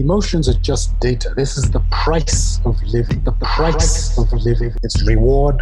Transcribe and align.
Emotions 0.00 0.48
are 0.48 0.58
just 0.60 0.98
data. 0.98 1.34
This 1.36 1.58
is 1.58 1.70
the 1.70 1.80
price 1.90 2.58
of 2.64 2.82
living. 2.84 3.22
The 3.22 3.32
price 3.32 4.16
of 4.16 4.32
living. 4.32 4.72
It's 4.82 5.06
reward 5.06 5.60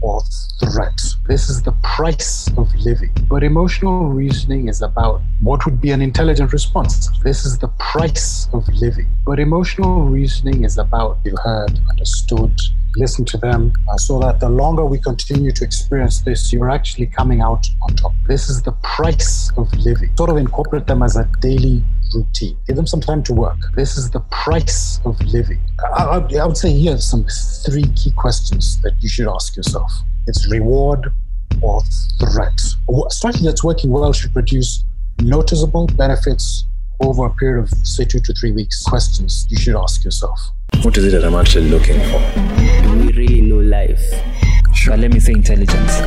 or 0.00 0.22
threat. 0.58 0.98
This 1.26 1.50
is 1.50 1.60
the 1.62 1.72
price 1.82 2.48
of 2.56 2.74
living. 2.76 3.12
But 3.28 3.42
emotional 3.42 4.08
reasoning 4.08 4.68
is 4.68 4.80
about 4.80 5.20
what 5.42 5.66
would 5.66 5.82
be 5.82 5.90
an 5.90 6.00
intelligent 6.00 6.54
response. 6.54 7.10
This 7.22 7.44
is 7.44 7.58
the 7.58 7.68
price 7.78 8.48
of 8.54 8.66
living. 8.68 9.06
But 9.26 9.38
emotional 9.38 10.06
reasoning 10.06 10.64
is 10.64 10.78
about 10.78 11.18
you 11.22 11.36
heard, 11.44 11.78
understood, 11.90 12.58
listen 12.96 13.26
to 13.26 13.36
them, 13.36 13.74
uh, 13.90 13.98
so 13.98 14.18
that 14.20 14.40
the 14.40 14.48
longer 14.48 14.86
we 14.86 14.98
continue 14.98 15.52
to 15.52 15.62
experience 15.62 16.22
this, 16.22 16.54
you're 16.54 16.70
actually 16.70 17.06
coming 17.06 17.42
out 17.42 17.66
on 17.82 17.96
top. 17.96 18.12
This 18.26 18.48
is 18.48 18.62
the 18.62 18.72
price 18.82 19.52
of 19.58 19.70
living. 19.74 20.10
Sort 20.16 20.30
of 20.30 20.38
incorporate 20.38 20.86
them 20.86 21.02
as 21.02 21.16
a 21.16 21.28
daily 21.42 21.84
routine. 22.14 22.56
Give 22.66 22.76
them 22.76 22.86
some 22.86 23.00
time 23.00 23.22
to 23.24 23.34
work. 23.34 23.56
This 23.74 23.96
is 23.96 24.10
the 24.10 24.20
price 24.30 25.00
of 25.04 25.20
living. 25.22 25.60
I, 25.96 26.04
I, 26.04 26.36
I 26.36 26.46
would 26.46 26.56
say 26.56 26.72
here 26.72 26.94
are 26.94 26.98
some 26.98 27.26
three 27.66 27.84
key 27.96 28.12
questions 28.12 28.80
that 28.82 28.94
you 29.00 29.08
should 29.08 29.28
ask 29.28 29.56
yourself. 29.56 29.90
It's 30.26 30.50
reward 30.50 31.12
or 31.60 31.80
threat. 32.20 32.60
A 32.88 33.10
strategy 33.10 33.44
that's 33.44 33.64
working 33.64 33.90
well 33.90 34.12
should 34.12 34.32
produce 34.32 34.84
noticeable 35.20 35.86
benefits 35.86 36.66
over 37.00 37.26
a 37.26 37.30
period 37.34 37.62
of 37.62 37.70
say 37.86 38.04
two 38.04 38.20
to 38.20 38.32
three 38.34 38.52
weeks. 38.52 38.82
Questions 38.84 39.46
you 39.50 39.56
should 39.56 39.76
ask 39.76 40.04
yourself. 40.04 40.38
What 40.82 40.96
is 40.96 41.04
it 41.06 41.10
that 41.10 41.24
I'm 41.24 41.34
actually 41.34 41.68
looking 41.68 42.00
for? 42.00 42.82
Do 42.82 42.98
we 42.98 43.12
really 43.12 43.40
know 43.42 43.58
life? 43.58 44.53
But 44.86 44.98
let 44.98 45.12
me 45.12 45.20
say 45.20 45.32
intelligence. 45.32 46.00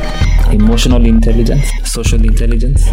Emotional 0.52 1.04
intelligence, 1.04 1.70
social 1.84 2.24
intelligence, 2.24 2.88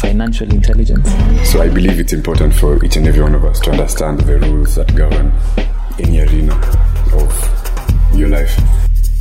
financial 0.00 0.50
intelligence. 0.50 1.08
So 1.50 1.62
I 1.62 1.68
believe 1.68 2.00
it's 2.00 2.12
important 2.12 2.54
for 2.54 2.84
each 2.84 2.96
and 2.96 3.06
every 3.06 3.22
one 3.22 3.34
of 3.34 3.44
us 3.44 3.60
to 3.60 3.70
understand 3.70 4.20
the 4.20 4.38
rules 4.38 4.74
that 4.74 4.94
govern 4.94 5.32
any 5.98 6.20
arena 6.20 6.54
of 7.14 8.14
your 8.14 8.28
life. 8.28 8.58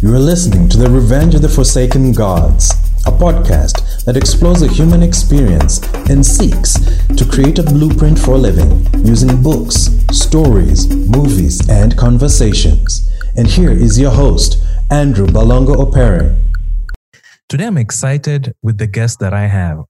You 0.01 0.13
are 0.13 0.19
listening 0.19 0.69
to 0.69 0.77
The 0.77 0.89
Revenge 0.89 1.35
of 1.35 1.41
the 1.41 1.49
Forsaken 1.49 2.13
Gods, 2.13 2.71
a 3.05 3.11
podcast 3.11 4.03
that 4.05 4.17
explores 4.17 4.59
the 4.59 4.67
human 4.67 5.03
experience 5.03 5.81
and 6.09 6.25
seeks 6.25 6.73
to 7.15 7.25
create 7.25 7.59
a 7.59 7.63
blueprint 7.63 8.19
for 8.19 8.37
living 8.37 8.85
using 9.05 9.41
books, 9.41 9.89
stories, 10.11 10.87
movies, 11.07 11.67
and 11.69 11.97
conversations. 11.97 13.09
And 13.35 13.47
here 13.47 13.71
is 13.71 13.99
your 13.99 14.11
host, 14.11 14.63
Andrew 14.89 15.27
Balongo 15.27 15.75
Opere. 15.75 16.39
Today 17.49 17.65
I'm 17.65 17.77
excited 17.77 18.53
with 18.61 18.77
the 18.77 18.87
guest 18.87 19.19
that 19.19 19.33
I 19.33 19.47
have. 19.47 19.83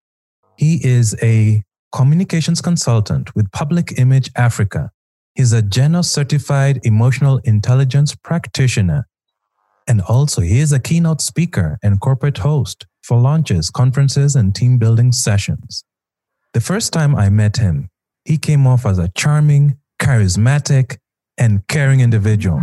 He 0.58 0.80
is 0.84 1.16
a 1.22 1.64
communications 1.92 2.62
consultant 2.62 3.36
with 3.36 3.52
Public 3.52 3.98
Image 3.98 4.31
Africa. 4.36 4.92
He's 5.36 5.53
a 5.53 5.62
Genos 5.62 6.06
certified 6.06 6.80
emotional 6.84 7.40
intelligence 7.44 8.16
practitioner 8.16 9.08
and 9.88 10.02
also, 10.02 10.42
he 10.42 10.59
is 10.59 10.73
a 10.73 10.80
keynote 10.80 11.22
speaker 11.22 11.80
and 11.81 12.02
corporate 12.02 12.40
host 12.40 12.86
for 13.03 13.18
launches, 13.18 13.70
conferences, 13.70 14.36
and 14.36 14.53
team 14.53 14.78
building 14.78 15.14
sessions. 15.14 15.86
The 16.53 16.59
first 16.59 16.92
time 16.92 17.16
I 17.16 17.30
met 17.30 17.58
him, 17.58 17.90
he 18.25 18.38
came 18.38 18.68
off 18.68 18.86
as 18.86 19.00
a 19.00 19.08
charming, 19.16 19.78
charismatic, 20.02 20.98
and 21.38 21.66
caring 21.68 22.02
individual. 22.02 22.62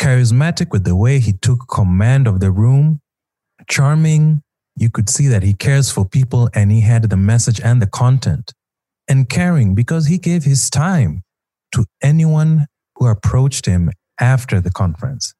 Charismatic 0.00 0.70
with 0.70 0.84
the 0.84 0.96
way 0.96 1.18
he 1.18 1.32
took 1.32 1.68
command 1.68 2.26
of 2.26 2.40
the 2.40 2.50
room, 2.50 3.00
charming, 3.68 4.42
you 4.76 4.90
could 4.90 5.08
see 5.08 5.28
that 5.28 5.42
he 5.42 5.54
cares 5.54 5.90
for 5.90 6.04
people 6.04 6.50
and 6.54 6.70
he 6.72 6.80
had 6.80 7.08
the 7.08 7.16
message 7.16 7.60
and 7.60 7.80
the 7.80 7.86
content. 7.86 8.52
And 9.06 9.28
caring 9.28 9.74
because 9.74 10.06
he 10.06 10.16
gave 10.16 10.44
his 10.44 10.70
time 10.70 11.22
to 11.72 11.84
anyone 12.02 12.66
who 12.96 13.06
approached 13.06 13.66
him 13.66 13.90
after 14.18 14.60
the 14.60 14.70
conference. 14.70 15.34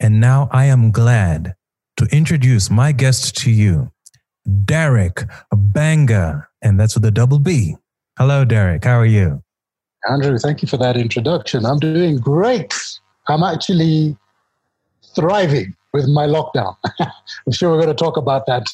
And 0.00 0.20
now 0.20 0.48
I 0.50 0.66
am 0.66 0.90
glad 0.90 1.54
to 1.98 2.06
introduce 2.06 2.70
my 2.70 2.92
guest 2.92 3.36
to 3.38 3.50
you, 3.50 3.92
Derek 4.64 5.22
Banger, 5.54 6.48
and 6.62 6.78
that's 6.78 6.94
with 6.94 7.04
a 7.04 7.10
double 7.10 7.38
B. 7.38 7.76
Hello, 8.18 8.44
Derek. 8.44 8.84
How 8.84 8.98
are 8.98 9.06
you? 9.06 9.42
Andrew, 10.10 10.38
thank 10.38 10.62
you 10.62 10.68
for 10.68 10.76
that 10.76 10.96
introduction. 10.96 11.64
I'm 11.64 11.78
doing 11.78 12.18
great. 12.18 12.74
I'm 13.28 13.42
actually 13.42 14.16
thriving 15.14 15.74
with 15.92 16.08
my 16.08 16.26
lockdown. 16.26 16.76
I'm 17.00 17.52
sure 17.52 17.70
we're 17.70 17.82
going 17.82 17.94
to 17.96 18.04
talk 18.04 18.16
about 18.16 18.46
that. 18.46 18.66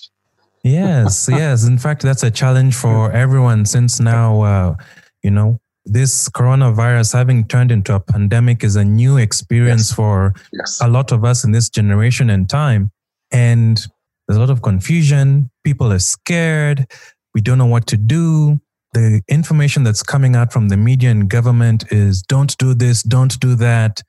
yes, 0.63 1.29
yes. 1.31 1.67
In 1.67 1.79
fact, 1.79 2.03
that's 2.03 2.23
a 2.23 2.31
challenge 2.31 2.75
for 2.75 3.11
everyone 3.13 3.65
since 3.65 4.01
now, 4.01 4.43
uh, 4.43 4.75
you 5.23 5.31
know, 5.31 5.61
this 5.85 6.29
coronavirus 6.29 7.13
having 7.13 7.45
turned 7.47 7.73
into 7.73 7.95
a 7.95 8.01
pandemic 8.01 8.63
is 8.63 8.77
a 8.77 8.85
new 8.85 9.17
experience 9.17 9.91
yes. 9.91 9.93
for 9.93 10.35
yes. 10.53 10.81
a 10.81 10.89
lot 10.89 11.11
of 11.11 11.25
us 11.25 11.45
in 11.45 11.53
this 11.53 11.69
generation 11.69 12.31
and 12.31 12.49
time. 12.49 12.91
And 13.33 13.79
there's 14.27 14.37
a 14.37 14.41
lot 14.41 14.51
of 14.51 14.63
confusion. 14.63 15.51
People 15.65 15.93
are 15.93 15.99
scared. 15.99 16.87
We 17.35 17.41
don't 17.41 17.59
know 17.59 17.67
what 17.67 17.87
to 17.89 17.97
do. 17.97 18.61
The 18.93 19.23
information 19.27 19.85
that's 19.85 20.03
coming 20.03 20.37
out 20.37 20.53
from 20.53 20.69
the 20.69 20.77
media 20.77 21.11
and 21.11 21.29
government 21.29 21.85
is 21.91 22.23
don't 22.23 22.57
do 22.59 22.75
this, 22.75 23.03
don't 23.03 23.39
do 23.41 23.55
that. 23.57 24.03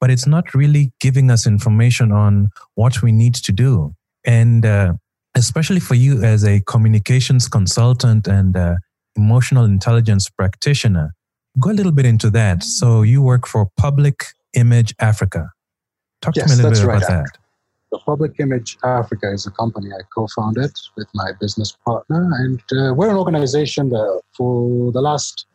But 0.00 0.10
it's 0.10 0.26
not 0.26 0.54
really 0.54 0.92
giving 1.00 1.30
us 1.30 1.46
information 1.46 2.12
on 2.12 2.50
what 2.74 3.02
we 3.02 3.12
need 3.12 3.34
to 3.36 3.52
do. 3.52 3.94
And 4.24 4.66
uh, 4.66 4.94
especially 5.36 5.80
for 5.80 5.94
you 5.94 6.22
as 6.22 6.44
a 6.44 6.60
communications 6.66 7.48
consultant 7.48 8.26
and 8.26 8.56
uh, 8.56 8.76
emotional 9.16 9.64
intelligence 9.64 10.28
practitioner. 10.28 11.14
Go 11.58 11.70
a 11.70 11.72
little 11.72 11.92
bit 11.92 12.06
into 12.06 12.30
that. 12.30 12.62
So 12.62 13.02
you 13.02 13.22
work 13.22 13.46
for 13.46 13.68
Public 13.76 14.24
Image 14.54 14.94
Africa. 15.00 15.50
Talk 16.20 16.36
yes, 16.36 16.50
to 16.50 16.56
me 16.56 16.64
a 16.64 16.68
little 16.68 16.86
bit 16.86 16.88
right. 16.88 17.02
about 17.02 17.24
that. 17.24 17.38
Public 18.04 18.38
Image 18.40 18.76
Africa 18.84 19.32
is 19.32 19.46
a 19.46 19.50
company 19.50 19.90
I 19.90 20.02
co-founded 20.14 20.72
with 20.96 21.08
my 21.14 21.30
business 21.40 21.76
partner, 21.84 22.30
and 22.34 22.60
uh, 22.72 22.92
we're 22.94 23.08
an 23.08 23.16
organization 23.16 23.88
that, 23.90 24.20
for 24.36 24.92
the 24.92 25.00
last 25.00 25.46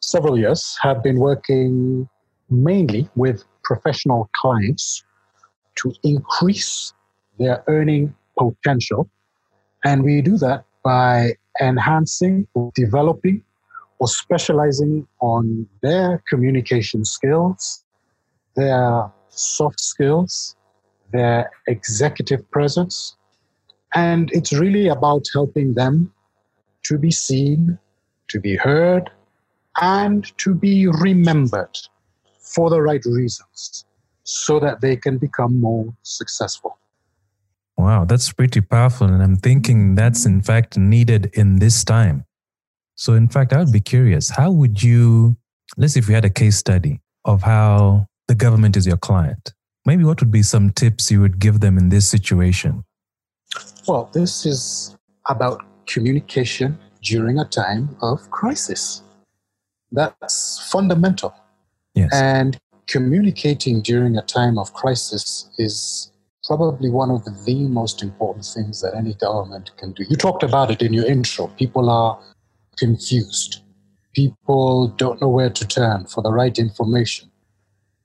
several 0.00 0.38
years, 0.38 0.76
have 0.80 1.02
been 1.02 1.18
working 1.18 2.08
mainly 2.48 3.08
with 3.14 3.44
professional 3.66 4.30
clients 4.40 5.04
to 5.76 5.92
increase 6.02 6.94
their 7.38 7.62
earning 7.66 8.14
potential, 8.38 9.08
and 9.84 10.02
we 10.02 10.22
do 10.22 10.38
that 10.38 10.64
by 10.82 11.32
enhancing 11.60 12.46
or 12.54 12.70
developing 12.74 13.42
or 13.98 14.08
specializing 14.08 15.06
on 15.20 15.66
their 15.82 16.22
communication 16.28 17.04
skills, 17.04 17.84
their 18.54 19.10
soft 19.28 19.80
skills, 19.80 20.56
their 21.12 21.50
executive 21.66 22.48
presence. 22.50 23.16
And 23.94 24.30
it's 24.32 24.52
really 24.52 24.88
about 24.88 25.24
helping 25.32 25.74
them 25.74 26.12
to 26.84 26.98
be 26.98 27.10
seen, 27.10 27.78
to 28.28 28.40
be 28.40 28.56
heard, 28.56 29.10
and 29.80 30.24
to 30.38 30.54
be 30.54 30.86
remembered 30.86 31.76
for 32.46 32.70
the 32.70 32.80
right 32.80 33.04
reasons 33.04 33.84
so 34.24 34.58
that 34.60 34.80
they 34.80 34.96
can 34.96 35.18
become 35.18 35.60
more 35.60 35.94
successful. 36.02 36.78
Wow, 37.76 38.04
that's 38.04 38.32
pretty 38.32 38.60
powerful. 38.60 39.06
And 39.06 39.22
I'm 39.22 39.36
thinking 39.36 39.94
that's 39.94 40.24
in 40.24 40.42
fact 40.42 40.78
needed 40.78 41.30
in 41.34 41.58
this 41.58 41.84
time. 41.84 42.24
So, 42.94 43.12
in 43.12 43.28
fact, 43.28 43.52
I 43.52 43.58
would 43.58 43.72
be 43.72 43.80
curious 43.80 44.30
how 44.30 44.50
would 44.50 44.82
you, 44.82 45.36
let's 45.76 45.92
say 45.94 45.98
if 45.98 46.08
we 46.08 46.14
had 46.14 46.24
a 46.24 46.30
case 46.30 46.56
study 46.56 47.00
of 47.26 47.42
how 47.42 48.06
the 48.28 48.34
government 48.34 48.76
is 48.76 48.86
your 48.86 48.96
client, 48.96 49.52
maybe 49.84 50.04
what 50.04 50.20
would 50.20 50.30
be 50.30 50.42
some 50.42 50.70
tips 50.70 51.10
you 51.10 51.20
would 51.20 51.38
give 51.38 51.60
them 51.60 51.76
in 51.76 51.90
this 51.90 52.08
situation? 52.08 52.82
Well, 53.86 54.10
this 54.14 54.46
is 54.46 54.96
about 55.28 55.62
communication 55.86 56.78
during 57.02 57.38
a 57.38 57.44
time 57.44 57.94
of 58.00 58.30
crisis. 58.30 59.02
That's 59.92 60.68
fundamental. 60.70 61.34
Yes. 61.96 62.10
And 62.12 62.58
communicating 62.86 63.82
during 63.82 64.16
a 64.16 64.22
time 64.22 64.58
of 64.58 64.72
crisis 64.74 65.50
is 65.58 66.12
probably 66.44 66.90
one 66.90 67.10
of 67.10 67.24
the 67.24 67.68
most 67.68 68.02
important 68.02 68.44
things 68.44 68.80
that 68.80 68.94
any 68.94 69.14
government 69.14 69.70
can 69.78 69.92
do. 69.92 70.04
You 70.08 70.16
talked 70.16 70.44
about 70.44 70.70
it 70.70 70.82
in 70.82 70.92
your 70.92 71.06
intro. 71.06 71.48
People 71.58 71.90
are 71.90 72.20
confused. 72.78 73.62
People 74.14 74.88
don't 74.96 75.20
know 75.20 75.28
where 75.28 75.50
to 75.50 75.66
turn 75.66 76.06
for 76.06 76.22
the 76.22 76.32
right 76.32 76.56
information. 76.58 77.30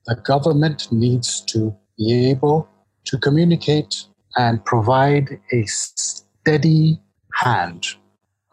The 0.06 0.16
government 0.16 0.90
needs 0.90 1.40
to 1.52 1.76
be 1.96 2.30
able 2.30 2.68
to 3.04 3.18
communicate 3.18 4.06
and 4.36 4.64
provide 4.64 5.38
a 5.52 5.64
steady 5.66 6.98
hand, 7.34 7.86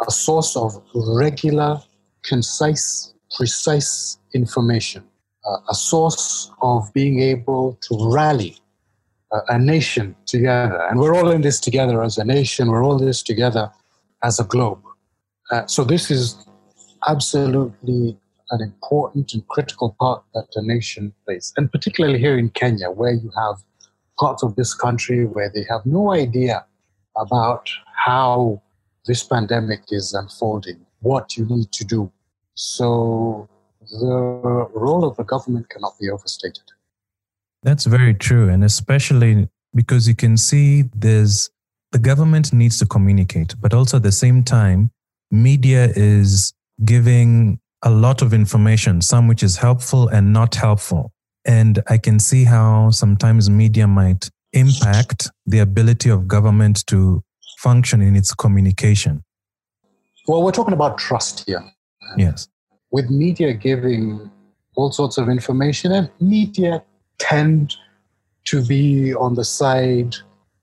a 0.07 0.11
source 0.11 0.55
of 0.55 0.75
regular, 0.93 1.81
concise, 2.23 3.13
precise 3.35 4.17
information, 4.35 5.03
a 5.69 5.75
source 5.75 6.51
of 6.61 6.91
being 6.93 7.21
able 7.21 7.77
to 7.81 8.11
rally 8.11 8.57
a 9.49 9.59
nation 9.59 10.15
together. 10.25 10.81
And 10.89 10.99
we're 10.99 11.15
all 11.15 11.29
in 11.29 11.41
this 11.41 11.59
together 11.59 12.01
as 12.01 12.17
a 12.17 12.25
nation, 12.25 12.69
we're 12.69 12.83
all 12.83 12.99
in 12.99 13.05
this 13.05 13.21
together 13.21 13.71
as 14.23 14.39
a 14.39 14.43
globe. 14.43 14.81
Uh, 15.51 15.65
so 15.67 15.83
this 15.83 16.11
is 16.11 16.45
absolutely 17.07 18.17
an 18.51 18.61
important 18.61 19.33
and 19.33 19.47
critical 19.47 19.95
part 19.99 20.23
that 20.33 20.47
the 20.53 20.61
nation 20.63 21.13
plays. 21.25 21.53
And 21.57 21.71
particularly 21.71 22.19
here 22.19 22.37
in 22.37 22.49
Kenya, 22.49 22.89
where 22.89 23.13
you 23.13 23.31
have 23.37 23.57
parts 24.19 24.43
of 24.43 24.55
this 24.55 24.73
country 24.73 25.25
where 25.25 25.51
they 25.53 25.65
have 25.69 25.85
no 25.85 26.11
idea 26.11 26.65
about 27.15 27.69
how 27.95 28.61
this 29.05 29.23
pandemic 29.23 29.81
is 29.91 30.13
unfolding, 30.13 30.85
what 31.01 31.37
you 31.37 31.45
need 31.45 31.71
to 31.71 31.85
do. 31.85 32.11
So 32.55 33.47
the 33.91 34.67
role 34.73 35.05
of 35.05 35.17
the 35.17 35.23
government 35.23 35.69
cannot 35.69 35.97
be 35.99 36.09
overstated. 36.09 36.63
That's 37.63 37.85
very 37.85 38.13
true. 38.13 38.49
And 38.49 38.63
especially 38.63 39.49
because 39.75 40.07
you 40.07 40.15
can 40.15 40.37
see 40.37 40.83
there's 40.95 41.49
the 41.91 41.99
government 41.99 42.53
needs 42.53 42.77
to 42.79 42.85
communicate, 42.85 43.55
but 43.59 43.73
also 43.73 43.97
at 43.97 44.03
the 44.03 44.11
same 44.11 44.43
time, 44.43 44.91
media 45.31 45.91
is 45.95 46.53
giving 46.85 47.59
a 47.83 47.89
lot 47.89 48.21
of 48.21 48.33
information, 48.33 49.01
some 49.01 49.27
which 49.27 49.41
is 49.41 49.57
helpful 49.57 50.07
and 50.09 50.31
not 50.31 50.55
helpful. 50.55 51.11
And 51.45 51.81
I 51.87 51.97
can 51.97 52.19
see 52.19 52.43
how 52.43 52.91
sometimes 52.91 53.49
media 53.49 53.87
might 53.87 54.29
impact 54.53 55.31
the 55.45 55.59
ability 55.59 56.09
of 56.09 56.27
government 56.27 56.85
to 56.87 57.23
function 57.57 58.01
in 58.01 58.15
its 58.15 58.33
communication. 58.33 59.23
Well, 60.27 60.43
we're 60.43 60.51
talking 60.51 60.73
about 60.73 60.97
trust 60.97 61.45
here. 61.45 61.63
Yes. 62.17 62.47
With 62.91 63.09
media 63.09 63.53
giving 63.53 64.31
all 64.75 64.91
sorts 64.91 65.17
of 65.17 65.29
information, 65.29 65.91
and 65.91 66.09
media 66.19 66.83
tend 67.19 67.75
to 68.45 68.65
be 68.65 69.13
on 69.13 69.35
the 69.35 69.43
side 69.43 70.15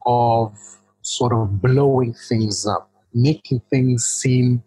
of 0.07 0.57
sort 1.03 1.33
of 1.33 1.63
blowing 1.63 2.15
things 2.29 2.67
up, 2.67 2.91
making 3.15 3.61
things 3.71 4.05
seem 4.05 4.63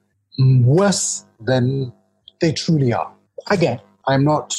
worse 0.63 1.25
than 1.41 1.91
they 2.39 2.53
truly 2.53 2.93
are. 2.93 3.11
Again, 3.49 3.81
I'm 4.07 4.23
not 4.23 4.55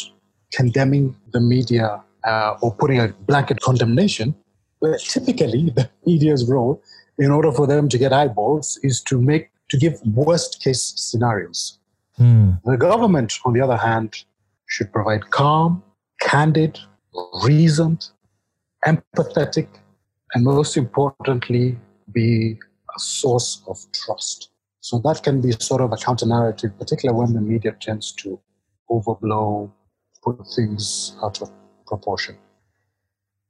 condemning 0.52 1.16
the 1.32 1.40
media 1.40 2.02
uh, 2.24 2.56
or 2.60 2.74
putting 2.74 3.00
a 3.00 3.08
blanket 3.08 3.60
condemnation, 3.60 4.34
but 4.80 5.00
typically 5.00 5.70
the 5.70 5.88
media's 6.04 6.48
role, 6.48 6.82
in 7.18 7.30
order 7.30 7.52
for 7.52 7.66
them 7.66 7.88
to 7.88 7.98
get 7.98 8.12
eyeballs, 8.12 8.78
is 8.82 9.00
to 9.04 9.20
make 9.20 9.50
to 9.70 9.78
give 9.78 10.00
worst 10.04 10.62
case 10.62 10.92
scenarios. 10.96 11.78
Hmm. 12.20 12.50
The 12.66 12.76
government, 12.76 13.32
on 13.46 13.54
the 13.54 13.62
other 13.62 13.78
hand, 13.78 14.24
should 14.68 14.92
provide 14.92 15.30
calm, 15.30 15.82
candid, 16.20 16.78
reasoned, 17.42 18.10
empathetic, 18.84 19.68
and 20.34 20.44
most 20.44 20.76
importantly, 20.76 21.78
be 22.12 22.58
a 22.94 23.00
source 23.00 23.62
of 23.66 23.78
trust. 23.94 24.50
So 24.80 24.98
that 24.98 25.22
can 25.22 25.40
be 25.40 25.52
sort 25.52 25.80
of 25.80 25.92
a 25.92 25.96
counter 25.96 26.26
narrative, 26.26 26.72
particularly 26.78 27.18
when 27.18 27.32
the 27.32 27.40
media 27.40 27.74
tends 27.80 28.12
to 28.12 28.38
overblow, 28.90 29.70
put 30.22 30.46
things 30.54 31.16
out 31.22 31.40
of 31.40 31.50
proportion. 31.86 32.36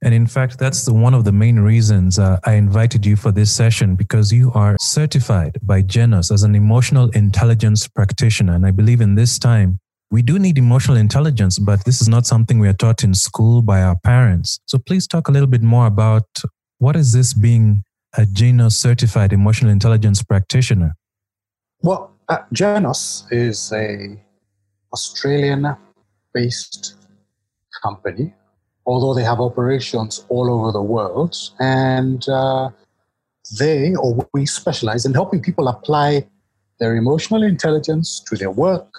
And 0.02 0.14
in 0.14 0.26
fact, 0.26 0.58
that's 0.58 0.87
the, 0.87 0.94
one 0.94 1.12
of 1.12 1.25
the 1.25 1.32
main 1.32 1.61
reasons 1.61 2.19
uh, 2.19 2.38
I 2.44 2.55
invited 2.55 3.05
you 3.05 3.17
for 3.17 3.32
this 3.32 3.52
session 3.52 3.97
because 3.97 4.32
you 4.32 4.50
are 4.55 4.76
certified 4.81 5.58
by 5.62 5.82
Genos 5.82 6.32
as 6.32 6.43
an 6.43 6.55
emotional 6.55 7.11
intelligence 7.11 7.87
practitioner. 7.87 8.55
And 8.55 8.67
I 8.67 8.70
believe 8.70 9.02
in 9.02 9.14
this 9.14 9.38
time, 9.38 9.79
we 10.11 10.23
do 10.23 10.38
need 10.38 10.56
emotional 10.58 10.97
intelligence, 10.97 11.58
but 11.58 11.85
this 11.85 12.00
is 12.00 12.08
not 12.08 12.26
something 12.26 12.58
we 12.58 12.69
are 12.69 12.73
taught 12.73 13.05
in 13.05 13.12
school 13.14 13.61
by 13.62 13.82
our 13.82 13.97
parents. 14.02 14.58
So 14.67 14.79
please 14.79 15.06
talk 15.06 15.29
a 15.29 15.32
little 15.32 15.47
bit 15.47 15.62
more 15.62 15.87
about 15.87 16.26
what 16.79 16.97
is 16.97 17.12
this 17.12 17.35
being 17.35 17.82
a 18.17 18.23
Genos 18.23 18.73
certified 18.73 19.32
emotional 19.32 19.70
intelligence 19.70 20.20
practitioner? 20.23 20.97
Well, 21.82 22.12
uh, 22.29 22.38
Genos 22.52 23.25
is 23.31 23.73
a 23.73 24.20
Australian-based 24.93 26.97
company, 27.82 28.35
although 28.91 29.15
they 29.15 29.23
have 29.23 29.41
operations 29.41 30.27
all 30.29 30.51
over 30.51 30.73
the 30.73 30.83
world, 30.83 31.37
and 31.61 32.29
uh, 32.29 32.69
they 33.57 33.95
or 33.95 34.29
we 34.35 34.45
specialize 34.45 35.07
in 35.07 35.15
helping 35.15 35.41
people 35.41 35.69
apply 35.69 36.27
their 36.81 36.97
emotional 36.97 37.45
intelligence 37.45 38.21
to 38.29 38.35
their 38.35 38.51
work, 38.51 38.91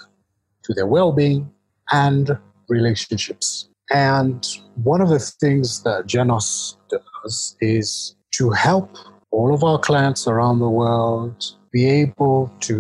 to 0.64 0.74
their 0.74 0.88
well-being, 0.88 1.52
and 1.92 2.38
relationships. 2.70 3.68
And 3.90 4.48
one 4.92 5.02
of 5.02 5.10
the 5.10 5.20
things 5.20 5.84
that 5.84 6.08
Genos 6.08 6.78
does 6.90 7.58
is 7.60 8.16
to 8.38 8.50
help 8.52 8.96
all 9.32 9.54
of 9.54 9.62
our 9.62 9.78
clients 9.78 10.26
around 10.26 10.60
the 10.60 10.70
world 10.70 11.36
be 11.74 11.84
able 11.90 12.50
to 12.62 12.76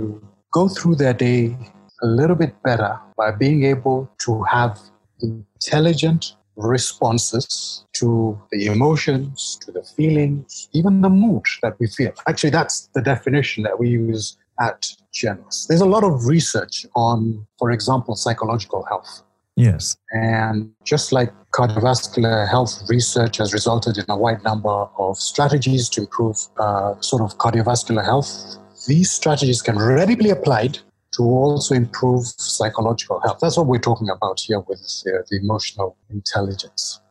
go 0.53 0.69
through 0.69 0.95
their 0.95 1.13
day 1.13 1.57
a 2.03 2.07
little 2.07 2.37
bit 2.37 2.53
better 2.63 2.97
by 3.17 3.31
being 3.31 3.65
able 3.65 4.09
to 4.19 4.43
have 4.43 4.79
intelligent 5.21 6.35
responses 6.63 7.85
to 7.93 8.39
the 8.51 8.67
emotions, 8.67 9.57
to 9.65 9.71
the 9.71 9.83
feelings, 9.83 10.69
even 10.73 11.01
the 11.01 11.09
mood 11.09 11.43
that 11.61 11.79
we 11.79 11.87
feel. 11.87 12.13
Actually, 12.27 12.51
that's 12.51 12.87
the 12.93 13.01
definition 13.01 13.63
that 13.63 13.79
we 13.79 13.89
use 13.89 14.37
at 14.59 14.93
Genos. 15.13 15.67
There's 15.67 15.81
a 15.81 15.85
lot 15.85 16.03
of 16.03 16.25
research 16.27 16.85
on, 16.95 17.45
for 17.57 17.71
example, 17.71 18.15
psychological 18.15 18.83
health. 18.85 19.23
Yes. 19.55 19.97
And 20.11 20.71
just 20.83 21.11
like 21.11 21.31
cardiovascular 21.53 22.49
health 22.49 22.83
research 22.87 23.37
has 23.37 23.53
resulted 23.53 23.97
in 23.97 24.05
a 24.07 24.17
wide 24.17 24.43
number 24.43 24.87
of 24.97 25.17
strategies 25.17 25.89
to 25.89 26.01
improve 26.01 26.37
uh, 26.57 26.99
sort 27.01 27.21
of 27.21 27.37
cardiovascular 27.37 28.03
health, 28.03 28.57
these 28.87 29.11
strategies 29.11 29.61
can 29.61 29.77
readily 29.77 30.15
be 30.15 30.29
applied 30.29 30.79
to 31.13 31.23
also 31.23 31.75
improve 31.75 32.25
psychological 32.25 33.19
health. 33.21 33.39
That's 33.41 33.57
what 33.57 33.67
we're 33.67 33.79
talking 33.79 34.09
about 34.09 34.39
here 34.39 34.59
with 34.61 34.79
uh, 35.07 35.23
the 35.29 35.39
emotional 35.41 35.97
intelligence. 36.09 37.01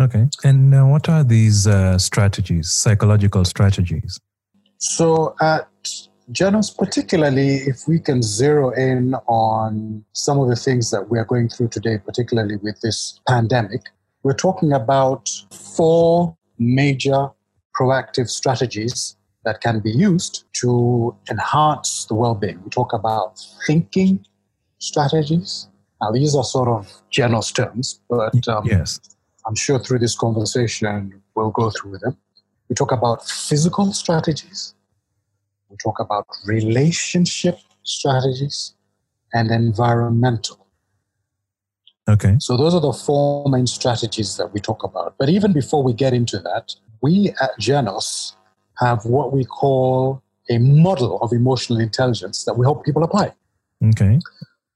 Okay. 0.00 0.28
And 0.44 0.74
uh, 0.74 0.84
what 0.84 1.08
are 1.08 1.22
these 1.22 1.66
uh, 1.66 1.98
strategies, 1.98 2.70
psychological 2.70 3.44
strategies? 3.44 4.18
So 4.78 5.34
at 5.42 5.68
Genos, 6.32 6.74
particularly 6.74 7.56
if 7.56 7.86
we 7.86 7.98
can 7.98 8.22
zero 8.22 8.70
in 8.70 9.14
on 9.26 10.04
some 10.12 10.38
of 10.38 10.48
the 10.48 10.56
things 10.56 10.90
that 10.90 11.10
we 11.10 11.18
are 11.18 11.24
going 11.24 11.48
through 11.48 11.68
today, 11.68 11.98
particularly 11.98 12.56
with 12.56 12.80
this 12.80 13.20
pandemic, 13.28 13.82
we're 14.22 14.32
talking 14.32 14.72
about 14.72 15.28
four 15.50 16.36
major 16.58 17.28
proactive 17.78 18.28
strategies 18.28 19.16
that 19.44 19.60
can 19.60 19.80
be 19.80 19.90
used 19.90 20.44
to 20.60 21.16
enhance 21.30 22.04
the 22.06 22.14
well 22.14 22.34
being. 22.34 22.62
We 22.62 22.70
talk 22.70 22.92
about 22.92 23.40
thinking 23.66 24.24
strategies. 24.78 25.68
Now, 26.00 26.10
these 26.12 26.34
are 26.34 26.44
sort 26.44 26.68
of 26.68 26.90
Genos 27.12 27.54
terms, 27.54 28.00
but 28.08 28.46
um, 28.48 28.66
yes. 28.66 29.00
I'm 29.46 29.54
sure 29.54 29.78
through 29.78 30.00
this 30.00 30.16
conversation 30.16 31.22
we'll 31.34 31.50
go 31.50 31.70
through 31.70 31.98
them. 31.98 32.16
We 32.68 32.74
talk 32.74 32.92
about 32.92 33.26
physical 33.26 33.92
strategies, 33.92 34.74
we 35.68 35.76
talk 35.76 35.98
about 36.00 36.26
relationship 36.46 37.58
strategies, 37.82 38.74
and 39.32 39.50
environmental. 39.50 40.66
Okay. 42.08 42.36
So, 42.38 42.56
those 42.56 42.74
are 42.74 42.80
the 42.80 42.92
four 42.92 43.48
main 43.48 43.66
strategies 43.66 44.36
that 44.36 44.52
we 44.52 44.60
talk 44.60 44.82
about. 44.82 45.14
But 45.18 45.28
even 45.28 45.52
before 45.52 45.82
we 45.82 45.92
get 45.92 46.12
into 46.12 46.38
that, 46.38 46.74
we 47.02 47.30
at 47.40 47.50
Genos 47.60 48.34
have 48.80 49.04
what 49.04 49.32
we 49.32 49.44
call 49.44 50.22
a 50.48 50.58
model 50.58 51.18
of 51.22 51.32
emotional 51.32 51.78
intelligence 51.78 52.44
that 52.44 52.54
we 52.54 52.64
help 52.64 52.84
people 52.84 53.04
apply. 53.04 53.32
Okay. 53.84 54.18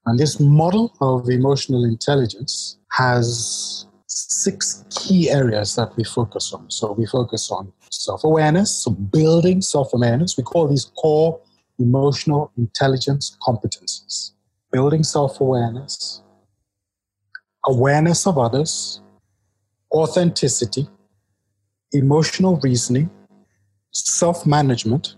And 0.05 0.19
this 0.19 0.39
model 0.39 0.93
of 1.01 1.29
emotional 1.29 1.83
intelligence 1.83 2.77
has 2.91 3.85
six 4.07 4.85
key 4.91 5.29
areas 5.29 5.75
that 5.75 5.95
we 5.97 6.03
focus 6.03 6.53
on. 6.53 6.69
So 6.69 6.91
we 6.93 7.05
focus 7.05 7.49
on 7.51 7.73
self 7.89 8.23
awareness, 8.23 8.71
so 8.83 8.91
building 8.91 9.61
self 9.61 9.93
awareness. 9.93 10.37
We 10.37 10.43
call 10.43 10.67
these 10.67 10.85
core 10.95 11.39
emotional 11.79 12.51
intelligence 12.57 13.35
competencies 13.41 14.31
building 14.75 15.03
self 15.03 15.39
awareness, 15.39 16.21
awareness 17.65 18.27
of 18.27 18.37
others, 18.37 19.01
authenticity, 19.89 20.85
emotional 21.93 22.57
reasoning, 22.57 23.09
self 23.95 24.45
management, 24.45 25.15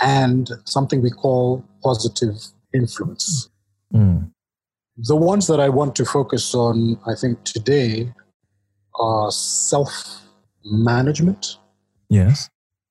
and 0.00 0.50
something 0.64 1.02
we 1.02 1.10
call 1.10 1.64
positive 1.82 2.36
influence. 2.72 3.50
Mm. 3.92 4.30
The 4.96 5.16
ones 5.16 5.46
that 5.46 5.60
I 5.60 5.68
want 5.68 5.94
to 5.96 6.04
focus 6.04 6.54
on, 6.54 6.98
I 7.06 7.14
think, 7.14 7.44
today 7.44 8.12
are 8.96 9.30
self 9.30 10.22
management. 10.64 11.58
Yes. 12.08 12.48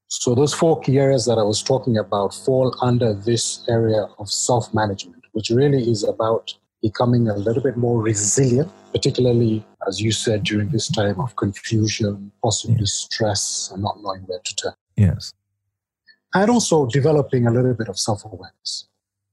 So, 0.10 0.36
those 0.36 0.54
four 0.54 0.80
key 0.80 1.00
areas 1.00 1.26
that 1.26 1.38
I 1.38 1.44
was 1.44 1.62
talking 1.62 1.98
about 1.98 2.34
fall 2.34 2.76
under 2.82 3.14
this 3.14 3.64
area 3.68 4.08
of 4.20 4.30
self 4.30 4.74
management, 4.74 5.24
which 5.34 5.50
really 5.50 5.90
is 5.90 6.04
about 6.04 6.54
becoming 6.82 7.28
a 7.28 7.36
little 7.36 7.62
bit 7.62 7.78
more 7.78 8.02
resilient, 8.02 8.72
particularly, 8.92 9.66
as 9.88 10.02
you 10.02 10.12
said, 10.12 10.44
during 10.44 10.70
this 10.70 10.90
time 10.90 11.20
of 11.20 11.36
confusion, 11.36 12.32
possibly 12.44 12.86
stress, 12.86 13.70
and 13.74 13.82
not 13.82 14.02
knowing 14.02 14.22
where 14.22 14.40
to 14.44 14.56
turn. 14.56 14.74
Yes. 14.96 15.34
And 16.34 16.50
also 16.50 16.86
developing 16.86 17.48
a 17.48 17.52
little 17.52 17.74
bit 17.74 17.88
of 17.88 17.98
self 17.98 18.26
awareness. 18.26 18.88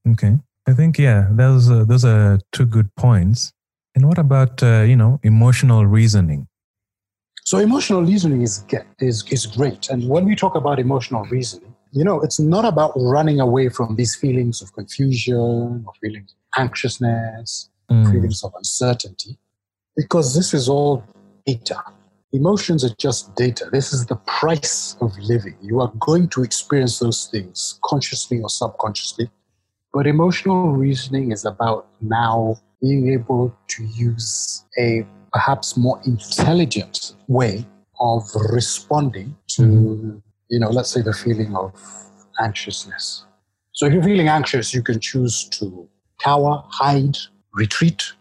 Okay. 0.09 0.39
I 0.67 0.73
think 0.73 0.99
yeah, 0.99 1.29
those 1.31 1.71
uh, 1.71 1.85
those 1.85 2.05
are 2.05 2.39
two 2.53 2.67
good 2.67 2.95
points. 2.95 3.53
And 3.95 4.09
what 4.09 4.19
about 4.19 4.63
uh, 4.63 4.83
you 4.83 4.97
know 4.97 5.21
emotional 5.23 5.87
reasoning? 5.87 6.49
So 7.45 7.59
emotional 7.59 8.03
reasoning 8.03 8.43
is 8.43 8.65
is 8.99 9.25
is 9.31 9.47
great. 9.47 9.91
And 9.91 10.09
when 10.09 10.25
we 10.25 10.35
talk 10.35 10.55
about 10.55 10.79
emotional 10.79 11.25
reasoning, 11.27 11.75
you 11.93 12.03
know, 12.03 12.21
it's 12.23 12.41
not 12.41 12.65
about 12.65 12.93
running 12.97 13.41
away 13.41 13.69
from 13.69 13.97
these 13.97 14.17
feelings 14.17 14.63
of 14.63 14.73
confusion 14.73 15.85
or 15.87 15.93
feelings 16.01 16.33
of 16.33 16.44
anxiousness, 16.57 17.71
mm. 17.91 18.11
feelings 18.11 18.43
of 18.45 18.53
uncertainty, 18.57 19.39
because 19.97 20.35
this 20.35 20.55
is 20.55 20.69
all 20.69 21.05
data. 21.47 21.83
Emotions 22.33 22.85
are 22.85 22.95
just 22.99 23.35
data. 23.37 23.69
This 23.71 23.93
is 23.93 24.07
the 24.07 24.17
price 24.27 24.97
of 25.01 25.17
living. 25.19 25.57
You 25.63 25.81
are 25.81 25.93
going 26.01 26.29
to 26.31 26.43
experience 26.43 26.99
those 26.99 27.27
things 27.27 27.79
consciously 27.85 28.41
or 28.41 28.49
subconsciously. 28.49 29.31
But 29.93 30.09
emotional 30.09 30.73
reasoning 30.73 31.31
is 31.31 31.45
about 31.45 31.87
now 32.01 32.57
being 32.83 33.13
able 33.13 33.57
to 33.69 33.85
use 33.85 34.65
a 34.79 35.07
perhaps 35.33 35.77
more 35.77 36.01
intelligent 36.05 37.15
way 37.29 37.65
of 38.01 38.29
responding 38.51 39.37
to, 39.49 39.63
mm-hmm. 39.63 40.17
you 40.49 40.59
know, 40.59 40.71
let's 40.71 40.91
say 40.91 41.03
the 41.03 41.13
feeling 41.13 41.55
of 41.55 41.73
anxiousness. 42.41 43.25
So 43.73 43.87
if 43.87 43.93
you're 43.93 44.03
feeling 44.03 44.29
anxious, 44.29 44.75
you 44.75 44.83
can 44.83 44.99
choose 44.99 45.45
to 45.51 45.89
cower, 46.25 46.65
hide, 46.69 47.19
retreat, 47.53 48.13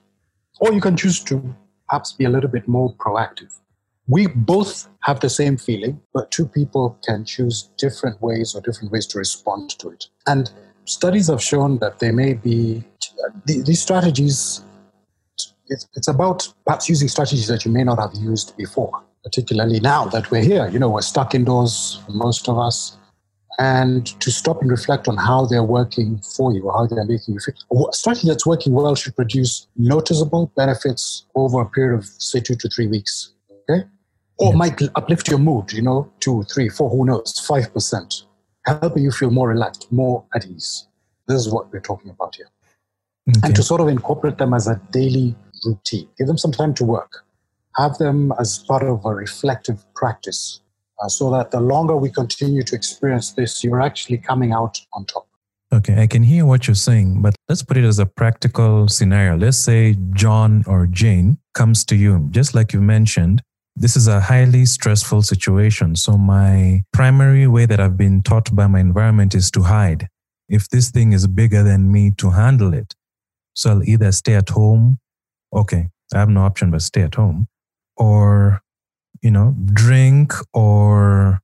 or 0.59 0.73
you 0.73 0.81
can 0.81 0.97
choose 0.97 1.23
to 1.23 1.55
perhaps 1.87 2.13
be 2.13 2.25
a 2.25 2.29
little 2.29 2.49
bit 2.49 2.67
more 2.67 2.93
proactive. 2.95 3.57
We 4.07 4.27
both 4.27 4.89
have 5.03 5.21
the 5.21 5.29
same 5.29 5.57
feeling, 5.57 6.01
but 6.13 6.29
two 6.29 6.45
people 6.45 6.97
can 7.05 7.23
choose 7.23 7.69
different 7.77 8.21
ways 8.21 8.53
or 8.53 8.61
different 8.61 8.91
ways 8.91 9.07
to 9.07 9.17
respond 9.17 9.77
to 9.79 9.89
it. 9.89 10.07
And 10.27 10.51
studies 10.85 11.27
have 11.27 11.41
shown 11.41 11.77
that 11.79 11.99
there 11.99 12.11
may 12.11 12.33
be 12.33 12.83
uh, 13.25 13.29
these 13.45 13.81
strategies 13.81 14.63
it's, 15.67 15.87
it's 15.95 16.07
about 16.07 16.53
perhaps 16.65 16.89
using 16.89 17.07
strategies 17.07 17.47
that 17.47 17.65
you 17.65 17.71
may 17.71 17.83
not 17.83 17.99
have 17.99 18.13
used 18.15 18.55
before, 18.57 19.01
particularly 19.23 19.79
now 19.79 20.05
that 20.05 20.29
we're 20.29 20.43
here. 20.43 20.67
You 20.67 20.79
know, 20.79 20.89
we're 20.89 21.01
stuck 21.01 21.33
indoors, 21.33 22.01
most 22.09 22.49
of 22.49 22.57
us, 22.57 22.97
and 23.59 24.07
to 24.19 24.31
stop 24.31 24.61
and 24.61 24.71
reflect 24.71 25.07
on 25.07 25.17
how 25.17 25.45
they're 25.45 25.63
working 25.63 26.19
for 26.19 26.53
you 26.53 26.63
or 26.63 26.73
how 26.73 26.87
they're 26.87 27.05
making 27.05 27.35
you 27.35 27.39
feel. 27.39 27.89
A 27.89 27.93
strategy 27.93 28.27
that's 28.27 28.45
working 28.45 28.73
well 28.73 28.95
should 28.95 29.15
produce 29.15 29.67
noticeable 29.75 30.51
benefits 30.55 31.25
over 31.35 31.61
a 31.61 31.65
period 31.65 31.97
of, 31.97 32.05
say, 32.05 32.39
two 32.39 32.55
to 32.55 32.69
three 32.69 32.87
weeks. 32.87 33.33
Okay? 33.69 33.83
Or 34.39 34.47
yes. 34.49 34.55
might 34.55 34.81
uplift 34.95 35.27
your 35.27 35.39
mood, 35.39 35.71
you 35.71 35.81
know, 35.81 36.11
two, 36.19 36.43
three, 36.51 36.69
four, 36.69 36.89
who 36.89 37.05
knows, 37.05 37.33
5%, 37.47 38.23
helping 38.65 39.03
you 39.03 39.11
feel 39.11 39.29
more 39.29 39.49
relaxed, 39.49 39.91
more 39.91 40.25
at 40.33 40.45
ease. 40.47 40.87
This 41.27 41.45
is 41.45 41.53
what 41.53 41.71
we're 41.71 41.79
talking 41.79 42.09
about 42.09 42.35
here. 42.35 42.49
Okay. 43.29 43.39
And 43.43 43.55
to 43.55 43.63
sort 43.63 43.79
of 43.79 43.87
incorporate 43.87 44.37
them 44.37 44.53
as 44.53 44.67
a 44.67 44.81
daily 44.91 45.35
routine. 45.65 46.09
Give 46.17 46.27
them 46.27 46.37
some 46.37 46.51
time 46.51 46.73
to 46.75 46.83
work. 46.83 47.23
Have 47.77 47.97
them 47.97 48.33
as 48.39 48.59
part 48.59 48.83
of 48.83 49.05
a 49.05 49.13
reflective 49.13 49.83
practice 49.93 50.59
uh, 51.01 51.07
so 51.07 51.31
that 51.31 51.51
the 51.51 51.59
longer 51.59 51.95
we 51.95 52.09
continue 52.09 52.63
to 52.63 52.75
experience 52.75 53.31
this, 53.31 53.63
you're 53.63 53.81
actually 53.81 54.17
coming 54.17 54.51
out 54.51 54.79
on 54.93 55.05
top. 55.05 55.27
Okay, 55.73 56.01
I 56.01 56.07
can 56.07 56.21
hear 56.21 56.45
what 56.45 56.67
you're 56.67 56.75
saying, 56.75 57.21
but 57.21 57.35
let's 57.49 57.63
put 57.63 57.77
it 57.77 57.83
as 57.83 57.97
a 57.97 58.05
practical 58.05 58.87
scenario. 58.87 59.35
Let's 59.35 59.57
say 59.57 59.95
John 60.13 60.63
or 60.67 60.85
Jane 60.85 61.39
comes 61.55 61.83
to 61.85 61.95
you, 61.95 62.27
just 62.29 62.53
like 62.53 62.73
you 62.73 62.81
mentioned. 62.81 63.41
This 63.75 63.95
is 63.95 64.07
a 64.07 64.21
highly 64.21 64.65
stressful 64.65 65.23
situation. 65.23 65.95
So, 65.95 66.15
my 66.15 66.83
primary 66.93 67.47
way 67.47 67.65
that 67.65 67.79
I've 67.79 67.97
been 67.97 68.21
taught 68.21 68.55
by 68.55 68.67
my 68.67 68.79
environment 68.79 69.33
is 69.33 69.49
to 69.51 69.63
hide. 69.63 70.09
If 70.47 70.69
this 70.69 70.91
thing 70.91 71.11
is 71.11 71.25
bigger 71.25 71.63
than 71.63 71.91
me, 71.91 72.11
to 72.19 72.29
handle 72.29 72.75
it. 72.75 72.93
So, 73.55 73.71
I'll 73.71 73.83
either 73.83 74.11
stay 74.11 74.35
at 74.35 74.49
home 74.49 74.99
okay, 75.53 75.89
I 76.13 76.19
have 76.19 76.29
no 76.29 76.41
option 76.41 76.71
but 76.71 76.81
stay 76.81 77.01
at 77.01 77.15
home 77.15 77.47
or, 77.95 78.61
you 79.23 79.31
know, 79.31 79.55
drink 79.73 80.33
or, 80.53 81.39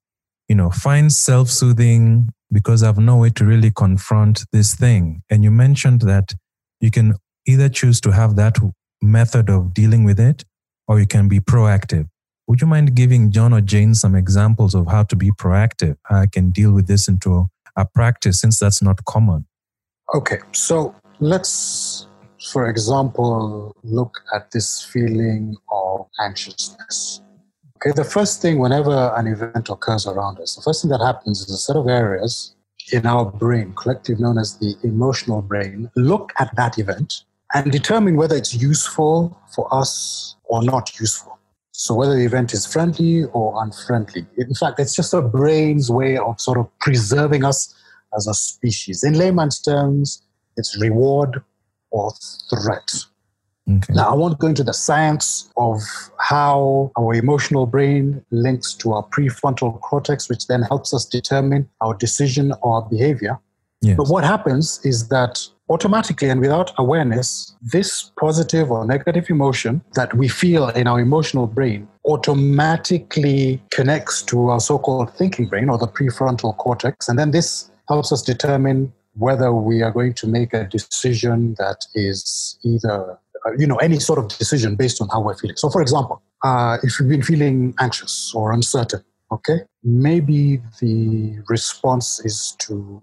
you 0.47 0.55
know, 0.55 0.69
find 0.69 1.11
self 1.11 1.49
soothing 1.49 2.29
because 2.51 2.83
I 2.83 2.87
have 2.87 2.99
no 2.99 3.17
way 3.17 3.29
to 3.31 3.45
really 3.45 3.71
confront 3.71 4.45
this 4.51 4.75
thing. 4.75 5.23
And 5.29 5.43
you 5.43 5.49
mentioned 5.49 6.01
that 6.01 6.35
you 6.79 6.91
can 6.91 7.15
either 7.47 7.69
choose 7.69 7.99
to 8.01 8.11
have 8.11 8.35
that 8.35 8.57
method 9.01 9.49
of 9.49 9.73
dealing 9.73 10.03
with 10.03 10.19
it 10.19 10.43
or 10.87 10.99
you 10.99 11.07
can 11.07 11.27
be 11.27 11.39
proactive. 11.39 12.07
Would 12.47 12.61
you 12.61 12.67
mind 12.67 12.95
giving 12.95 13.31
John 13.31 13.53
or 13.53 13.61
Jane 13.61 13.95
some 13.95 14.15
examples 14.15 14.75
of 14.75 14.87
how 14.87 15.03
to 15.03 15.15
be 15.15 15.31
proactive? 15.31 15.95
How 16.03 16.21
I 16.21 16.27
can 16.27 16.49
deal 16.49 16.71
with 16.71 16.87
this 16.87 17.07
into 17.07 17.47
a 17.75 17.85
practice 17.85 18.41
since 18.41 18.59
that's 18.59 18.81
not 18.81 19.05
common. 19.05 19.45
Okay, 20.13 20.39
so 20.51 20.95
let's 21.19 22.07
for 22.51 22.69
example, 22.69 23.75
look 23.83 24.21
at 24.33 24.51
this 24.51 24.81
feeling 24.81 25.57
of 25.71 26.07
anxiousness. 26.19 27.21
Okay, 27.81 27.93
the 27.95 28.03
first 28.03 28.41
thing 28.41 28.59
whenever 28.59 29.13
an 29.15 29.25
event 29.27 29.69
occurs 29.69 30.05
around 30.05 30.37
us, 30.39 30.55
the 30.55 30.61
first 30.61 30.81
thing 30.81 30.91
that 30.91 30.99
happens 30.99 31.39
is 31.39 31.49
a 31.49 31.57
set 31.57 31.77
of 31.77 31.87
areas 31.87 32.53
in 32.91 33.05
our 33.05 33.23
brain, 33.23 33.73
collective 33.73 34.19
known 34.19 34.37
as 34.37 34.57
the 34.57 34.75
emotional 34.83 35.41
brain, 35.41 35.89
look 35.95 36.33
at 36.39 36.53
that 36.57 36.77
event 36.77 37.23
and 37.53 37.71
determine 37.71 38.17
whether 38.17 38.35
it's 38.35 38.53
useful 38.53 39.39
for 39.55 39.73
us 39.73 40.35
or 40.45 40.61
not 40.61 40.99
useful. 40.99 41.39
So 41.71 41.95
whether 41.95 42.15
the 42.15 42.25
event 42.25 42.53
is 42.53 42.65
friendly 42.65 43.23
or 43.31 43.63
unfriendly. 43.63 44.25
In 44.37 44.53
fact, 44.55 44.81
it's 44.81 44.93
just 44.93 45.13
a 45.13 45.21
brain's 45.21 45.89
way 45.89 46.17
of 46.17 46.41
sort 46.41 46.57
of 46.57 46.67
preserving 46.79 47.45
us 47.45 47.73
as 48.13 48.27
a 48.27 48.33
species. 48.33 49.05
In 49.05 49.13
layman's 49.13 49.61
terms, 49.61 50.21
it's 50.57 50.77
reward 50.81 51.41
or 51.91 52.11
threat. 52.49 52.91
Okay. 53.69 53.93
Now, 53.93 54.09
I 54.09 54.15
won't 54.15 54.39
go 54.39 54.47
into 54.47 54.63
the 54.63 54.73
science 54.73 55.49
of 55.57 55.81
how 56.17 56.91
our 56.97 57.13
emotional 57.13 57.65
brain 57.65 58.23
links 58.31 58.73
to 58.75 58.93
our 58.93 59.03
prefrontal 59.03 59.79
cortex, 59.81 60.27
which 60.29 60.47
then 60.47 60.63
helps 60.63 60.93
us 60.93 61.05
determine 61.05 61.69
our 61.81 61.93
decision 61.93 62.53
or 62.61 62.75
our 62.75 62.89
behavior. 62.89 63.39
Yes. 63.81 63.95
But 63.95 64.07
what 64.07 64.23
happens 64.23 64.81
is 64.83 65.07
that 65.09 65.39
automatically 65.69 66.29
and 66.29 66.41
without 66.41 66.73
awareness, 66.77 67.55
this 67.61 68.11
positive 68.19 68.71
or 68.71 68.85
negative 68.85 69.29
emotion 69.29 69.81
that 69.93 70.13
we 70.15 70.27
feel 70.27 70.69
in 70.69 70.87
our 70.87 70.99
emotional 70.99 71.47
brain 71.47 71.87
automatically 72.05 73.61
connects 73.69 74.21
to 74.23 74.49
our 74.49 74.59
so 74.59 74.79
called 74.79 75.13
thinking 75.15 75.47
brain 75.47 75.69
or 75.69 75.77
the 75.77 75.87
prefrontal 75.87 76.57
cortex. 76.57 77.07
And 77.07 77.17
then 77.17 77.31
this 77.31 77.69
helps 77.87 78.11
us 78.11 78.21
determine 78.21 78.91
whether 79.15 79.53
we 79.53 79.81
are 79.81 79.91
going 79.91 80.13
to 80.13 80.27
make 80.27 80.53
a 80.53 80.65
decision 80.65 81.55
that 81.57 81.85
is 81.93 82.57
either, 82.63 83.17
you 83.57 83.67
know, 83.67 83.77
any 83.77 83.99
sort 83.99 84.19
of 84.19 84.27
decision 84.37 84.75
based 84.75 85.01
on 85.01 85.09
how 85.09 85.21
we're 85.21 85.37
feeling. 85.37 85.57
So, 85.57 85.69
for 85.69 85.81
example, 85.81 86.21
uh, 86.43 86.77
if 86.83 86.99
you've 86.99 87.09
been 87.09 87.23
feeling 87.23 87.73
anxious 87.79 88.33
or 88.33 88.51
uncertain, 88.51 89.03
okay, 89.31 89.61
maybe 89.83 90.61
the 90.79 91.39
response 91.47 92.19
is 92.25 92.55
to, 92.59 93.01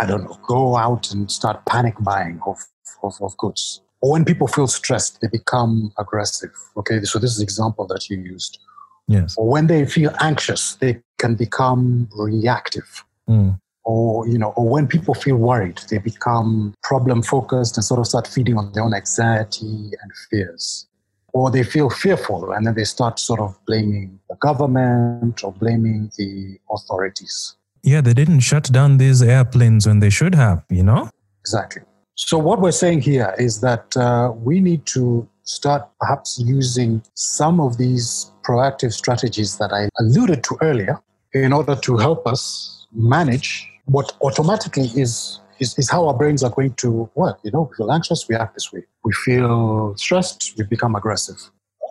I 0.00 0.06
don't 0.06 0.24
know, 0.24 0.38
go 0.46 0.76
out 0.76 1.10
and 1.12 1.30
start 1.30 1.64
panic 1.66 1.94
buying 2.00 2.40
of, 2.46 2.58
of, 3.02 3.14
of 3.20 3.36
goods. 3.36 3.82
Or 4.00 4.12
when 4.12 4.24
people 4.24 4.48
feel 4.48 4.66
stressed, 4.66 5.20
they 5.20 5.28
become 5.28 5.92
aggressive. 5.98 6.50
Okay, 6.76 7.02
so 7.02 7.18
this 7.18 7.30
is 7.30 7.38
the 7.38 7.44
example 7.44 7.86
that 7.86 8.10
you 8.10 8.18
used. 8.18 8.58
Yes. 9.06 9.36
Or 9.36 9.48
when 9.48 9.66
they 9.66 9.84
feel 9.86 10.12
anxious, 10.20 10.76
they 10.76 11.00
can 11.18 11.34
become 11.34 12.08
reactive. 12.12 13.04
Mm 13.28 13.58
or 13.84 14.26
you 14.28 14.38
know 14.38 14.52
or 14.56 14.68
when 14.68 14.86
people 14.86 15.14
feel 15.14 15.36
worried 15.36 15.80
they 15.90 15.98
become 15.98 16.74
problem 16.82 17.22
focused 17.22 17.76
and 17.76 17.84
sort 17.84 18.00
of 18.00 18.06
start 18.06 18.26
feeding 18.26 18.56
on 18.56 18.72
their 18.72 18.82
own 18.82 18.94
anxiety 18.94 19.90
and 20.02 20.12
fears. 20.30 20.86
Or 21.34 21.50
they 21.50 21.62
feel 21.62 21.88
fearful 21.88 22.52
and 22.52 22.66
then 22.66 22.74
they 22.74 22.84
start 22.84 23.18
sort 23.18 23.40
of 23.40 23.58
blaming 23.64 24.20
the 24.28 24.36
government 24.36 25.42
or 25.42 25.52
blaming 25.52 26.10
the 26.18 26.58
authorities. 26.70 27.56
Yeah 27.82 28.00
they 28.00 28.14
didn't 28.14 28.40
shut 28.40 28.70
down 28.70 28.98
these 28.98 29.22
airplanes 29.22 29.86
when 29.86 30.00
they 30.00 30.10
should 30.10 30.34
have 30.34 30.64
you 30.70 30.82
know? 30.82 31.08
Exactly. 31.40 31.82
So 32.14 32.38
what 32.38 32.60
we're 32.60 32.70
saying 32.72 33.00
here 33.00 33.34
is 33.38 33.62
that 33.62 33.96
uh, 33.96 34.32
we 34.36 34.60
need 34.60 34.84
to 34.86 35.26
start 35.44 35.88
perhaps 35.98 36.38
using 36.38 37.02
some 37.14 37.60
of 37.60 37.78
these 37.78 38.30
proactive 38.44 38.92
strategies 38.92 39.58
that 39.58 39.72
i 39.72 39.88
alluded 39.98 40.44
to 40.44 40.56
earlier 40.62 41.00
in 41.32 41.52
order 41.52 41.74
to 41.74 41.96
help 41.96 42.26
us 42.26 42.86
manage 42.92 43.71
what 43.86 44.12
automatically 44.22 44.90
is, 44.94 45.40
is, 45.58 45.78
is 45.78 45.90
how 45.90 46.06
our 46.06 46.14
brains 46.14 46.42
are 46.42 46.50
going 46.50 46.74
to 46.74 47.10
work. 47.14 47.38
You 47.42 47.50
know, 47.50 47.68
we 47.70 47.76
feel 47.76 47.92
anxious, 47.92 48.28
we 48.28 48.34
act 48.36 48.54
this 48.54 48.72
way. 48.72 48.84
We 49.04 49.12
feel 49.12 49.94
stressed, 49.96 50.54
we 50.56 50.64
become 50.64 50.94
aggressive. 50.94 51.36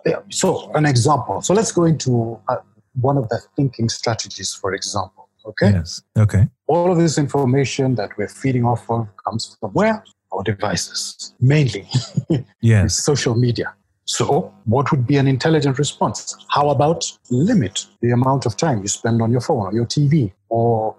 Yeah. 0.04 0.20
So, 0.30 0.72
an 0.72 0.86
example. 0.86 1.42
So, 1.42 1.54
let's 1.54 1.70
go 1.70 1.84
into 1.84 2.40
uh, 2.48 2.56
one 3.00 3.16
of 3.16 3.28
the 3.28 3.40
thinking 3.56 3.88
strategies, 3.88 4.52
for 4.52 4.74
example. 4.74 5.28
Okay. 5.46 5.70
Yes. 5.70 6.02
Okay. 6.16 6.48
All 6.66 6.90
of 6.90 6.98
this 6.98 7.18
information 7.18 7.94
that 7.96 8.16
we're 8.16 8.28
feeding 8.28 8.64
off 8.64 8.88
of 8.90 9.08
comes 9.24 9.56
from 9.60 9.70
where? 9.72 10.02
Our 10.32 10.42
devices, 10.42 11.34
mainly. 11.40 11.86
Yes. 12.60 13.04
social 13.04 13.34
media. 13.34 13.74
So, 14.12 14.52
what 14.66 14.90
would 14.90 15.06
be 15.06 15.16
an 15.16 15.26
intelligent 15.26 15.78
response? 15.78 16.36
How 16.48 16.68
about 16.68 17.10
limit 17.30 17.86
the 18.02 18.10
amount 18.10 18.44
of 18.44 18.58
time 18.58 18.82
you 18.82 18.88
spend 18.88 19.22
on 19.22 19.32
your 19.32 19.40
phone 19.40 19.64
or 19.68 19.72
your 19.72 19.86
TV 19.86 20.32
or 20.50 20.94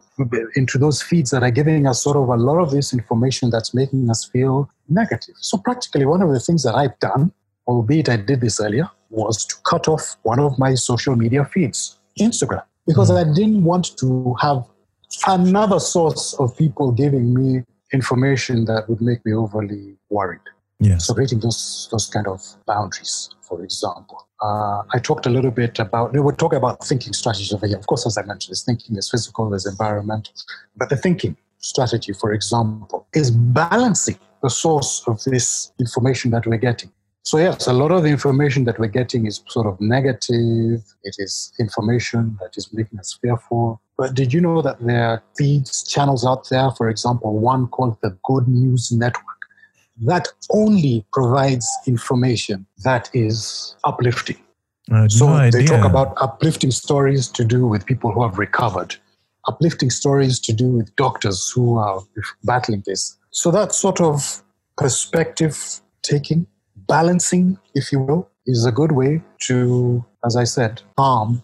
into 0.55 0.79
those 0.79 1.00
feeds 1.03 1.29
that 1.29 1.43
are 1.43 1.51
giving 1.51 1.86
us 1.86 2.01
sort 2.03 2.17
of 2.17 2.29
a 2.29 2.36
lot 2.36 2.58
of 2.58 2.72
this 2.72 2.91
information 2.91 3.51
that's 3.51 3.72
making 3.72 4.10
us 4.10 4.25
feel 4.25 4.67
negative? 4.89 5.36
So, 5.38 5.60
practically, 5.60 6.05
one 6.08 6.24
of 6.24 6.29
the 6.34 6.39
things 6.39 6.63
that 6.63 6.74
I've 6.74 6.98
done, 6.98 7.32
albeit 7.67 8.10
I 8.10 8.15
did 8.15 8.41
this 8.41 8.60
earlier, 8.60 8.89
was 9.12 9.46
to 9.46 9.55
cut 9.63 9.88
off 9.88 10.15
one 10.24 10.39
of 10.39 10.58
my 10.58 10.74
social 10.74 11.15
media 11.15 11.46
feeds, 11.46 12.00
Instagram, 12.20 12.63
because 12.88 13.12
hmm. 13.12 13.17
I 13.17 13.25
didn't 13.25 13.63
want 13.63 13.96
to 13.98 14.36
have 14.41 14.65
another 15.27 15.79
source 15.79 16.34
of 16.39 16.58
people 16.58 16.91
giving 16.91 17.32
me 17.32 17.63
information 17.93 18.65
that 18.65 18.89
would 18.89 19.01
make 19.01 19.24
me 19.24 19.34
overly 19.36 19.98
worried. 20.10 20.41
Yes. 20.84 21.08
So 21.08 21.13
creating 21.13 21.40
those 21.40 21.88
those 21.92 22.08
kind 22.08 22.28
of 22.28 22.42
boundaries, 22.66 23.30
for 23.42 23.63
example. 23.63 24.28
Uh, 24.42 24.84
I 24.94 25.00
talked 25.00 25.25
a 25.25 25.30
little 25.30 25.52
bit 25.52 25.80
about 25.80 26.13
we 26.13 26.20
were 26.20 26.34
talking 26.34 26.58
about 26.58 26.86
thinking 26.86 27.13
strategies 27.13 27.54
over 27.54 27.68
here. 27.68 27.78
Of 27.78 27.88
course, 27.88 28.06
as 28.06 28.18
I 28.18 28.24
mentioned, 28.24 28.52
there's 28.52 28.63
thinking, 28.63 28.96
there's 28.96 29.10
physical, 29.10 29.50
there's 29.50 29.66
environmental. 29.66 30.34
But 30.75 30.90
the 30.90 30.98
thinking 30.98 31.38
strategy, 31.60 32.13
for 32.13 32.34
example, 32.34 33.08
is 33.13 33.32
balancing 33.32 34.20
the 34.42 34.50
source 34.50 35.04
of 35.08 35.24
this 35.24 35.72
information 35.80 36.32
that 36.32 36.46
we're 36.46 36.58
getting. 36.58 36.92
So 37.25 37.38
yes, 37.38 37.68
a 37.68 37.74
lot 37.74 37.92
of 37.92 38.04
the 38.04 38.10
information 38.10 38.66
that 38.66 38.78
we're 38.78 38.88
getting 38.88 39.25
is 39.25 39.42
sort 39.48 39.66
of 39.66 39.80
negative. 39.80 40.84
It 41.04 41.16
is 41.20 41.54
information 41.58 42.38
that 42.42 42.58
is 42.58 42.74
making 42.74 43.00
us 43.00 43.18
fearful. 43.22 43.82
But 43.98 44.13
did 44.13 44.34
you 44.34 44.42
know 44.42 44.62
that 44.62 44.82
there 44.82 45.06
are 45.08 45.24
feeds, 45.38 45.84
channels 45.84 46.25
out 46.25 46.50
there, 46.50 46.70
for 46.72 46.90
example, 46.90 47.40
one 47.40 47.68
called 47.68 47.98
the 48.02 48.18
Good 48.25 48.50
News 48.50 48.92
Network? 48.92 49.33
That 50.05 50.27
only 50.50 51.05
provides 51.13 51.67
information 51.88 52.65
that 52.83 53.10
is 53.13 53.75
uplifting. 53.83 54.38
so 55.07 55.27
no 55.27 55.50
they 55.50 55.65
talk 55.65 55.86
about 55.86 56.13
uplifting 56.22 56.72
stories 56.72 57.27
to 57.29 57.43
do 57.45 57.65
with 57.65 57.86
people 57.86 58.12
who 58.12 58.24
have 58.24 58.38
recovered, 58.38 58.95
uplifting 59.48 59.89
stories 59.89 60.39
to 60.39 60.53
do 60.53 60.67
with 60.67 60.95
doctors 60.95 61.51
who 61.51 61.77
are 61.77 62.01
battling 62.43 62.83
this. 62.86 63.17
So 63.31 63.51
that 63.51 63.74
sort 63.74 64.01
of 64.01 64.43
perspective 64.77 65.81
taking, 66.01 66.45
balancing, 66.88 67.57
if 67.74 67.91
you 67.91 68.00
will, 68.00 68.29
is 68.45 68.65
a 68.65 68.72
good 68.72 68.91
way 68.91 69.22
to, 69.43 70.03
as 70.25 70.36
I 70.36 70.43
said, 70.43 70.81
calm 70.98 71.41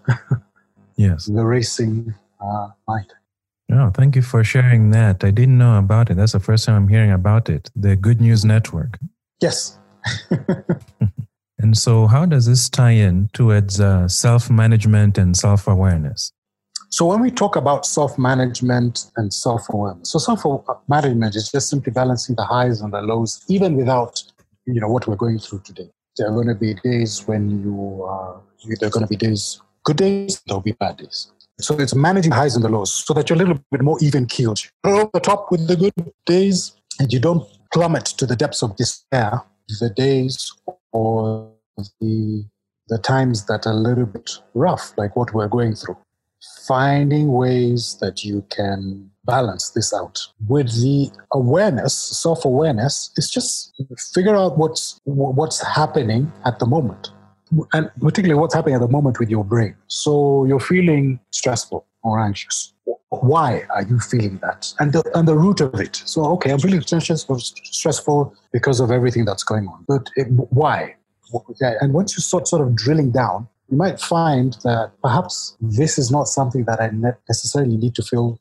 yes. 0.97 1.25
the 1.25 1.45
racing 1.45 2.13
uh, 2.41 2.69
mind. 2.87 3.13
Oh, 3.71 3.91
thank 3.93 4.15
you 4.15 4.23
for 4.23 4.43
sharing 4.43 4.91
that. 4.91 5.23
I 5.23 5.29
didn't 5.29 5.57
know 5.57 5.77
about 5.77 6.09
it. 6.09 6.15
That's 6.15 6.31
the 6.31 6.39
first 6.39 6.65
time 6.65 6.75
I'm 6.75 6.87
hearing 6.87 7.11
about 7.11 7.49
it. 7.49 7.69
The 7.75 7.95
Good 7.95 8.19
News 8.19 8.43
Network. 8.43 8.97
Yes. 9.41 9.77
and 11.59 11.77
so, 11.77 12.07
how 12.07 12.25
does 12.25 12.47
this 12.47 12.67
tie 12.67 12.91
in 12.91 13.29
towards 13.33 13.79
uh, 13.79 14.07
self 14.07 14.49
management 14.49 15.17
and 15.17 15.37
self 15.37 15.67
awareness? 15.67 16.31
So, 16.89 17.05
when 17.05 17.21
we 17.21 17.29
talk 17.29 17.55
about 17.55 17.85
self 17.85 18.17
management 18.17 19.11
and 19.17 19.31
self 19.31 19.67
awareness, 19.69 20.11
so 20.11 20.19
self 20.19 20.43
management 20.87 21.35
is 21.35 21.51
just 21.51 21.69
simply 21.69 21.91
balancing 21.91 22.35
the 22.35 22.45
highs 22.45 22.81
and 22.81 22.91
the 22.91 23.01
lows, 23.01 23.43
even 23.49 23.75
without 23.75 24.23
you 24.65 24.81
know 24.81 24.87
what 24.87 25.07
we're 25.07 25.15
going 25.15 25.37
through 25.37 25.59
today. 25.59 25.89
There 26.17 26.27
are 26.27 26.33
going 26.33 26.47
to 26.47 26.55
be 26.55 26.73
days 26.73 27.27
when 27.27 27.49
you, 27.63 28.03
uh, 28.03 28.39
there 28.79 28.87
are 28.87 28.91
going 28.91 29.05
to 29.05 29.09
be 29.09 29.15
days, 29.15 29.61
good 29.83 29.97
days, 29.97 30.41
there'll 30.47 30.61
be 30.61 30.73
bad 30.73 30.97
days. 30.97 31.31
So 31.61 31.75
it's 31.77 31.93
managing 31.93 32.31
highs 32.31 32.55
and 32.55 32.63
the 32.63 32.69
lows 32.69 32.91
so 32.93 33.13
that 33.13 33.29
you're 33.29 33.35
a 33.35 33.39
little 33.39 33.59
bit 33.71 33.81
more 33.81 33.97
even 34.01 34.25
keeled. 34.25 34.59
Go 34.83 35.09
the 35.13 35.19
top 35.19 35.51
with 35.51 35.67
the 35.67 35.75
good 35.75 35.93
days 36.25 36.73
and 36.99 37.11
you 37.11 37.19
don't 37.19 37.45
plummet 37.73 38.05
to 38.05 38.25
the 38.25 38.35
depths 38.35 38.63
of 38.63 38.75
despair. 38.77 39.41
The 39.79 39.89
days 39.89 40.53
or 40.93 41.51
the, 41.99 42.45
the 42.87 42.97
times 42.97 43.45
that 43.45 43.67
are 43.67 43.73
a 43.73 43.75
little 43.75 44.05
bit 44.05 44.31
rough, 44.53 44.93
like 44.97 45.15
what 45.15 45.33
we're 45.33 45.47
going 45.47 45.75
through. 45.75 45.97
Finding 46.65 47.33
ways 47.33 47.97
that 47.99 48.23
you 48.23 48.45
can 48.49 49.11
balance 49.25 49.71
this 49.71 49.93
out 49.93 50.19
with 50.47 50.71
the 50.81 51.11
awareness, 51.33 51.93
self 51.93 52.45
awareness, 52.45 53.11
is 53.17 53.29
just 53.29 53.73
figure 54.13 54.35
out 54.35 54.57
what's 54.57 54.99
what's 55.03 55.61
happening 55.61 56.31
at 56.45 56.57
the 56.59 56.65
moment 56.65 57.11
and 57.73 57.89
particularly 57.99 58.39
what's 58.39 58.53
happening 58.53 58.75
at 58.75 58.81
the 58.81 58.87
moment 58.87 59.19
with 59.19 59.29
your 59.29 59.43
brain. 59.43 59.75
So 59.87 60.45
you're 60.45 60.59
feeling 60.59 61.19
stressful 61.31 61.85
or 62.03 62.19
anxious. 62.19 62.73
Why 63.09 63.63
are 63.73 63.83
you 63.83 63.99
feeling 63.99 64.37
that? 64.37 64.73
And 64.79 64.93
the, 64.93 65.03
and 65.15 65.27
the 65.27 65.35
root 65.35 65.61
of 65.61 65.79
it. 65.79 66.01
So, 66.05 66.25
okay, 66.33 66.51
I'm 66.51 66.59
feeling 66.59 66.81
stressful, 66.81 67.39
stressful 67.39 68.35
because 68.51 68.79
of 68.79 68.91
everything 68.91 69.25
that's 69.25 69.43
going 69.43 69.67
on. 69.67 69.85
But 69.87 70.09
it, 70.15 70.27
why? 70.29 70.95
And 71.59 71.93
once 71.93 72.15
you 72.15 72.21
start 72.21 72.47
sort 72.47 72.61
of 72.61 72.75
drilling 72.75 73.11
down, 73.11 73.47
you 73.69 73.77
might 73.77 73.99
find 73.99 74.53
that 74.63 74.91
perhaps 75.01 75.55
this 75.59 75.99
is 75.99 76.09
not 76.09 76.27
something 76.27 76.65
that 76.65 76.81
I 76.81 76.89
necessarily 77.27 77.77
need 77.77 77.95
to 77.95 78.03
feel 78.03 78.39